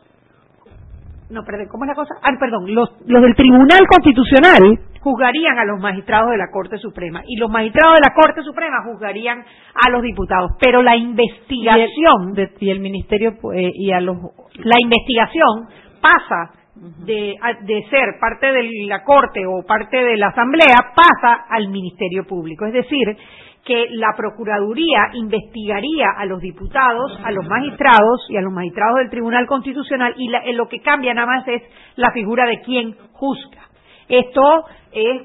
no, 1.29 1.43
perdón, 1.43 1.67
¿cómo 1.69 1.83
es 1.83 1.89
la 1.89 1.95
cosa? 1.95 2.15
Ah, 2.23 2.31
perdón, 2.39 2.73
los, 2.73 2.89
los 3.05 3.21
del 3.21 3.35
Tribunal 3.35 3.85
Constitucional 3.87 4.79
juzgarían 4.99 5.59
a 5.59 5.65
los 5.65 5.79
magistrados 5.79 6.31
de 6.31 6.37
la 6.37 6.49
Corte 6.51 6.77
Suprema 6.79 7.21
y 7.27 7.37
los 7.37 7.51
magistrados 7.51 7.97
de 7.99 8.01
la 8.01 8.15
Corte 8.15 8.41
Suprema 8.41 8.83
juzgarían 8.83 9.39
a 9.39 9.89
los 9.91 10.01
diputados, 10.01 10.51
pero 10.59 10.81
la 10.81 10.97
investigación 10.97 12.33
y 12.59 12.69
el, 12.71 12.79
ministerio 12.79 13.37
eh, 13.53 13.71
y 13.75 13.91
a 13.91 14.01
los 14.01 14.17
la 14.55 14.75
investigación 14.81 15.67
pasa 16.01 16.58
de, 17.05 17.35
de, 17.61 17.83
ser 17.89 18.19
parte 18.19 18.47
de 18.47 18.85
la 18.87 19.03
Corte 19.03 19.45
o 19.45 19.65
parte 19.65 19.97
de 19.97 20.17
la 20.17 20.27
Asamblea 20.27 20.93
pasa 20.95 21.45
al 21.49 21.69
Ministerio 21.69 22.25
Público. 22.25 22.65
Es 22.65 22.73
decir, 22.73 23.17
que 23.65 23.87
la 23.91 24.13
Procuraduría 24.15 25.09
investigaría 25.13 26.07
a 26.17 26.25
los 26.25 26.39
diputados, 26.41 27.19
a 27.23 27.31
los 27.31 27.45
magistrados 27.45 28.25
y 28.29 28.37
a 28.37 28.41
los 28.41 28.53
magistrados 28.53 28.97
del 28.99 29.09
Tribunal 29.09 29.45
Constitucional 29.47 30.13
y 30.17 30.29
la, 30.29 30.43
lo 30.53 30.67
que 30.67 30.81
cambia 30.81 31.13
nada 31.13 31.27
más 31.27 31.47
es 31.47 31.61
la 31.95 32.11
figura 32.11 32.45
de 32.45 32.61
quien 32.61 32.95
juzga. 33.11 33.67
Esto 34.07 34.65
es, 34.91 35.21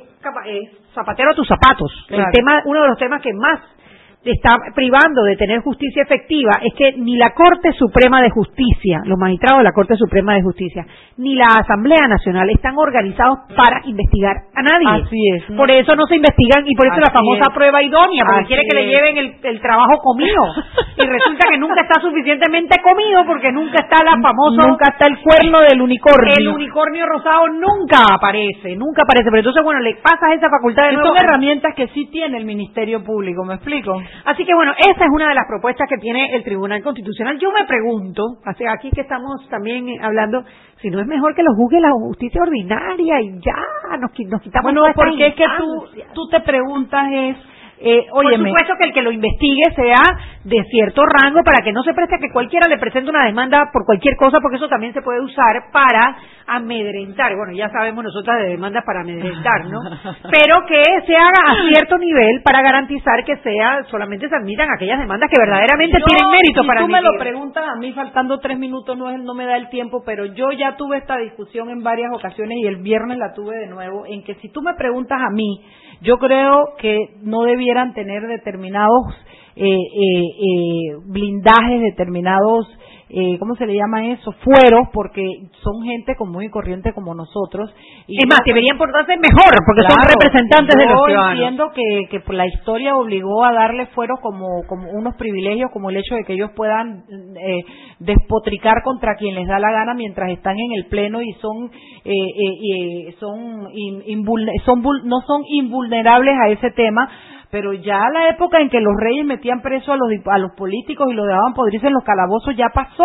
zapatero 0.95 1.31
a 1.31 1.35
tus 1.35 1.49
zapatos. 1.49 1.91
El 2.11 2.25
tema, 2.33 2.63
uno 2.67 2.83
de 2.83 2.89
los 2.89 2.99
temas 2.99 3.23
que 3.23 3.33
más 3.33 3.61
está 4.25 4.57
privando 4.75 5.23
de 5.25 5.37
tener 5.37 5.61
justicia 5.61 6.03
efectiva 6.03 6.53
es 6.63 6.73
que 6.75 6.93
ni 6.99 7.17
la 7.17 7.31
Corte 7.31 7.73
Suprema 7.73 8.23
de 8.23 8.31
Justicia, 8.31 9.03
los 9.05 9.19
magistrados 9.19 9.59
de 9.59 9.65
la 9.65 9.73
Corte 9.73 9.97
Suprema 9.97 10.35
de 10.35 10.43
Justicia, 10.43 10.87
ni 11.19 11.35
la 11.35 11.47
Asamblea 11.61 12.09
Nacional 12.09 12.49
están 12.51 12.77
organizados 12.77 13.41
para 13.55 13.83
investigar 13.85 14.37
a 14.55 14.63
nadie. 14.63 15.05
Así 15.05 15.21
es. 15.37 15.57
Por 15.57 15.71
eso 15.71 15.95
no 15.95 16.07
se 16.07 16.17
investigan 16.17 16.67
y 16.67 16.75
por 16.75 16.87
eso 16.87 17.01
la 17.01 17.13
famosa 17.13 17.53
prueba 17.55 17.83
idónea, 17.83 18.25
porque 18.25 18.47
quiere 18.47 18.63
que 18.69 18.77
le 18.77 18.87
lleven 18.87 19.17
el, 19.43 19.61
trabajo 19.61 19.99
comido. 20.03 20.43
y 20.97 21.07
resulta 21.07 21.49
que 21.49 21.59
nunca 21.59 21.83
está 21.83 22.01
suficientemente 22.01 22.77
comido 22.83 23.25
porque 23.27 23.53
nunca 23.53 23.83
está 23.83 24.05
la 24.05 24.21
famosa... 24.21 24.69
Nunca 24.69 24.89
está 24.93 25.07
el 25.07 25.19
cuerno 25.21 25.61
del 25.61 25.81
unicornio. 25.81 26.35
El 26.37 26.49
unicornio 26.49 27.07
rosado 27.07 27.49
nunca 27.49 28.05
aparece, 28.13 28.77
nunca 28.77 29.03
aparece. 29.03 29.31
Pero 29.31 29.39
entonces, 29.39 29.63
bueno, 29.63 29.81
le 29.81 29.97
pasas 29.97 30.33
esa 30.37 30.49
facultad 30.49 30.89
de 30.89 30.95
nuevo. 30.95 31.09
Son 31.09 31.17
herramientas 31.17 31.75
que 31.75 31.89
sí 31.89 32.07
tiene 32.07 32.39
el 32.39 32.45
Ministerio 32.45 33.03
Público, 33.03 33.45
¿me 33.45 33.55
explico? 33.55 34.01
Así 34.25 34.45
que 34.45 34.55
bueno, 34.55 34.73
esa 34.79 35.05
es 35.05 35.11
una 35.11 35.29
de 35.29 35.35
las 35.35 35.47
propuestas 35.49 35.89
que 35.89 35.99
tiene 35.99 36.35
el 36.35 36.45
Tribunal 36.45 36.83
Constitucional. 36.83 37.39
Yo 37.39 37.53
me 37.53 37.65
pregunto, 37.65 38.23
aquí 38.45 38.91
que 38.91 39.03
estamos 39.03 39.49
también 39.49 39.87
hablando, 40.03 40.45
si 40.81 40.91
no 40.91 41.01
es 41.01 41.07
mejor 41.07 41.35
que 41.35 41.43
lo 41.43 41.55
juzgue 41.55 41.81
la 41.81 41.93
justicia 41.93 42.43
ordinaria 42.43 43.21
y 43.21 43.41
ya 43.41 43.99
nos, 43.99 44.11
nos 44.29 44.43
quitamos. 44.43 44.73
Bueno, 44.73 44.83
porque 44.95 45.29
es 45.29 45.35
que 45.35 45.45
tú, 45.59 45.87
tú 46.15 46.29
te 46.29 46.41
preguntas 46.41 47.07
es 47.13 47.37
eh, 47.85 48.07
Por 48.11 48.25
supuesto 48.25 48.75
que 48.81 48.89
el 48.89 48.95
que 48.95 49.03
lo 49.03 49.13
investigue 49.13 49.63
sea 49.77 50.03
de 50.45 50.65
cierto 50.71 51.03
rango 51.05 51.43
para 51.45 51.63
que 51.63 51.73
no 51.73 51.83
se 51.83 51.93
preste 51.93 52.17
a 52.17 52.19
que 52.19 52.33
cualquiera 52.33 52.67
le 52.69 52.79
presente 52.79 53.11
una 53.11 53.27
demanda 53.27 53.71
por 53.73 53.85
cualquier 53.85 54.17
cosa, 54.17 54.41
porque 54.41 54.57
eso 54.57 54.69
también 54.69 54.95
se 54.95 55.03
puede 55.03 55.21
usar 55.21 55.71
para 55.71 56.17
amedrentar. 56.47 57.37
Bueno, 57.37 57.53
ya 57.53 57.69
sabemos 57.71 58.05
nosotras 58.05 58.39
de 58.41 58.49
demandas 58.51 58.85
para 58.85 59.01
amedrentar, 59.01 59.67
¿no? 59.67 59.81
Pero 60.31 60.65
que 60.67 60.83
se 61.07 61.17
haga 61.17 61.53
a 61.53 61.69
cierto 61.69 61.99
nivel 61.99 62.43
para 62.43 62.63
garantizar 62.63 63.25
que 63.25 63.37
sea 63.39 63.85
solamente 63.91 64.29
se 64.29 64.37
admitan 64.37 64.69
aquellas 64.75 64.99
demandas 64.99 65.31
que 65.31 65.41
verdaderamente 65.41 65.99
tienen 66.05 66.31
mérito 66.31 66.63
si 66.63 66.67
para 66.67 66.81
tú 66.81 66.89
me 66.89 67.03
lo 67.03 67.19
preguntas 67.19 67.65
a 67.69 67.77
mí 67.77 67.93
faltando 67.93 68.39
tres 68.39 68.59
minutos 68.59 68.97
no 68.97 69.17
no 69.17 69.35
me 69.35 69.45
da 69.45 69.57
el 69.57 69.69
tiempo, 69.69 70.03
pero 70.05 70.27
yo 70.27 70.51
ya 70.53 70.77
tuve 70.77 70.99
esta 70.99 71.17
discusión 71.19 71.71
en 71.71 71.83
varias 71.83 72.13
ocasiones 72.15 72.59
y 72.63 72.67
el 72.67 72.77
viernes 72.77 73.19
la 73.19 73.33
tuve 73.35 73.57
de 73.57 73.67
nuevo 73.67 74.05
en 74.07 74.23
que 74.25 74.35
si 74.37 74.51
tú 74.51 74.63
me 74.63 74.75
preguntas 74.75 75.21
a 75.21 75.31
mí 75.31 75.63
yo 76.01 76.19
creo 76.19 76.75
que 76.79 77.17
no 77.23 77.43
debieran 77.43 77.95
tener 77.95 78.27
determinados 78.27 79.15
eh, 79.57 79.65
eh, 79.65 80.23
eh, 80.41 80.97
blindajes, 81.07 81.81
determinados 81.81 82.67
eh, 83.17 83.39
¿cómo 83.39 83.55
se 83.55 83.65
le 83.65 83.77
llama 83.77 84.09
eso? 84.09 84.33
Fueros, 84.43 84.89
porque 84.93 85.23
son 85.63 85.83
gente 85.85 86.17
común 86.17 86.43
y 86.43 86.51
corriente 86.51 86.93
como 86.93 87.15
nosotros. 87.15 87.73
Y 88.09 88.19
es 88.19 88.27
más, 88.29 88.41
deberían 88.45 88.77
portarse 88.77 89.17
mejor, 89.17 89.55
porque 89.65 89.83
son 89.87 90.03
representantes 90.03 90.75
de 90.77 90.85
los 90.85 91.01
ciudadanos. 91.07 91.39
Yo 91.39 91.47
entiendo 91.47 91.71
que, 91.73 92.09
que 92.11 92.33
la 92.33 92.47
historia 92.47 92.97
obligó 92.97 93.45
a 93.45 93.53
darle 93.53 93.87
fueros 93.95 94.19
como, 94.21 94.67
como 94.67 94.91
unos 94.91 95.15
privilegios, 95.15 95.71
como 95.73 95.91
el 95.91 95.99
hecho 95.99 96.17
de 96.17 96.25
que 96.25 96.33
ellos 96.33 96.51
puedan 96.57 97.05
eh, 97.09 97.65
despotricar 98.01 98.83
contra 98.83 99.15
quien 99.15 99.37
les 99.37 99.47
da 99.47 99.61
la 99.61 99.71
gana 99.71 99.95
mientras 99.95 100.31
están 100.31 100.59
en 100.59 100.73
el 100.73 100.87
pleno 100.87 101.23
y 101.23 101.33
son, 101.35 101.71
eh, 102.05 102.11
eh 102.11 103.15
son, 103.21 103.69
son 104.65 104.83
no 105.05 105.21
son 105.21 105.43
invulnerables 105.47 106.35
a 106.45 106.49
ese 106.51 106.73
tema 106.73 107.09
pero 107.55 107.73
ya 107.73 108.01
la 108.13 108.31
época 108.31 108.61
en 108.61 108.69
que 108.69 108.81
los 108.81 108.97
reyes 108.99 109.25
metían 109.25 109.63
preso 109.63 109.93
a 109.93 109.97
los, 109.97 110.09
a 110.27 110.39
los 110.39 110.51
políticos 110.57 111.07
y 111.09 111.15
los 111.15 111.25
dejaban 111.25 111.55
podrirse 111.55 111.87
en 111.87 111.93
los 111.93 112.03
calabozos 112.03 112.57
ya 112.57 112.71
pasó. 112.75 113.05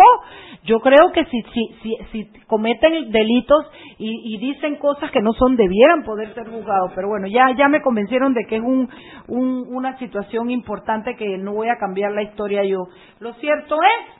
Yo 0.64 0.80
creo 0.80 1.12
que 1.14 1.24
si, 1.26 1.40
si, 1.54 1.68
si, 1.80 1.96
si 2.10 2.32
cometen 2.48 3.12
delitos 3.12 3.70
y, 3.96 4.34
y, 4.34 4.38
dicen 4.38 4.74
cosas 4.74 5.12
que 5.12 5.20
no 5.20 5.34
son, 5.34 5.54
debieran 5.54 6.02
poder 6.02 6.34
ser 6.34 6.48
juzgados. 6.48 6.90
Pero 6.96 7.06
bueno, 7.06 7.28
ya, 7.28 7.54
ya 7.56 7.68
me 7.68 7.80
convencieron 7.80 8.34
de 8.34 8.44
que 8.46 8.56
es 8.56 8.62
un, 8.62 8.88
un, 9.28 9.66
una 9.68 9.96
situación 9.98 10.50
importante 10.50 11.14
que 11.14 11.38
no 11.38 11.52
voy 11.52 11.68
a 11.68 11.78
cambiar 11.78 12.10
la 12.10 12.22
historia 12.22 12.64
yo. 12.64 12.88
Lo 13.20 13.34
cierto 13.34 13.76
es 13.76 14.19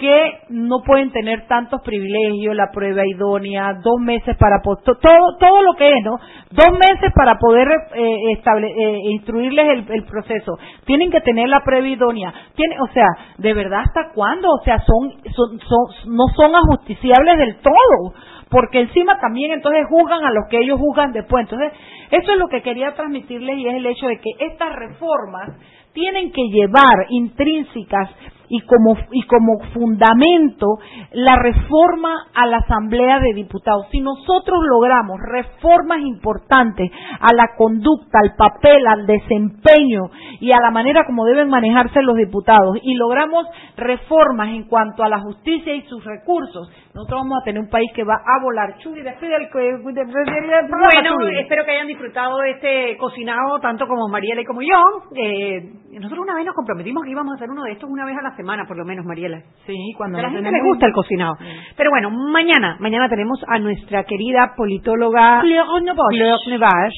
que 0.00 0.32
no 0.48 0.80
pueden 0.84 1.12
tener 1.12 1.46
tantos 1.46 1.82
privilegios, 1.82 2.56
la 2.56 2.70
prueba 2.72 3.02
idónea, 3.06 3.74
dos 3.84 4.00
meses 4.00 4.34
para 4.38 4.62
todo 4.62 4.96
todo 5.38 5.62
lo 5.62 5.74
que 5.74 5.88
es, 5.88 6.02
¿no? 6.02 6.16
Dos 6.50 6.72
meses 6.72 7.12
para 7.14 7.38
poder 7.38 7.68
eh, 7.94 8.32
eh, 8.32 8.98
instruirles 9.10 9.86
el, 9.90 10.04
proceso. 10.04 10.58
Tienen 10.86 11.10
que 11.10 11.20
tener 11.20 11.48
la 11.48 11.60
prueba 11.60 11.86
idónea. 11.86 12.32
O 12.80 12.92
sea, 12.94 13.06
de 13.36 13.52
verdad 13.52 13.80
hasta 13.86 14.12
cuándo? 14.14 14.48
O 14.48 14.64
sea, 14.64 14.78
son, 14.80 15.12
son, 15.34 15.60
son 15.60 16.16
no 16.16 16.24
son 16.34 16.54
ajusticiables 16.54 17.36
del 17.36 17.56
todo, 17.58 18.14
porque 18.48 18.80
encima 18.80 19.18
también 19.20 19.52
entonces 19.52 19.82
juzgan 19.90 20.24
a 20.24 20.30
los 20.30 20.48
que 20.48 20.60
ellos 20.60 20.78
juzgan 20.80 21.12
después. 21.12 21.42
Entonces, 21.42 21.72
eso 22.10 22.32
es 22.32 22.38
lo 22.38 22.48
que 22.48 22.62
quería 22.62 22.94
transmitirles 22.94 23.58
y 23.58 23.68
es 23.68 23.74
el 23.74 23.86
hecho 23.86 24.06
de 24.06 24.16
que 24.16 24.46
estas 24.46 24.72
reformas 24.74 25.50
tienen 25.92 26.32
que 26.32 26.42
llevar 26.48 27.06
intrínsecas 27.10 28.08
y 28.50 28.60
como, 28.62 28.96
y 29.12 29.22
como 29.22 29.60
fundamento 29.72 30.66
la 31.12 31.36
reforma 31.36 32.26
a 32.34 32.46
la 32.46 32.58
Asamblea 32.58 33.20
de 33.20 33.32
Diputados. 33.34 33.86
Si 33.92 34.00
nosotros 34.00 34.60
logramos 34.68 35.18
reformas 35.20 36.00
importantes 36.00 36.90
a 37.20 37.32
la 37.34 37.54
conducta, 37.56 38.18
al 38.22 38.34
papel, 38.36 38.86
al 38.86 39.06
desempeño 39.06 40.10
y 40.40 40.52
a 40.52 40.60
la 40.60 40.72
manera 40.72 41.06
como 41.06 41.24
deben 41.24 41.48
manejarse 41.48 42.02
los 42.02 42.16
diputados 42.16 42.76
y 42.82 42.94
logramos 42.94 43.46
reformas 43.76 44.48
en 44.48 44.64
cuanto 44.64 45.04
a 45.04 45.08
la 45.08 45.20
justicia 45.20 45.72
y 45.72 45.82
sus 45.82 46.04
recursos, 46.04 46.68
nosotros 46.92 47.20
vamos 47.20 47.38
a 47.40 47.44
tener 47.44 47.62
un 47.62 47.70
país 47.70 47.90
que 47.94 48.02
va 48.02 48.14
a 48.14 48.42
volar. 48.42 48.76
Chuli, 48.78 49.02
despide 49.02 49.36
el... 49.36 49.48
Bueno, 49.50 51.38
espero 51.38 51.64
que 51.64 51.70
hayan 51.70 51.86
disfrutado 51.86 52.38
de 52.38 52.50
este 52.50 52.96
cocinado 52.98 53.60
tanto 53.60 53.86
como 53.86 54.08
Mariela 54.08 54.40
y 54.40 54.44
como 54.44 54.60
yo. 54.60 55.14
Eh, 55.14 55.70
nosotros 55.92 56.20
una 56.20 56.34
vez 56.34 56.46
nos 56.46 56.54
comprometimos 56.54 57.04
que 57.04 57.10
íbamos 57.10 57.32
a 57.32 57.36
hacer 57.36 57.48
uno 57.48 57.62
de 57.62 57.72
estos 57.72 57.88
una 57.88 58.04
vez 58.04 58.16
a 58.18 58.22
la 58.22 58.30
semana, 58.30 58.39
por 58.66 58.76
lo 58.76 58.84
menos, 58.84 59.04
Mariela. 59.04 59.42
Sí, 59.66 59.76
cuando 59.96 60.18
a 60.18 60.22
la 60.22 60.30
gente 60.30 60.50
le 60.50 60.62
gusta 60.62 60.86
el 60.86 60.92
cocinado. 60.92 61.36
Pero 61.76 61.90
bueno, 61.90 62.10
mañana, 62.10 62.76
mañana 62.80 63.08
tenemos 63.08 63.38
a 63.46 63.58
nuestra 63.58 64.04
querida 64.04 64.54
politóloga 64.56 65.42
Nevash, 65.42 66.94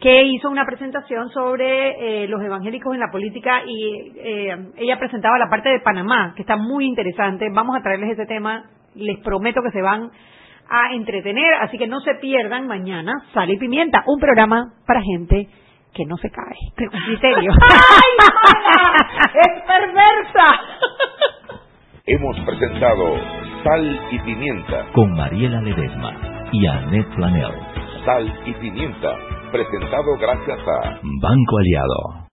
que 0.00 0.24
hizo 0.24 0.50
una 0.50 0.66
presentación 0.66 1.30
sobre 1.30 2.24
eh, 2.24 2.28
los 2.28 2.42
evangélicos 2.42 2.92
en 2.94 3.00
la 3.00 3.10
política 3.10 3.62
y 3.66 4.12
eh, 4.16 4.56
ella 4.76 4.98
presentaba 4.98 5.38
la 5.38 5.48
parte 5.48 5.68
de 5.68 5.80
Panamá, 5.80 6.32
que 6.34 6.42
está 6.42 6.56
muy 6.56 6.86
interesante. 6.86 7.48
Vamos 7.52 7.76
a 7.76 7.82
traerles 7.82 8.10
ese 8.12 8.26
tema, 8.26 8.64
les 8.94 9.18
prometo 9.20 9.62
que 9.62 9.70
se 9.70 9.82
van 9.82 10.10
a 10.68 10.94
entretener, 10.94 11.54
así 11.60 11.78
que 11.78 11.86
no 11.86 12.00
se 12.00 12.14
pierdan 12.16 12.66
mañana 12.66 13.12
Sal 13.32 13.50
y 13.50 13.58
Pimienta, 13.58 14.02
un 14.06 14.18
programa 14.18 14.72
para 14.86 15.02
gente 15.02 15.48
que 15.94 16.04
no 16.06 16.16
se 16.16 16.30
cae. 16.30 16.56
Criterio. 16.76 17.52
¡Ay, 17.62 18.12
¡Es 19.34 19.62
perversa! 19.62 20.46
Hemos 22.06 22.36
presentado 22.40 23.16
Sal 23.62 24.00
y 24.10 24.18
Pimienta 24.20 24.86
con 24.92 25.12
Mariela 25.12 25.60
Ledesma 25.62 26.48
y 26.52 26.66
Annette 26.66 27.14
Planel. 27.14 27.52
Sal 28.04 28.42
y 28.44 28.52
Pimienta, 28.54 29.16
presentado 29.52 30.16
gracias 30.18 30.58
a 30.58 30.98
Banco 31.20 31.58
Aliado. 31.58 32.21